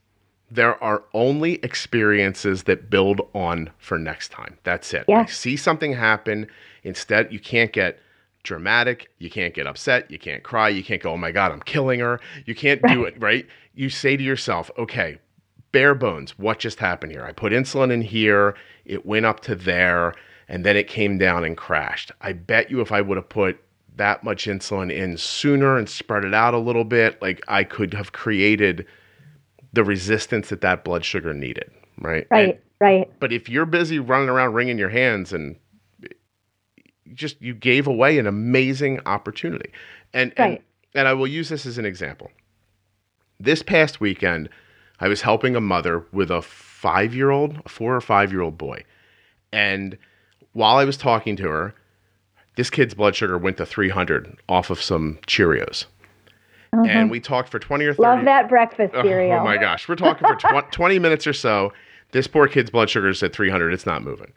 There 0.50 0.82
are 0.82 1.04
only 1.14 1.54
experiences 1.62 2.64
that 2.64 2.90
build 2.90 3.20
on 3.34 3.70
for 3.78 3.98
next 3.98 4.30
time. 4.32 4.58
That's 4.64 4.92
it. 4.92 5.04
Yeah. 5.08 5.24
see 5.26 5.56
something 5.56 5.92
happen. 5.92 6.48
Instead 6.82 7.32
you 7.32 7.38
can't 7.38 7.72
get 7.72 7.98
dramatic. 8.42 9.10
You 9.18 9.30
can't 9.30 9.54
get 9.54 9.66
upset. 9.66 10.10
You 10.10 10.18
can't 10.18 10.42
cry. 10.42 10.68
You 10.68 10.82
can't 10.82 11.02
go, 11.02 11.12
oh 11.12 11.16
my 11.16 11.30
God, 11.32 11.52
I'm 11.52 11.60
killing 11.60 12.00
her. 12.00 12.20
You 12.46 12.54
can't 12.54 12.82
do 12.88 13.04
it, 13.04 13.20
right? 13.20 13.46
You 13.74 13.90
say 13.90 14.16
to 14.16 14.22
yourself, 14.22 14.70
okay, 14.78 15.18
bare 15.72 15.94
bones, 15.94 16.38
what 16.38 16.58
just 16.58 16.78
happened 16.78 17.12
here? 17.12 17.24
I 17.24 17.32
put 17.32 17.52
insulin 17.52 17.92
in 17.92 18.02
here, 18.02 18.56
it 18.84 19.06
went 19.06 19.26
up 19.26 19.40
to 19.40 19.54
there, 19.54 20.14
and 20.48 20.64
then 20.64 20.76
it 20.76 20.88
came 20.88 21.18
down 21.18 21.44
and 21.44 21.56
crashed. 21.56 22.10
I 22.20 22.32
bet 22.32 22.70
you 22.70 22.80
if 22.80 22.90
I 22.92 23.00
would 23.00 23.16
have 23.16 23.28
put 23.28 23.62
that 23.96 24.24
much 24.24 24.46
insulin 24.46 24.90
in 24.90 25.16
sooner 25.16 25.76
and 25.76 25.88
spread 25.88 26.24
it 26.24 26.34
out 26.34 26.54
a 26.54 26.58
little 26.58 26.84
bit, 26.84 27.20
like 27.22 27.40
I 27.48 27.64
could 27.64 27.94
have 27.94 28.12
created 28.12 28.86
the 29.72 29.84
resistance 29.84 30.48
that 30.48 30.62
that 30.62 30.84
blood 30.84 31.04
sugar 31.04 31.32
needed, 31.32 31.70
right? 31.98 32.26
Right, 32.30 32.54
and, 32.54 32.58
right. 32.80 33.20
But 33.20 33.32
if 33.32 33.48
you're 33.48 33.66
busy 33.66 33.98
running 33.98 34.28
around 34.28 34.54
wringing 34.54 34.78
your 34.78 34.88
hands 34.88 35.32
and 35.32 35.56
just 37.14 37.40
you 37.40 37.54
gave 37.54 37.86
away 37.86 38.18
an 38.18 38.26
amazing 38.26 39.00
opportunity. 39.06 39.70
And 40.12 40.32
right. 40.38 40.50
and 40.50 40.58
and 40.94 41.08
I 41.08 41.12
will 41.12 41.26
use 41.26 41.48
this 41.48 41.66
as 41.66 41.78
an 41.78 41.86
example. 41.86 42.30
This 43.38 43.62
past 43.62 44.00
weekend, 44.00 44.48
I 44.98 45.08
was 45.08 45.22
helping 45.22 45.56
a 45.56 45.60
mother 45.60 46.04
with 46.12 46.30
a 46.30 46.40
5-year-old, 46.40 47.62
a 47.64 47.68
4 47.68 47.96
or 47.96 48.00
5-year-old 48.00 48.58
boy. 48.58 48.84
And 49.52 49.96
while 50.52 50.76
I 50.76 50.84
was 50.84 50.96
talking 50.96 51.36
to 51.36 51.48
her, 51.48 51.74
this 52.56 52.70
kid's 52.70 52.94
blood 52.94 53.14
sugar 53.14 53.38
went 53.38 53.56
to 53.58 53.66
300 53.66 54.36
off 54.48 54.70
of 54.70 54.82
some 54.82 55.18
Cheerios. 55.26 55.86
Uh-huh. 56.72 56.84
And 56.86 57.10
we 57.10 57.20
talked 57.20 57.48
for 57.48 57.58
20 57.58 57.84
or 57.84 57.94
30 57.94 58.02
Love 58.02 58.24
that 58.26 58.48
breakfast 58.48 58.94
cereal. 58.94 59.32
Oh, 59.38 59.40
oh 59.40 59.44
my 59.44 59.56
gosh. 59.56 59.88
We're 59.88 59.96
talking 59.96 60.26
for 60.26 60.36
tw- 60.36 60.72
20 60.72 60.98
minutes 60.98 61.26
or 61.26 61.32
so. 61.32 61.72
This 62.12 62.26
poor 62.26 62.48
kid's 62.48 62.70
blood 62.70 62.90
sugar 62.90 63.08
is 63.08 63.22
at 63.22 63.32
300. 63.32 63.72
It's 63.72 63.86
not 63.86 64.02
moving. 64.02 64.32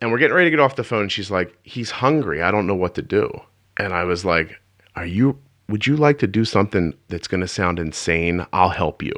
And 0.00 0.10
we're 0.10 0.18
getting 0.18 0.34
ready 0.34 0.46
to 0.46 0.56
get 0.56 0.60
off 0.60 0.76
the 0.76 0.84
phone. 0.84 1.08
She's 1.08 1.30
like, 1.30 1.56
he's 1.62 1.90
hungry. 1.90 2.42
I 2.42 2.50
don't 2.50 2.66
know 2.66 2.74
what 2.74 2.94
to 2.94 3.02
do. 3.02 3.30
And 3.76 3.92
I 3.92 4.04
was 4.04 4.24
like, 4.24 4.58
are 4.96 5.06
you, 5.06 5.38
would 5.68 5.86
you 5.86 5.96
like 5.96 6.18
to 6.18 6.26
do 6.26 6.44
something 6.44 6.94
that's 7.08 7.28
going 7.28 7.42
to 7.42 7.48
sound 7.48 7.78
insane? 7.78 8.46
I'll 8.52 8.70
help 8.70 9.02
you. 9.02 9.12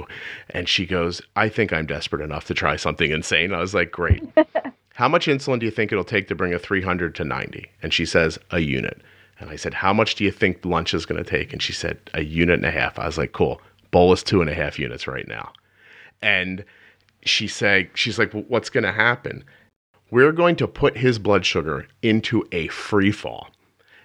And 0.50 0.68
she 0.68 0.86
goes, 0.86 1.22
I 1.36 1.48
think 1.48 1.72
I'm 1.72 1.86
desperate 1.86 2.22
enough 2.22 2.46
to 2.46 2.54
try 2.54 2.76
something 2.76 3.10
insane. 3.10 3.54
I 3.54 3.60
was 3.60 3.74
like, 3.74 3.92
great. 3.92 4.22
how 4.94 5.08
much 5.08 5.26
insulin 5.26 5.60
do 5.60 5.66
you 5.66 5.72
think 5.72 5.92
it'll 5.92 6.04
take 6.04 6.28
to 6.28 6.34
bring 6.34 6.52
a 6.52 6.58
300 6.58 7.14
to 7.14 7.24
90? 7.24 7.70
And 7.82 7.94
she 7.94 8.04
says, 8.04 8.38
a 8.50 8.60
unit. 8.60 9.00
And 9.38 9.50
I 9.50 9.56
said, 9.56 9.74
how 9.74 9.92
much 9.92 10.14
do 10.16 10.24
you 10.24 10.30
think 10.30 10.64
lunch 10.64 10.94
is 10.94 11.06
going 11.06 11.22
to 11.22 11.28
take? 11.28 11.52
And 11.52 11.62
she 11.62 11.72
said, 11.72 11.98
a 12.14 12.22
unit 12.22 12.56
and 12.56 12.66
a 12.66 12.70
half. 12.70 12.98
I 12.98 13.06
was 13.06 13.18
like, 13.18 13.32
cool. 13.32 13.60
Bolus 13.90 14.22
two 14.22 14.40
and 14.40 14.50
a 14.50 14.54
half 14.54 14.78
units 14.78 15.06
right 15.06 15.26
now. 15.26 15.52
And 16.22 16.64
she 17.24 17.48
said, 17.48 17.90
she's 17.94 18.18
like, 18.18 18.32
well, 18.34 18.44
what's 18.48 18.70
going 18.70 18.84
to 18.84 18.92
happen? 18.92 19.44
We're 20.12 20.30
going 20.30 20.56
to 20.56 20.68
put 20.68 20.98
his 20.98 21.18
blood 21.18 21.44
sugar 21.46 21.86
into 22.02 22.46
a 22.52 22.68
free 22.68 23.10
fall. 23.10 23.48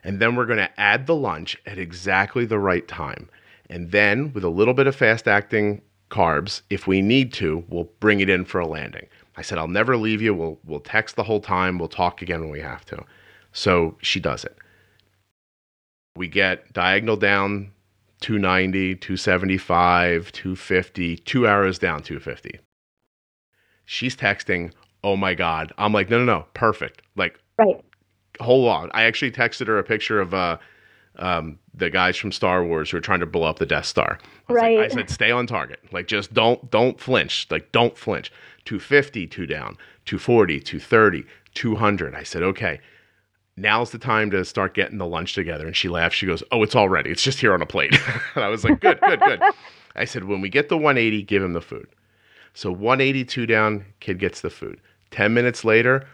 And 0.06 0.22
then 0.22 0.38
we're 0.38 0.46
going 0.46 0.58
to 0.58 0.80
add 0.80 1.06
the 1.06 1.14
lunch 1.14 1.58
at 1.66 1.78
exactly 1.78 2.46
the 2.46 2.58
right 2.58 2.88
time. 2.88 3.30
And 3.70 3.92
then 3.92 4.32
with 4.32 4.46
a 4.46 4.50
little 4.50 4.74
bit 4.74 4.88
of 4.88 4.96
fast 4.96 5.28
acting 5.28 5.82
carbs, 6.10 6.62
if 6.70 6.88
we 6.88 7.02
need 7.02 7.34
to, 7.34 7.66
we'll 7.68 7.90
bring 8.00 8.22
it 8.22 8.30
in 8.30 8.46
for 8.46 8.62
a 8.62 8.66
landing. 8.68 9.06
I 9.36 9.42
said, 9.42 9.58
I'll 9.58 9.68
never 9.68 9.98
leave 9.98 10.22
you. 10.22 10.34
We'll, 10.34 10.58
we'll 10.64 10.80
text 10.80 11.18
the 11.18 11.24
whole 11.24 11.42
time. 11.42 11.78
We'll 11.78 11.90
talk 11.90 12.22
again 12.22 12.40
when 12.40 12.52
we 12.52 12.62
have 12.62 12.86
to. 12.86 13.04
So 13.52 13.98
she 14.02 14.22
does 14.22 14.46
it. 14.46 14.58
We 16.16 16.30
get 16.30 16.72
diagonal 16.72 17.18
down 17.18 17.74
290, 18.22 18.96
275, 18.96 20.32
250, 20.32 21.18
two 21.18 21.46
arrows 21.46 21.78
down 21.78 22.02
250. 22.02 22.62
She's 23.84 24.16
texting, 24.16 24.72
oh 25.08 25.16
my 25.16 25.34
God. 25.34 25.72
I'm 25.78 25.94
like, 25.94 26.10
no, 26.10 26.20
no, 26.20 26.26
no, 26.26 26.46
perfect. 26.54 27.02
Like, 27.16 27.40
right. 27.58 27.82
hold 28.42 28.68
on. 28.68 28.92
I 28.94 29.04
actually 29.04 29.32
texted 29.32 29.68
her 29.68 29.80
a 29.80 29.84
picture 29.84 30.20
of 30.20 30.34
uh, 30.34 30.58
um, 31.18 31.58
the 31.74 31.90
guys 31.90 32.18
from 32.18 32.34
Star 32.34 32.66
Wars 32.66 32.92
who 32.92 32.98
are 32.98 33.02
trying 33.02 33.22
to 33.22 33.26
blow 33.26 33.48
up 33.48 33.58
the 33.58 33.66
Death 33.66 33.86
Star. 33.86 34.20
I 34.50 34.54
right. 34.54 34.78
Like, 34.78 34.92
I 34.92 34.96
said, 34.96 35.10
stay 35.10 35.32
on 35.32 35.48
target. 35.48 35.80
Like, 35.94 36.08
just 36.08 36.34
don't, 36.34 36.70
don't 36.70 37.00
flinch. 37.00 37.48
Like, 37.50 37.72
don't 37.72 37.98
flinch. 37.98 38.34
250, 38.66 39.28
two 39.28 39.46
down, 39.46 39.78
240, 40.04 40.60
230, 40.60 41.26
200. 41.54 42.16
I 42.16 42.24
said, 42.24 42.44
okay 42.44 42.82
now's 43.58 43.90
the 43.90 43.98
time 43.98 44.30
to 44.30 44.46
start 44.46 44.76
getting 44.76 45.00
the 45.00 45.06
lunch 45.06 45.34
together. 45.34 45.66
And 45.66 45.76
she 45.76 45.90
laughs. 45.90 46.16
She 46.16 46.28
goes, 46.28 46.44
Oh, 46.52 46.62
it's 46.62 46.76
all 46.76 46.88
ready. 46.88 47.10
It's 47.10 47.24
just 47.24 47.40
here 47.40 47.54
on 47.54 47.62
a 47.62 47.66
plate. 47.66 48.00
and 48.36 48.44
I 48.44 48.50
was 48.50 48.64
like, 48.64 48.80
Good, 48.80 49.02
good, 49.02 49.20
good. 49.20 49.42
I 49.96 50.06
said, 50.06 50.26
When 50.26 50.40
we 50.42 50.50
get 50.50 50.70
the 50.70 50.78
180, 50.78 51.24
give 51.24 51.42
him 51.42 51.54
the 51.54 51.62
food. 51.62 51.88
So 52.58 52.72
182 52.72 53.46
down, 53.46 53.86
kid 54.00 54.18
gets 54.18 54.42
the 54.42 54.50
food. 54.50 54.82
10 55.12 55.34
minutes 55.34 55.64
later, 55.64 56.08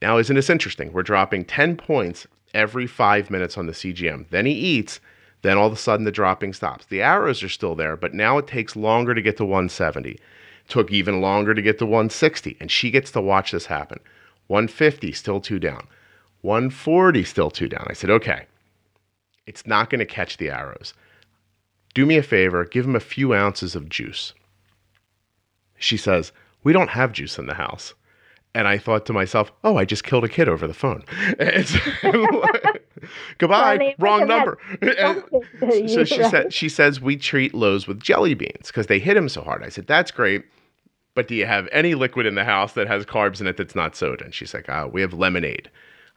now 0.00 0.18
isn't 0.18 0.36
this 0.36 0.50
interesting? 0.50 0.92
We're 0.92 1.02
dropping 1.02 1.44
10 1.44 1.76
points 1.76 2.26
every 2.54 2.86
five 2.86 3.30
minutes 3.30 3.58
on 3.58 3.66
the 3.66 3.72
CGM. 3.72 4.28
Then 4.30 4.46
he 4.46 4.52
eats. 4.52 5.00
Then 5.42 5.56
all 5.56 5.68
of 5.68 5.72
a 5.72 5.76
sudden 5.76 6.04
the 6.04 6.12
dropping 6.12 6.52
stops. 6.52 6.86
The 6.86 7.02
arrows 7.02 7.42
are 7.42 7.48
still 7.48 7.74
there, 7.74 7.96
but 7.96 8.14
now 8.14 8.38
it 8.38 8.46
takes 8.46 8.76
longer 8.76 9.14
to 9.14 9.22
get 9.22 9.36
to 9.36 9.44
170. 9.44 10.18
Took 10.68 10.92
even 10.92 11.20
longer 11.20 11.54
to 11.54 11.62
get 11.62 11.78
to 11.78 11.86
160, 11.86 12.56
and 12.60 12.70
she 12.70 12.90
gets 12.90 13.10
to 13.12 13.20
watch 13.20 13.52
this 13.52 13.66
happen. 13.66 14.00
150, 14.48 15.12
still 15.12 15.40
two 15.40 15.58
down. 15.58 15.86
140 16.42 17.24
still 17.24 17.50
two 17.50 17.68
down. 17.68 17.86
I 17.88 17.92
said, 17.92 18.10
okay, 18.10 18.46
it's 19.46 19.66
not 19.66 19.90
going 19.90 20.00
to 20.00 20.06
catch 20.06 20.36
the 20.36 20.50
arrows. 20.50 20.94
Do 21.94 22.04
me 22.04 22.16
a 22.16 22.22
favor, 22.22 22.64
give 22.64 22.84
him 22.84 22.96
a 22.96 23.00
few 23.00 23.34
ounces 23.34 23.74
of 23.74 23.88
juice. 23.88 24.34
She 25.78 25.96
says, 25.96 26.32
we 26.64 26.72
don't 26.72 26.90
have 26.90 27.12
juice 27.12 27.38
in 27.38 27.46
the 27.46 27.54
house. 27.54 27.94
And 28.54 28.66
I 28.66 28.78
thought 28.78 29.06
to 29.06 29.12
myself, 29.12 29.52
oh, 29.62 29.76
I 29.76 29.84
just 29.84 30.04
killed 30.04 30.24
a 30.24 30.28
kid 30.28 30.48
over 30.48 30.66
the 30.66 30.74
phone. 30.74 31.04
Goodbye, 33.38 33.94
wrong 33.98 34.26
number. 34.26 34.58
so 35.86 36.04
she 36.04 36.24
said, 36.24 36.52
she 36.52 36.68
says 36.68 37.00
we 37.00 37.16
treat 37.16 37.54
lows 37.54 37.86
with 37.86 38.00
jelly 38.00 38.34
beans 38.34 38.68
because 38.68 38.86
they 38.86 38.98
hit 38.98 39.16
him 39.16 39.28
so 39.28 39.42
hard. 39.42 39.62
I 39.62 39.68
said, 39.68 39.86
that's 39.86 40.10
great 40.10 40.44
but 41.14 41.26
do 41.26 41.34
you 41.34 41.46
have 41.46 41.68
any 41.72 41.96
liquid 41.96 42.26
in 42.26 42.36
the 42.36 42.44
house 42.44 42.74
that 42.74 42.86
has 42.86 43.04
carbs 43.04 43.40
in 43.40 43.48
it 43.48 43.56
that's 43.56 43.74
not 43.74 43.96
soda? 43.96 44.24
And 44.24 44.32
she's 44.32 44.54
like, 44.54 44.68
oh, 44.68 44.88
we 44.92 45.00
have 45.00 45.12
lemonade. 45.12 45.68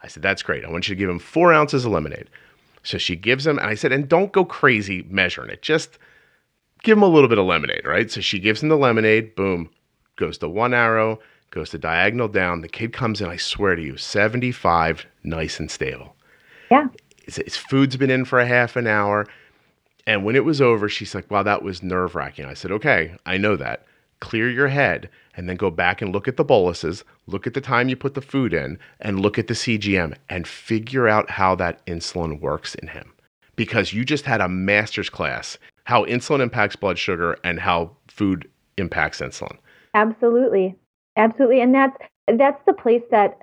I 0.02 0.08
said, 0.08 0.22
That's 0.22 0.42
great. 0.42 0.64
I 0.64 0.70
want 0.70 0.88
you 0.88 0.94
to 0.94 0.98
give 0.98 1.08
him 1.08 1.18
four 1.18 1.52
ounces 1.52 1.84
of 1.84 1.92
lemonade. 1.92 2.28
So 2.82 2.98
she 2.98 3.14
gives 3.14 3.46
him, 3.46 3.58
and 3.58 3.68
I 3.68 3.74
said, 3.74 3.92
And 3.92 4.08
don't 4.08 4.32
go 4.32 4.44
crazy 4.44 5.06
measuring 5.08 5.50
it. 5.50 5.62
Just 5.62 5.98
give 6.82 6.98
him 6.98 7.02
a 7.02 7.08
little 7.08 7.28
bit 7.28 7.38
of 7.38 7.46
lemonade, 7.46 7.86
right? 7.86 8.10
So 8.10 8.20
she 8.20 8.38
gives 8.38 8.62
him 8.62 8.68
the 8.68 8.76
lemonade, 8.76 9.34
boom, 9.36 9.70
goes 10.16 10.38
to 10.38 10.48
one 10.48 10.74
arrow, 10.74 11.18
goes 11.50 11.70
to 11.70 11.78
diagonal 11.78 12.28
down. 12.28 12.60
The 12.60 12.68
kid 12.68 12.92
comes 12.92 13.20
in, 13.20 13.28
I 13.28 13.36
swear 13.36 13.76
to 13.76 13.82
you, 13.82 13.96
75, 13.96 15.06
nice 15.22 15.60
and 15.60 15.70
stable. 15.70 16.16
Yeah. 16.70 16.88
His, 17.24 17.36
his 17.36 17.56
food's 17.56 17.96
been 17.96 18.10
in 18.10 18.24
for 18.24 18.40
a 18.40 18.46
half 18.46 18.76
an 18.76 18.86
hour. 18.86 19.26
And 20.06 20.24
when 20.24 20.36
it 20.36 20.44
was 20.44 20.60
over, 20.60 20.88
she's 20.88 21.14
like, 21.14 21.30
wow, 21.30 21.42
that 21.42 21.62
was 21.62 21.82
nerve 21.82 22.14
wracking. 22.14 22.46
I 22.46 22.54
said, 22.54 22.72
okay, 22.72 23.14
I 23.26 23.36
know 23.36 23.56
that. 23.56 23.86
Clear 24.20 24.50
your 24.50 24.68
head 24.68 25.08
and 25.36 25.48
then 25.48 25.56
go 25.56 25.70
back 25.70 26.02
and 26.02 26.12
look 26.12 26.28
at 26.28 26.36
the 26.36 26.44
boluses, 26.44 27.04
look 27.26 27.46
at 27.46 27.54
the 27.54 27.60
time 27.60 27.88
you 27.88 27.96
put 27.96 28.14
the 28.14 28.20
food 28.20 28.52
in, 28.52 28.78
and 29.00 29.20
look 29.20 29.38
at 29.38 29.48
the 29.48 29.54
CGM 29.54 30.16
and 30.28 30.46
figure 30.46 31.08
out 31.08 31.30
how 31.30 31.54
that 31.54 31.84
insulin 31.86 32.40
works 32.40 32.74
in 32.76 32.88
him. 32.88 33.12
Because 33.56 33.92
you 33.92 34.04
just 34.04 34.24
had 34.24 34.40
a 34.40 34.48
master's 34.48 35.10
class 35.10 35.58
how 35.84 36.04
insulin 36.04 36.40
impacts 36.40 36.76
blood 36.76 36.98
sugar 36.98 37.36
and 37.44 37.58
how 37.58 37.90
food 38.08 38.48
impacts 38.78 39.20
insulin. 39.20 39.56
Absolutely. 39.94 40.76
Absolutely. 41.16 41.60
And 41.60 41.74
that's 41.74 41.96
that's 42.38 42.60
the 42.66 42.72
place 42.72 43.02
that 43.10 43.38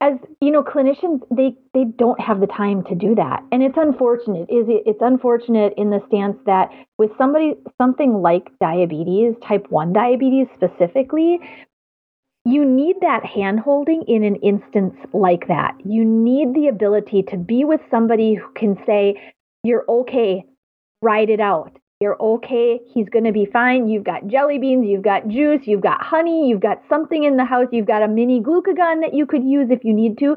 as 0.00 0.14
you 0.42 0.50
know 0.50 0.62
clinicians 0.62 1.22
they 1.30 1.56
they 1.72 1.84
don't 1.84 2.20
have 2.20 2.40
the 2.40 2.46
time 2.46 2.84
to 2.84 2.94
do 2.94 3.14
that. 3.14 3.42
And 3.50 3.62
it's 3.62 3.78
unfortunate. 3.78 4.42
Is 4.50 4.68
it 4.68 4.82
it's 4.84 5.00
unfortunate 5.00 5.72
in 5.78 5.90
the 5.90 6.02
stance 6.08 6.36
that 6.44 6.70
with 6.98 7.10
somebody 7.16 7.54
something 7.78 8.20
like 8.20 8.50
diabetes 8.60 9.34
type 9.46 9.66
1 9.70 9.92
diabetes 9.94 10.48
specifically 10.54 11.40
you 12.44 12.64
need 12.64 12.96
that 13.00 13.24
hand 13.24 13.60
holding 13.60 14.02
in 14.06 14.22
an 14.22 14.36
instance 14.36 14.94
like 15.12 15.48
that. 15.48 15.74
You 15.84 16.04
need 16.04 16.54
the 16.54 16.68
ability 16.68 17.24
to 17.30 17.36
be 17.36 17.64
with 17.64 17.80
somebody 17.90 18.34
who 18.34 18.48
can 18.54 18.76
say 18.86 19.20
you're 19.64 19.84
okay. 19.88 20.44
Ride 21.02 21.30
it 21.30 21.40
out 21.40 21.76
you're 22.00 22.20
okay. 22.20 22.80
He's 22.92 23.08
going 23.08 23.24
to 23.24 23.32
be 23.32 23.46
fine. 23.46 23.88
You've 23.88 24.04
got 24.04 24.26
jelly 24.26 24.58
beans, 24.58 24.86
you've 24.86 25.02
got 25.02 25.28
juice, 25.28 25.62
you've 25.64 25.80
got 25.80 26.02
honey, 26.02 26.48
you've 26.48 26.60
got 26.60 26.82
something 26.88 27.24
in 27.24 27.36
the 27.36 27.44
house, 27.44 27.68
you've 27.72 27.86
got 27.86 28.02
a 28.02 28.08
mini 28.08 28.40
glucagon 28.40 29.00
that 29.00 29.14
you 29.14 29.24
could 29.24 29.42
use 29.42 29.68
if 29.70 29.84
you 29.84 29.94
need 29.94 30.18
to. 30.18 30.36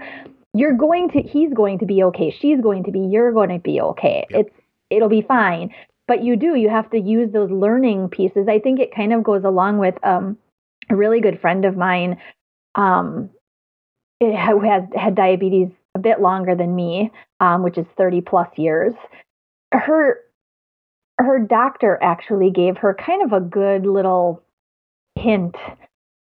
You're 0.53 0.75
going 0.75 1.09
to 1.09 1.21
he's 1.21 1.53
going 1.53 1.79
to 1.79 1.85
be 1.85 2.01
okay. 2.03 2.35
She's 2.39 2.61
going 2.61 2.85
to 2.85 2.91
be 2.91 2.99
you're 2.99 3.33
going 3.33 3.49
to 3.49 3.59
be 3.59 3.81
okay. 3.81 4.25
Yep. 4.29 4.39
It's 4.39 4.55
it'll 4.89 5.09
be 5.09 5.21
fine. 5.21 5.73
But 6.07 6.23
you 6.23 6.37
do 6.37 6.55
you 6.55 6.69
have 6.69 6.89
to 6.91 6.97
use 6.97 7.31
those 7.33 7.51
learning 7.51 8.09
pieces. 8.09 8.47
I 8.47 8.59
think 8.59 8.79
it 8.79 8.95
kind 8.95 9.13
of 9.13 9.23
goes 9.23 9.43
along 9.43 9.79
with 9.79 9.95
um, 10.03 10.37
a 10.89 10.95
really 10.95 11.19
good 11.19 11.39
friend 11.41 11.65
of 11.65 11.75
mine 11.75 12.19
um, 12.75 13.29
who 14.19 14.61
has 14.61 14.83
had 14.95 15.13
diabetes 15.13 15.69
a 15.93 15.99
bit 15.99 16.21
longer 16.21 16.55
than 16.55 16.75
me, 16.75 17.11
um, 17.41 17.63
which 17.63 17.77
is 17.77 17.85
30 17.97 18.21
plus 18.21 18.47
years. 18.57 18.93
Her 19.71 20.19
her 21.19 21.39
doctor 21.39 21.99
actually 22.01 22.49
gave 22.49 22.77
her 22.77 22.95
kind 22.95 23.21
of 23.21 23.33
a 23.33 23.41
good 23.41 23.85
little 23.85 24.41
hint 25.15 25.55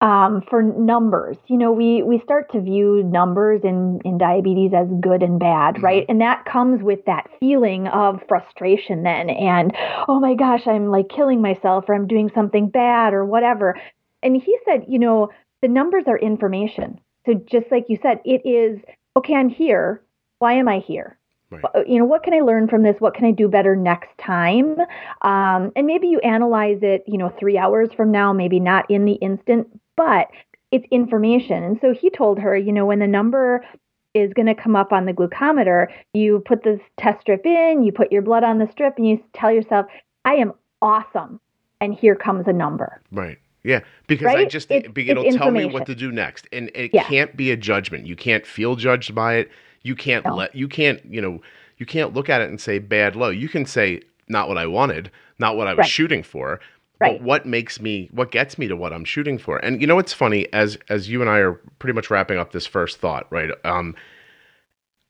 um, 0.01 0.41
for 0.49 0.61
numbers. 0.63 1.37
You 1.47 1.57
know, 1.57 1.71
we 1.71 2.03
we 2.03 2.19
start 2.23 2.51
to 2.51 2.61
view 2.61 3.03
numbers 3.03 3.61
in 3.63 4.01
in 4.03 4.17
diabetes 4.17 4.71
as 4.75 4.87
good 4.99 5.23
and 5.23 5.39
bad, 5.39 5.75
mm-hmm. 5.75 5.85
right? 5.85 6.05
And 6.09 6.19
that 6.21 6.45
comes 6.45 6.83
with 6.83 7.05
that 7.05 7.29
feeling 7.39 7.87
of 7.87 8.19
frustration 8.27 9.03
then, 9.03 9.29
and 9.29 9.71
oh 10.07 10.19
my 10.19 10.33
gosh, 10.35 10.67
I'm 10.67 10.89
like 10.89 11.09
killing 11.09 11.41
myself, 11.41 11.85
or 11.87 11.95
I'm 11.95 12.07
doing 12.07 12.29
something 12.35 12.69
bad, 12.69 13.13
or 13.13 13.25
whatever. 13.25 13.79
And 14.23 14.35
he 14.35 14.57
said, 14.65 14.85
you 14.87 14.99
know, 14.99 15.29
the 15.61 15.67
numbers 15.67 16.03
are 16.07 16.17
information. 16.17 16.99
So 17.25 17.35
just 17.35 17.71
like 17.71 17.85
you 17.87 17.97
said, 18.01 18.19
it 18.25 18.41
is 18.45 18.79
okay. 19.15 19.35
I'm 19.35 19.49
here. 19.49 20.01
Why 20.39 20.53
am 20.53 20.67
I 20.67 20.79
here? 20.79 21.17
Right. 21.51 21.63
You 21.87 21.99
know, 21.99 22.05
what 22.05 22.23
can 22.23 22.33
I 22.33 22.39
learn 22.39 22.67
from 22.67 22.83
this? 22.83 22.95
What 22.99 23.13
can 23.13 23.25
I 23.25 23.31
do 23.31 23.47
better 23.47 23.75
next 23.75 24.09
time? 24.17 24.77
Um, 25.21 25.71
and 25.75 25.85
maybe 25.85 26.07
you 26.07 26.19
analyze 26.21 26.79
it, 26.81 27.03
you 27.05 27.17
know, 27.17 27.33
three 27.39 27.57
hours 27.57 27.89
from 27.95 28.11
now, 28.11 28.31
maybe 28.31 28.59
not 28.59 28.89
in 28.89 29.05
the 29.05 29.13
instant, 29.15 29.67
but 29.97 30.27
it's 30.71 30.85
information. 30.91 31.63
And 31.63 31.77
so 31.81 31.93
he 31.93 32.09
told 32.09 32.39
her, 32.39 32.55
you 32.55 32.71
know, 32.71 32.85
when 32.85 32.99
the 32.99 33.07
number 33.07 33.65
is 34.13 34.33
going 34.33 34.45
to 34.47 34.55
come 34.55 34.75
up 34.75 34.91
on 34.93 35.05
the 35.05 35.13
glucometer, 35.13 35.87
you 36.13 36.41
put 36.45 36.63
the 36.63 36.79
test 36.97 37.21
strip 37.21 37.45
in, 37.45 37.83
you 37.83 37.91
put 37.91 38.11
your 38.11 38.21
blood 38.21 38.43
on 38.43 38.57
the 38.57 38.69
strip, 38.71 38.95
and 38.97 39.07
you 39.07 39.23
tell 39.33 39.51
yourself, 39.51 39.85
I 40.25 40.35
am 40.35 40.53
awesome. 40.81 41.39
And 41.79 41.93
here 41.93 42.15
comes 42.15 42.47
a 42.47 42.53
number. 42.53 43.01
Right. 43.11 43.37
Yeah, 43.63 43.81
because 44.07 44.25
right? 44.25 44.39
I 44.39 44.45
just 44.45 44.71
it's, 44.71 44.87
it'll 44.95 45.31
tell 45.33 45.51
me 45.51 45.65
what 45.65 45.85
to 45.85 45.93
do 45.93 46.11
next, 46.11 46.47
and 46.51 46.71
it 46.73 46.91
yeah. 46.93 47.03
can't 47.03 47.37
be 47.37 47.51
a 47.51 47.57
judgment. 47.57 48.07
You 48.07 48.15
can't 48.15 48.45
feel 48.45 48.75
judged 48.75 49.13
by 49.13 49.35
it. 49.35 49.51
You 49.83 49.95
can't 49.95 50.25
no. 50.25 50.35
let 50.35 50.55
you 50.55 50.67
can't 50.67 51.03
you 51.05 51.21
know 51.21 51.41
you 51.77 51.85
can't 51.85 52.13
look 52.13 52.29
at 52.29 52.41
it 52.41 52.49
and 52.49 52.59
say 52.59 52.79
bad 52.79 53.15
low. 53.15 53.29
You 53.29 53.49
can 53.49 53.65
say 53.65 54.01
not 54.27 54.47
what 54.47 54.57
I 54.57 54.67
wanted, 54.67 55.11
not 55.39 55.57
what 55.57 55.67
I 55.67 55.71
was 55.73 55.83
right. 55.83 55.89
shooting 55.89 56.23
for. 56.23 56.59
Right. 56.99 57.17
But 57.17 57.23
what 57.23 57.45
makes 57.45 57.81
me 57.81 58.09
what 58.11 58.31
gets 58.31 58.57
me 58.57 58.67
to 58.67 58.75
what 58.75 58.93
I'm 58.93 59.05
shooting 59.05 59.37
for? 59.37 59.57
And 59.57 59.81
you 59.81 59.87
know 59.87 59.95
what's 59.95 60.13
funny 60.13 60.51
as 60.53 60.77
as 60.89 61.09
you 61.09 61.21
and 61.21 61.29
I 61.29 61.39
are 61.39 61.53
pretty 61.79 61.93
much 61.93 62.09
wrapping 62.09 62.37
up 62.37 62.51
this 62.51 62.67
first 62.67 62.99
thought, 62.99 63.27
right? 63.31 63.49
Um 63.65 63.95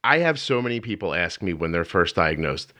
I 0.03 0.19
have 0.19 0.39
so 0.39 0.61
many 0.61 0.79
people 0.79 1.13
ask 1.13 1.41
me 1.41 1.53
when 1.53 1.71
they're 1.71 1.83
first 1.83 2.15
diagnosed, 2.15 2.73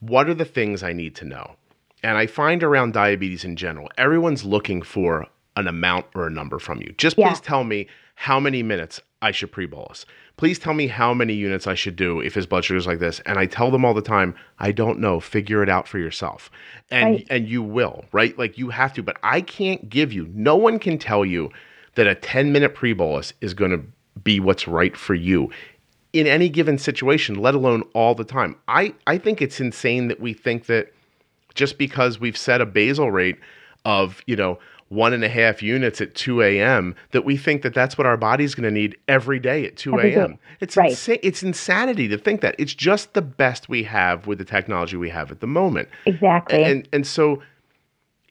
what 0.00 0.28
are 0.28 0.34
the 0.34 0.44
things 0.44 0.82
I 0.82 0.92
need 0.92 1.16
to 1.16 1.24
know? 1.24 1.56
And 2.02 2.18
I 2.18 2.26
find 2.26 2.62
around 2.62 2.92
diabetes 2.92 3.44
in 3.44 3.56
general, 3.56 3.88
everyone's 3.96 4.44
looking 4.44 4.82
for 4.82 5.26
an 5.56 5.66
amount 5.66 6.06
or 6.14 6.26
a 6.26 6.30
number 6.30 6.58
from 6.58 6.80
you. 6.80 6.94
Just 6.98 7.16
yeah. 7.16 7.30
please 7.30 7.40
tell 7.40 7.64
me 7.64 7.86
how 8.14 8.38
many 8.38 8.62
minutes 8.62 9.00
I 9.22 9.30
should 9.30 9.52
pre 9.52 9.66
bolus. 9.66 10.04
Please 10.36 10.58
tell 10.58 10.74
me 10.74 10.88
how 10.88 11.14
many 11.14 11.32
units 11.32 11.66
I 11.66 11.74
should 11.74 11.94
do 11.94 12.20
if 12.20 12.34
his 12.34 12.46
blood 12.46 12.64
sugar 12.64 12.76
is 12.76 12.86
like 12.86 12.98
this. 12.98 13.20
And 13.20 13.38
I 13.38 13.46
tell 13.46 13.70
them 13.70 13.84
all 13.84 13.94
the 13.94 14.02
time, 14.02 14.34
I 14.58 14.72
don't 14.72 14.98
know. 14.98 15.20
Figure 15.20 15.62
it 15.62 15.68
out 15.68 15.86
for 15.86 15.98
yourself. 15.98 16.50
And 16.90 17.14
right. 17.16 17.26
and 17.30 17.48
you 17.48 17.62
will, 17.62 18.04
right? 18.12 18.36
Like 18.36 18.58
you 18.58 18.70
have 18.70 18.92
to, 18.94 19.02
but 19.02 19.16
I 19.22 19.40
can't 19.40 19.88
give 19.88 20.12
you, 20.12 20.28
no 20.34 20.56
one 20.56 20.78
can 20.80 20.98
tell 20.98 21.24
you 21.24 21.50
that 21.94 22.08
a 22.08 22.14
10 22.16 22.52
minute 22.52 22.74
pre 22.74 22.92
bolus 22.92 23.32
is 23.40 23.54
going 23.54 23.70
to 23.70 23.82
be 24.22 24.40
what's 24.40 24.66
right 24.66 24.96
for 24.96 25.14
you. 25.14 25.50
in 26.12 26.26
any 26.28 26.48
given 26.48 26.78
situation, 26.78 27.34
let 27.34 27.54
alone 27.54 27.82
all 27.92 28.14
the 28.14 28.24
time. 28.24 28.56
I, 28.68 28.94
I 29.06 29.18
think 29.18 29.42
it's 29.42 29.58
insane 29.60 30.06
that 30.08 30.20
we 30.20 30.32
think 30.32 30.66
that 30.66 30.92
just 31.54 31.76
because 31.76 32.20
we've 32.20 32.36
set 32.36 32.60
a 32.60 32.66
basal 32.66 33.10
rate 33.10 33.36
of, 33.84 34.22
you 34.26 34.36
know, 34.36 34.58
one 34.94 35.12
and 35.12 35.24
a 35.24 35.28
half 35.28 35.62
units 35.62 36.00
at 36.00 36.14
2 36.14 36.42
a.m., 36.42 36.94
that 37.10 37.24
we 37.24 37.36
think 37.36 37.62
that 37.62 37.74
that's 37.74 37.98
what 37.98 38.06
our 38.06 38.16
body's 38.16 38.54
going 38.54 38.64
to 38.64 38.70
need 38.70 38.96
every 39.08 39.38
day 39.38 39.66
at 39.66 39.76
2 39.76 39.98
a.m. 39.98 40.38
It's, 40.60 40.76
right. 40.76 40.92
insa- 40.92 41.20
it's 41.22 41.42
insanity 41.42 42.08
to 42.08 42.16
think 42.16 42.40
that. 42.40 42.54
It's 42.58 42.74
just 42.74 43.14
the 43.14 43.22
best 43.22 43.68
we 43.68 43.82
have 43.84 44.26
with 44.26 44.38
the 44.38 44.44
technology 44.44 44.96
we 44.96 45.10
have 45.10 45.30
at 45.30 45.40
the 45.40 45.46
moment. 45.46 45.88
Exactly. 46.06 46.62
And, 46.62 46.88
and 46.92 47.06
so 47.06 47.42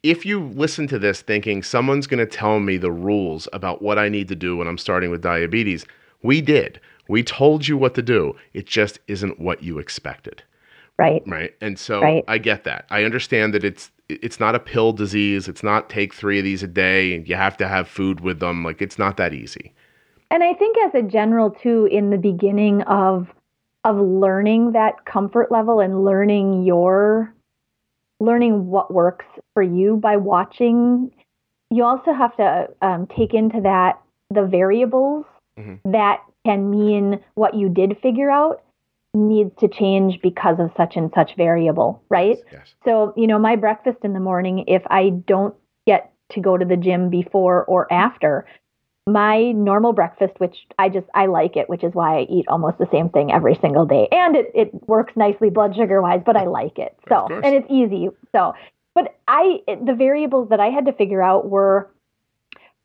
if 0.04 0.26
you 0.26 0.44
listen 0.50 0.88
to 0.88 1.00
this 1.00 1.22
thinking 1.22 1.64
someone's 1.64 2.08
going 2.08 2.20
to 2.20 2.26
tell 2.26 2.60
me 2.60 2.78
the 2.78 2.92
rules 2.92 3.48
about 3.54 3.82
what 3.82 3.98
I 3.98 4.10
need 4.10 4.28
to 4.28 4.36
do 4.36 4.58
when 4.58 4.68
I'm 4.68 4.78
starting 4.78 5.10
with 5.10 5.22
diabetes, 5.22 5.86
we 6.22 6.42
did. 6.42 6.80
We 7.08 7.24
told 7.24 7.68
you 7.68 7.78
what 7.78 7.96
to 7.96 8.02
do. 8.02 8.36
It 8.54 8.66
just 8.66 9.00
isn't 9.08 9.40
what 9.40 9.64
you 9.64 9.80
expected. 9.80 10.44
Right. 10.98 11.24
Right. 11.26 11.56
And 11.60 11.80
so 11.80 12.02
right. 12.02 12.24
I 12.28 12.38
get 12.38 12.66
that. 12.66 12.86
I 12.90 13.04
understand 13.04 13.54
that 13.54 13.64
it's 13.64 13.92
it's 14.10 14.40
not 14.40 14.56
a 14.56 14.60
pill 14.60 14.94
disease. 14.94 15.48
It's 15.48 15.64
not 15.64 15.90
take 15.90 16.14
3 16.14 16.40
of 16.40 16.46
these 16.46 16.64
a 16.64 16.68
day 16.68 17.16
and 17.16 17.28
you 17.28 17.36
have 17.36 17.58
to 17.58 17.68
have 17.68 17.88
food 17.88 18.20
with 18.20 18.40
them. 18.40 18.64
Like 18.64 18.82
it's 18.82 19.00
not 19.00 19.18
that 19.18 19.34
easy. 19.34 19.74
And 20.32 20.44
I 20.44 20.54
think 20.54 20.78
as 20.86 20.96
a 20.96 21.02
general 21.02 21.52
too 21.52 21.88
in 21.92 22.10
the 22.10 22.18
beginning 22.18 22.82
of 22.84 23.28
of 23.86 23.98
learning 23.98 24.72
that 24.72 25.06
comfort 25.06 25.52
level 25.52 25.80
and 25.80 26.06
learning 26.06 26.64
your 26.64 27.34
learning 28.20 28.68
what 28.68 28.94
works 28.94 29.26
for 29.54 29.62
you 29.62 29.98
by 29.98 30.16
watching 30.16 31.12
you 31.70 31.84
also 31.84 32.14
have 32.14 32.36
to 32.38 32.68
um, 32.82 33.08
take 33.08 33.34
into 33.34 33.60
that 33.62 34.00
the 34.30 34.44
variables 34.44 35.26
mm-hmm. 35.58 35.92
that 35.92 36.22
can 36.46 36.70
mean 36.70 37.20
what 37.36 37.54
you 37.54 37.70
did 37.70 37.98
figure 38.02 38.30
out 38.30 38.63
needs 39.14 39.52
to 39.60 39.68
change 39.68 40.22
because 40.22 40.60
of 40.60 40.72
such 40.76 40.96
and 40.96 41.12
such 41.14 41.36
variable, 41.36 42.04
right? 42.10 42.38
Yes, 42.38 42.48
yes. 42.52 42.74
So, 42.84 43.14
you 43.16 43.28
know, 43.28 43.38
my 43.38 43.56
breakfast 43.56 44.00
in 44.04 44.14
the 44.14 44.20
morning, 44.20 44.66
if 44.68 44.82
I 44.88 45.10
don't 45.10 45.56
get 45.86 46.12
to 46.32 46.42
go 46.42 46.58
to 46.58 46.66
the 46.66 46.78
gym 46.78 47.10
before 47.10 47.64
or 47.66 47.92
after, 47.94 48.46
my 49.06 49.52
normal 49.52 49.94
breakfast, 49.94 50.34
which 50.38 50.56
I 50.80 50.90
just 50.90 51.08
I 51.14 51.26
like 51.26 51.58
it, 51.58 51.70
which 51.70 51.84
is 51.84 51.94
why 51.94 52.20
I 52.20 52.22
eat 52.30 52.46
almost 52.48 52.78
the 52.78 52.88
same 52.92 53.10
thing 53.10 53.32
every 53.32 53.56
single 53.62 53.86
day, 53.86 54.08
and 54.12 54.36
it 54.36 54.52
it 54.56 54.88
works 54.88 55.14
nicely 55.16 55.50
blood 55.50 55.76
sugar 55.76 56.02
wise, 56.02 56.22
but 56.26 56.38
I 56.38 56.46
like 56.46 56.80
it. 56.80 56.96
So 57.10 57.28
and 57.28 57.54
it's 57.54 57.68
easy. 57.70 58.10
So, 58.32 58.54
but 58.96 59.18
I 59.28 59.60
the 59.68 59.94
variables 59.94 60.50
that 60.50 60.62
I 60.62 60.68
had 60.68 60.86
to 60.86 60.94
figure 60.94 61.22
out 61.22 61.50
were 61.50 61.92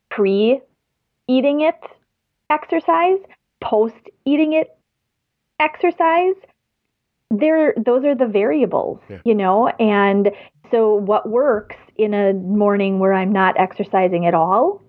pre 0.09 0.59
eating 1.27 1.61
it 1.61 1.79
exercise, 2.49 3.19
post 3.61 3.95
eating 4.25 4.53
it 4.53 4.77
exercise 5.59 6.35
there 7.31 7.73
those 7.85 8.03
are 8.05 8.15
the 8.15 8.25
variables 8.25 8.99
yeah. 9.09 9.19
you 9.23 9.35
know 9.35 9.67
and 9.79 10.31
so 10.71 10.93
what 10.93 11.29
works 11.29 11.75
in 11.97 12.13
a 12.13 12.33
morning 12.33 12.99
where 12.99 13.13
i'm 13.13 13.31
not 13.31 13.59
exercising 13.59 14.25
at 14.25 14.33
all 14.33 14.81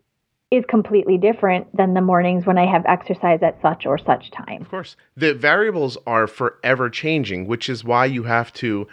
is 0.50 0.64
completely 0.68 1.16
different 1.16 1.74
than 1.76 1.94
the 1.94 2.00
mornings 2.00 2.44
when 2.44 2.58
I 2.58 2.66
have 2.66 2.84
exercise 2.86 3.38
at 3.40 3.60
such 3.62 3.86
or 3.86 3.98
such 3.98 4.32
time. 4.32 4.62
Of 4.62 4.68
course. 4.68 4.96
The 5.16 5.32
variables 5.32 5.96
are 6.08 6.26
forever 6.26 6.90
changing, 6.90 7.46
which 7.46 7.68
is 7.68 7.84
why 7.84 8.06
you 8.06 8.24
have 8.24 8.52
to 8.54 8.88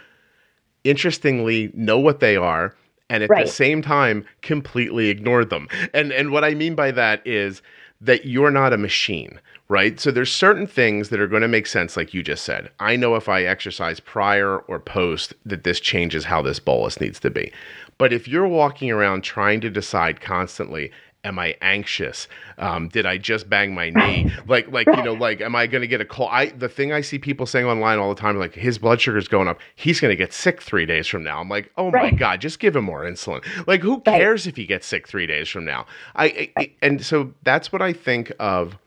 interestingly 0.84 1.72
know 1.74 1.98
what 1.98 2.20
they 2.20 2.36
are 2.36 2.76
and 3.10 3.22
at 3.22 3.30
right. 3.30 3.46
the 3.46 3.50
same 3.50 3.82
time 3.82 4.24
completely 4.42 5.08
ignore 5.08 5.44
them. 5.44 5.68
And 5.92 6.12
and 6.12 6.30
what 6.30 6.44
I 6.44 6.54
mean 6.54 6.74
by 6.74 6.92
that 6.92 7.26
is 7.26 7.62
that 8.00 8.24
you're 8.24 8.50
not 8.52 8.72
a 8.72 8.78
machine, 8.78 9.40
right? 9.68 10.00
So 10.00 10.10
there's 10.10 10.32
certain 10.32 10.66
things 10.66 11.10
that 11.10 11.20
are 11.20 11.26
going 11.26 11.42
to 11.42 11.48
make 11.48 11.66
sense 11.66 11.96
like 11.96 12.14
you 12.14 12.22
just 12.22 12.44
said. 12.44 12.70
I 12.80 12.96
know 12.96 13.16
if 13.16 13.28
I 13.28 13.42
exercise 13.42 14.00
prior 14.00 14.58
or 14.60 14.78
post 14.78 15.34
that 15.44 15.64
this 15.64 15.80
changes 15.80 16.24
how 16.24 16.40
this 16.42 16.58
bolus 16.58 17.00
needs 17.00 17.20
to 17.20 17.30
be. 17.30 17.52
But 17.98 18.12
if 18.12 18.28
you're 18.28 18.48
walking 18.48 18.90
around 18.90 19.22
trying 19.22 19.60
to 19.60 19.70
decide 19.70 20.20
constantly 20.20 20.90
am 21.24 21.38
I 21.38 21.56
anxious? 21.60 22.28
Um, 22.58 22.88
did 22.88 23.04
I 23.04 23.18
just 23.18 23.50
bang 23.50 23.74
my 23.74 23.90
knee? 23.90 24.32
Like, 24.46 24.70
like 24.72 24.86
you 24.86 25.02
know, 25.02 25.12
like, 25.12 25.42
am 25.42 25.54
I 25.54 25.66
going 25.66 25.82
to 25.82 25.88
get 25.88 26.00
a 26.00 26.04
cold? 26.04 26.30
I 26.32 26.46
the 26.46 26.68
thing 26.68 26.92
I 26.92 27.02
see 27.02 27.18
people 27.18 27.44
saying 27.44 27.66
online 27.66 27.98
all 27.98 28.08
the 28.08 28.20
time, 28.20 28.38
like 28.38 28.54
his 28.54 28.78
blood 28.78 29.00
sugar's 29.00 29.28
going 29.28 29.46
up. 29.46 29.58
He's 29.74 30.00
going 30.00 30.10
to 30.10 30.16
get 30.16 30.32
sick 30.32 30.62
three 30.62 30.86
days 30.86 31.06
from 31.06 31.22
now. 31.22 31.40
I'm 31.40 31.50
like, 31.50 31.70
oh 31.76 31.90
right. 31.90 32.12
my 32.12 32.18
god, 32.18 32.40
just 32.40 32.60
give 32.60 32.74
him 32.76 32.84
more 32.84 33.04
insulin. 33.04 33.44
Like, 33.66 33.82
who 33.82 34.00
cares 34.00 34.46
right. 34.46 34.52
if 34.52 34.56
he 34.56 34.64
gets 34.64 34.86
sick 34.86 35.06
three 35.06 35.26
days 35.26 35.48
from 35.48 35.64
now? 35.66 35.86
I, 36.16 36.50
I 36.56 36.72
and 36.80 37.04
so 37.04 37.34
that's 37.42 37.72
what 37.72 37.82
I 37.82 37.92
think 37.92 38.32
of 38.38 38.78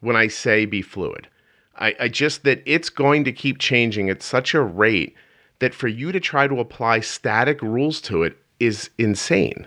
when 0.00 0.16
I 0.16 0.28
say 0.28 0.64
be 0.64 0.82
fluid. 0.82 1.28
I, 1.78 1.94
I 2.00 2.08
just 2.08 2.44
that 2.44 2.62
it's 2.64 2.88
going 2.88 3.24
to 3.24 3.32
keep 3.32 3.58
changing 3.58 4.08
at 4.10 4.22
such 4.22 4.54
a 4.54 4.62
rate 4.62 5.14
that 5.58 5.74
for 5.74 5.88
you 5.88 6.12
to 6.12 6.20
try 6.20 6.46
to 6.46 6.60
apply 6.60 7.00
static 7.00 7.60
rules 7.62 8.00
to 8.02 8.22
it 8.22 8.36
is 8.58 8.90
insane 8.98 9.66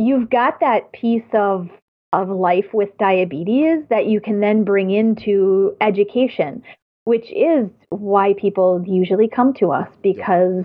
you've 0.00 0.30
got 0.30 0.60
that 0.60 0.92
piece 0.92 1.22
of 1.34 1.68
of 2.12 2.28
life 2.28 2.66
with 2.72 2.96
diabetes 2.98 3.84
that 3.88 4.06
you 4.06 4.20
can 4.20 4.40
then 4.40 4.64
bring 4.64 4.90
into 4.90 5.76
education, 5.80 6.60
which 7.04 7.30
is 7.30 7.68
why 7.90 8.34
people 8.36 8.82
usually 8.84 9.28
come 9.28 9.54
to 9.54 9.70
us 9.70 9.88
because 10.02 10.64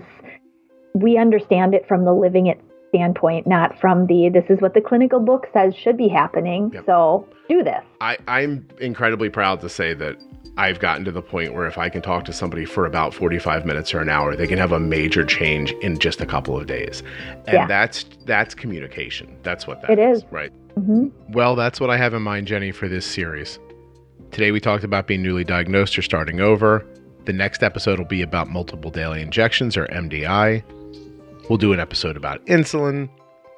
we 0.92 1.16
understand 1.16 1.72
it 1.72 1.86
from 1.86 2.04
the 2.04 2.12
living 2.12 2.48
it 2.48 2.60
standpoint, 2.96 3.46
not 3.46 3.78
from 3.78 4.06
the 4.06 4.30
this 4.32 4.44
is 4.48 4.60
what 4.60 4.74
the 4.74 4.80
clinical 4.80 5.20
book 5.20 5.46
says 5.52 5.74
should 5.76 5.96
be 5.96 6.08
happening. 6.08 6.70
Yep. 6.72 6.86
So 6.86 7.28
do 7.48 7.62
this. 7.62 7.84
I, 8.00 8.16
I'm 8.26 8.66
incredibly 8.80 9.28
proud 9.28 9.60
to 9.60 9.68
say 9.68 9.94
that 9.94 10.16
I've 10.56 10.80
gotten 10.80 11.04
to 11.04 11.12
the 11.12 11.20
point 11.20 11.54
where 11.54 11.66
if 11.66 11.76
I 11.76 11.90
can 11.90 12.00
talk 12.00 12.24
to 12.24 12.32
somebody 12.32 12.64
for 12.64 12.86
about 12.86 13.12
45 13.12 13.66
minutes 13.66 13.92
or 13.92 14.00
an 14.00 14.08
hour, 14.08 14.34
they 14.34 14.46
can 14.46 14.58
have 14.58 14.72
a 14.72 14.80
major 14.80 15.24
change 15.24 15.72
in 15.82 15.98
just 15.98 16.20
a 16.22 16.26
couple 16.26 16.58
of 16.58 16.66
days. 16.66 17.02
And 17.46 17.54
yeah. 17.54 17.66
that's 17.66 18.06
that's 18.24 18.54
communication. 18.54 19.36
That's 19.42 19.66
what 19.66 19.82
that 19.82 19.90
it 19.90 19.98
is. 19.98 20.18
is 20.18 20.24
right? 20.30 20.52
Mm-hmm. 20.76 21.32
Well, 21.32 21.56
that's 21.56 21.80
what 21.80 21.90
I 21.90 21.96
have 21.98 22.14
in 22.14 22.22
mind, 22.22 22.46
Jenny, 22.46 22.72
for 22.72 22.88
this 22.88 23.04
series. 23.04 23.58
Today 24.30 24.50
we 24.50 24.60
talked 24.60 24.84
about 24.84 25.06
being 25.06 25.22
newly 25.22 25.44
diagnosed 25.44 25.98
or 25.98 26.02
starting 26.02 26.40
over. 26.40 26.86
The 27.26 27.32
next 27.32 27.62
episode 27.62 27.98
will 27.98 28.06
be 28.06 28.22
about 28.22 28.48
multiple 28.48 28.90
daily 28.90 29.20
injections 29.20 29.76
or 29.76 29.86
MDI. 29.88 30.62
We'll 31.48 31.58
do 31.58 31.72
an 31.72 31.78
episode 31.78 32.16
about 32.16 32.44
insulin, 32.46 33.08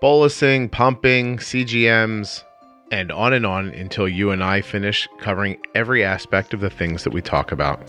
bolusing, 0.02 0.70
pumping, 0.70 1.38
CGMs, 1.38 2.44
and 2.90 3.10
on 3.10 3.32
and 3.32 3.46
on 3.46 3.68
until 3.68 4.06
you 4.06 4.30
and 4.30 4.44
I 4.44 4.60
finish 4.60 5.08
covering 5.20 5.58
every 5.74 6.04
aspect 6.04 6.52
of 6.52 6.60
the 6.60 6.68
things 6.68 7.04
that 7.04 7.12
we 7.12 7.22
talk 7.22 7.50
about 7.50 7.80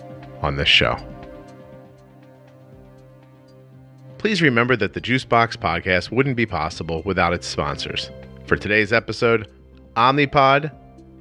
on 0.41 0.55
this 0.55 0.69
show. 0.69 0.97
Please 4.17 4.41
remember 4.41 4.75
that 4.77 4.93
the 4.93 5.01
Juicebox 5.01 5.57
podcast 5.57 6.11
wouldn't 6.11 6.35
be 6.35 6.45
possible 6.45 7.01
without 7.03 7.33
its 7.33 7.47
sponsors. 7.47 8.09
For 8.45 8.55
today's 8.55 8.93
episode, 8.93 9.49
Omnipod 9.95 10.73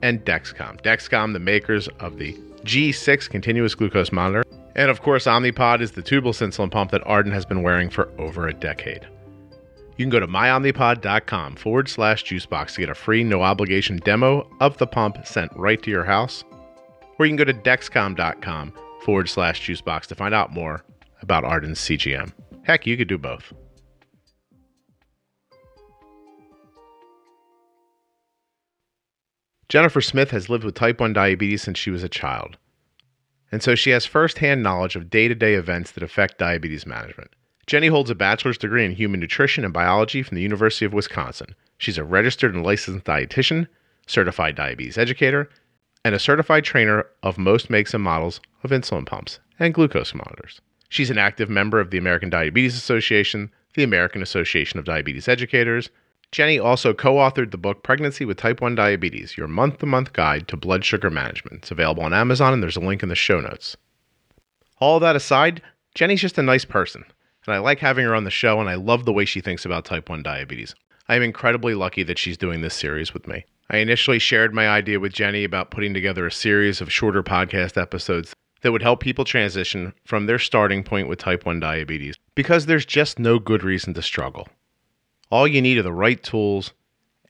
and 0.03 0.25
Dexcom. 0.25 0.81
Dexcom, 0.83 1.33
the 1.33 1.39
makers 1.41 1.89
of 2.01 2.19
the 2.19 2.33
G6 2.63 3.29
continuous 3.29 3.75
glucose 3.75 4.13
monitor. 4.13 4.45
And 4.79 4.93
of 4.93 5.03
course, 5.03 5.25
Omnipod 5.25 5.81
is 5.81 5.91
the 5.91 6.05
tubeless 6.05 6.41
insulin 6.41 6.71
pump 6.71 6.93
that 6.93 7.05
Arden 7.05 7.33
has 7.33 7.45
been 7.45 7.65
wearing 7.65 7.91
for 7.91 8.09
over 8.17 8.47
a 8.47 8.55
decade. 8.55 9.09
You 9.97 10.05
can 10.05 10.09
go 10.09 10.21
to 10.21 10.29
myomnipod.com 10.29 11.57
forward 11.57 11.89
slash 11.89 12.25
juicebox 12.25 12.75
to 12.75 12.83
get 12.83 12.89
a 12.89 12.95
free, 12.95 13.25
no 13.25 13.43
obligation 13.43 13.97
demo 13.97 14.49
of 14.61 14.79
the 14.79 14.87
pump 14.87 15.27
sent 15.27 15.51
right 15.57 15.83
to 15.83 15.91
your 15.91 16.05
house. 16.05 16.45
Or 17.19 17.27
you 17.27 17.31
can 17.31 17.45
go 17.45 17.53
to 17.53 17.55
dexcom.com 17.55 18.73
forward 19.03 19.29
slash 19.29 19.67
juicebox 19.67 20.03
to 20.07 20.15
find 20.15 20.33
out 20.33 20.53
more 20.53 20.85
about 21.23 21.43
Arden's 21.43 21.81
CGM. 21.81 22.33
Heck, 22.63 22.87
you 22.87 22.97
could 22.97 23.09
do 23.09 23.19
both. 23.19 23.53
Jennifer 29.69 30.01
Smith 30.01 30.31
has 30.31 30.49
lived 30.49 30.63
with 30.63 30.77
type 30.77 31.01
1 31.01 31.13
diabetes 31.13 31.63
since 31.63 31.81
she 31.81 31.91
was 31.91 32.05
a 32.05 32.09
child. 32.09 32.59
And 33.51 33.63
so 33.63 33.75
she 33.75 33.91
has 33.91 34.05
firsthand 34.05 34.63
knowledge 34.63 34.97
of 34.97 35.11
day 35.11 35.29
to 35.29 35.35
day 35.35 35.55
events 35.55 35.93
that 35.93 36.03
affect 36.03 36.39
diabetes 36.39 36.87
management. 36.87 37.31
Jenny 37.67 37.89
holds 37.89 38.11
a 38.11 38.15
bachelor's 38.15 38.59
degree 38.59 38.85
in 38.85 38.93
human 38.93 39.21
nutrition 39.21 39.65
and 39.65 39.73
biology 39.73 40.23
from 40.23 40.37
the 40.37 40.43
University 40.43 40.85
of 40.85 40.93
Wisconsin. 40.93 41.55
She's 41.77 41.99
a 41.99 42.05
registered 42.05 42.55
and 42.55 42.65
licensed 42.65 43.05
dietitian, 43.05 43.69
certified 44.07 44.57
diabetes 44.57 44.99
educator, 44.99 45.49
and 46.05 46.15
a 46.15 46.19
certified 46.19 46.65
trainer 46.65 47.07
of 47.23 47.39
most 47.39 47.69
makes 47.69 47.93
and 47.93 48.03
models 48.03 48.41
of 48.65 48.71
insulin 48.71 49.07
pumps 49.07 49.41
and 49.59 49.75
glucose 49.75 50.15
monitors. 50.15 50.61
She's 50.89 51.11
an 51.11 51.19
active 51.19 51.51
member 51.51 51.81
of 51.81 51.91
the 51.91 51.99
American 51.99 52.31
Diabetes 52.31 52.77
Association, 52.77 53.51
the 53.75 53.83
American 53.83 54.23
Association 54.23 54.79
of 54.79 54.87
Diabetes 54.87 55.29
Educators. 55.29 55.91
Jenny 56.31 56.59
also 56.59 56.93
co 56.93 57.15
authored 57.15 57.51
the 57.51 57.59
book 57.59 57.83
Pregnancy 57.83 58.25
with 58.25 58.37
Type 58.37 58.61
1 58.61 58.75
Diabetes 58.75 59.37
Your 59.37 59.49
Month 59.49 59.79
to 59.79 59.87
Month 59.87 60.13
Guide 60.13 60.47
to 60.49 60.57
Blood 60.57 60.85
Sugar 60.85 61.11
Management. 61.11 61.59
It's 61.59 61.71
available 61.71 62.03
on 62.03 62.13
Amazon, 62.13 62.53
and 62.53 62.63
there's 62.63 62.77
a 62.77 62.81
link 62.81 63.03
in 63.03 63.09
the 63.09 63.15
show 63.15 63.41
notes. 63.41 63.77
All 64.79 65.01
that 65.01 65.17
aside, 65.17 65.63
Jenny's 65.95 66.21
just 66.21 66.39
a 66.39 66.43
nice 66.43 66.65
person 66.65 67.05
and 67.49 67.55
I 67.55 67.61
like 67.61 67.79
having 67.79 68.05
her 68.05 68.15
on 68.15 68.25
the 68.25 68.31
show, 68.31 68.61
and 68.61 68.69
I 68.69 68.75
love 68.75 69.07
the 69.07 69.13
way 69.13 69.25
she 69.25 69.41
thinks 69.41 69.65
about 69.65 69.87
type 69.87 70.11
1 70.11 70.23
diabetes. 70.23 70.75
I 71.09 71.17
am 71.17 71.23
incredibly 71.23 71.75
lucky 71.75 72.03
that 72.03 72.19
she's 72.19 72.37
doing 72.37 72.61
this 72.61 72.75
series 72.75 73.15
with 73.15 73.27
me. 73.27 73.47
I 73.71 73.79
initially 73.79 74.19
shared 74.19 74.53
my 74.53 74.69
idea 74.69 75.01
with 75.01 75.15
Jenny 75.15 75.45
about 75.45 75.71
putting 75.71 75.95
together 75.95 76.27
a 76.27 76.33
series 76.33 76.83
of 76.83 76.93
shorter 76.93 77.23
podcast 77.23 77.81
episodes 77.81 78.35
that 78.61 78.73
would 78.73 78.83
help 78.83 79.01
people 79.01 79.25
transition 79.25 79.95
from 80.05 80.27
their 80.27 80.39
starting 80.39 80.85
point 80.85 81.09
with 81.09 81.19
type 81.19 81.47
1 81.47 81.59
diabetes 81.59 82.17
because 82.35 82.67
there's 82.67 82.85
just 82.85 83.19
no 83.19 83.39
good 83.39 83.63
reason 83.63 83.95
to 83.95 84.03
struggle. 84.03 84.47
All 85.31 85.47
you 85.47 85.61
need 85.61 85.79
are 85.79 85.83
the 85.83 85.93
right 85.93 86.23
tools 86.23 86.73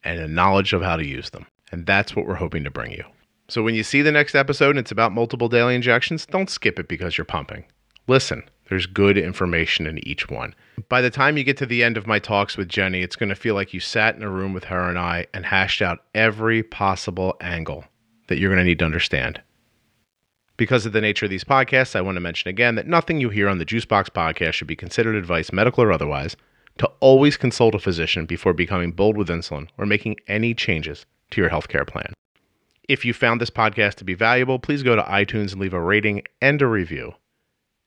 and 0.04 0.20
a 0.20 0.28
knowledge 0.28 0.72
of 0.72 0.82
how 0.82 0.96
to 0.96 1.04
use 1.04 1.30
them. 1.30 1.46
And 1.72 1.86
that's 1.86 2.14
what 2.14 2.26
we're 2.26 2.34
hoping 2.34 2.64
to 2.64 2.70
bring 2.70 2.92
you. 2.92 3.04
So 3.48 3.62
when 3.62 3.74
you 3.74 3.82
see 3.82 4.02
the 4.02 4.12
next 4.12 4.34
episode 4.34 4.70
and 4.70 4.78
it's 4.78 4.92
about 4.92 5.12
multiple 5.12 5.48
daily 5.48 5.74
injections, 5.74 6.26
don't 6.26 6.50
skip 6.50 6.78
it 6.78 6.88
because 6.88 7.16
you're 7.16 7.24
pumping. 7.24 7.64
Listen, 8.06 8.42
there's 8.68 8.86
good 8.86 9.18
information 9.18 9.86
in 9.86 10.06
each 10.06 10.28
one. 10.28 10.54
By 10.88 11.00
the 11.00 11.10
time 11.10 11.36
you 11.36 11.44
get 11.44 11.56
to 11.58 11.66
the 11.66 11.82
end 11.82 11.96
of 11.96 12.06
my 12.06 12.18
talks 12.18 12.56
with 12.56 12.68
Jenny, 12.68 13.02
it's 13.02 13.16
going 13.16 13.30
to 13.30 13.34
feel 13.34 13.54
like 13.54 13.74
you 13.74 13.80
sat 13.80 14.16
in 14.16 14.22
a 14.22 14.30
room 14.30 14.52
with 14.52 14.64
her 14.64 14.88
and 14.88 14.98
I 14.98 15.26
and 15.34 15.46
hashed 15.46 15.82
out 15.82 16.04
every 16.14 16.62
possible 16.62 17.36
angle 17.40 17.84
that 18.28 18.38
you're 18.38 18.50
going 18.50 18.60
to 18.62 18.68
need 18.68 18.78
to 18.80 18.84
understand. 18.84 19.42
Because 20.56 20.84
of 20.84 20.92
the 20.92 21.00
nature 21.00 21.26
of 21.26 21.30
these 21.30 21.44
podcasts, 21.44 21.96
I 21.96 22.00
want 22.00 22.16
to 22.16 22.20
mention 22.20 22.48
again 22.48 22.74
that 22.74 22.86
nothing 22.86 23.20
you 23.20 23.30
hear 23.30 23.48
on 23.48 23.58
the 23.58 23.66
Juicebox 23.66 24.10
podcast 24.10 24.54
should 24.54 24.66
be 24.66 24.76
considered 24.76 25.14
advice, 25.14 25.52
medical 25.52 25.84
or 25.84 25.92
otherwise, 25.92 26.36
to 26.78 26.90
always 27.00 27.36
consult 27.36 27.74
a 27.74 27.78
physician 27.78 28.26
before 28.26 28.52
becoming 28.52 28.92
bold 28.92 29.16
with 29.16 29.28
insulin 29.28 29.68
or 29.76 29.86
making 29.86 30.16
any 30.26 30.54
changes 30.54 31.06
to 31.30 31.40
your 31.40 31.50
healthcare 31.50 31.86
plan. 31.86 32.12
If 32.88 33.04
you 33.04 33.12
found 33.12 33.40
this 33.40 33.50
podcast 33.50 33.96
to 33.96 34.04
be 34.04 34.14
valuable, 34.14 34.58
please 34.58 34.82
go 34.82 34.96
to 34.96 35.02
iTunes 35.02 35.52
and 35.52 35.60
leave 35.60 35.74
a 35.74 35.80
rating 35.80 36.22
and 36.40 36.62
a 36.62 36.66
review. 36.66 37.12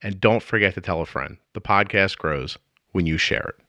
And 0.03 0.21
don't 0.21 0.43
forget 0.43 0.75
to 0.75 0.81
tell 0.81 1.01
a 1.01 1.05
friend. 1.05 1.37
The 1.53 1.61
podcast 1.61 2.17
grows 2.17 2.57
when 2.91 3.05
you 3.05 3.17
share 3.17 3.55
it. 3.57 3.60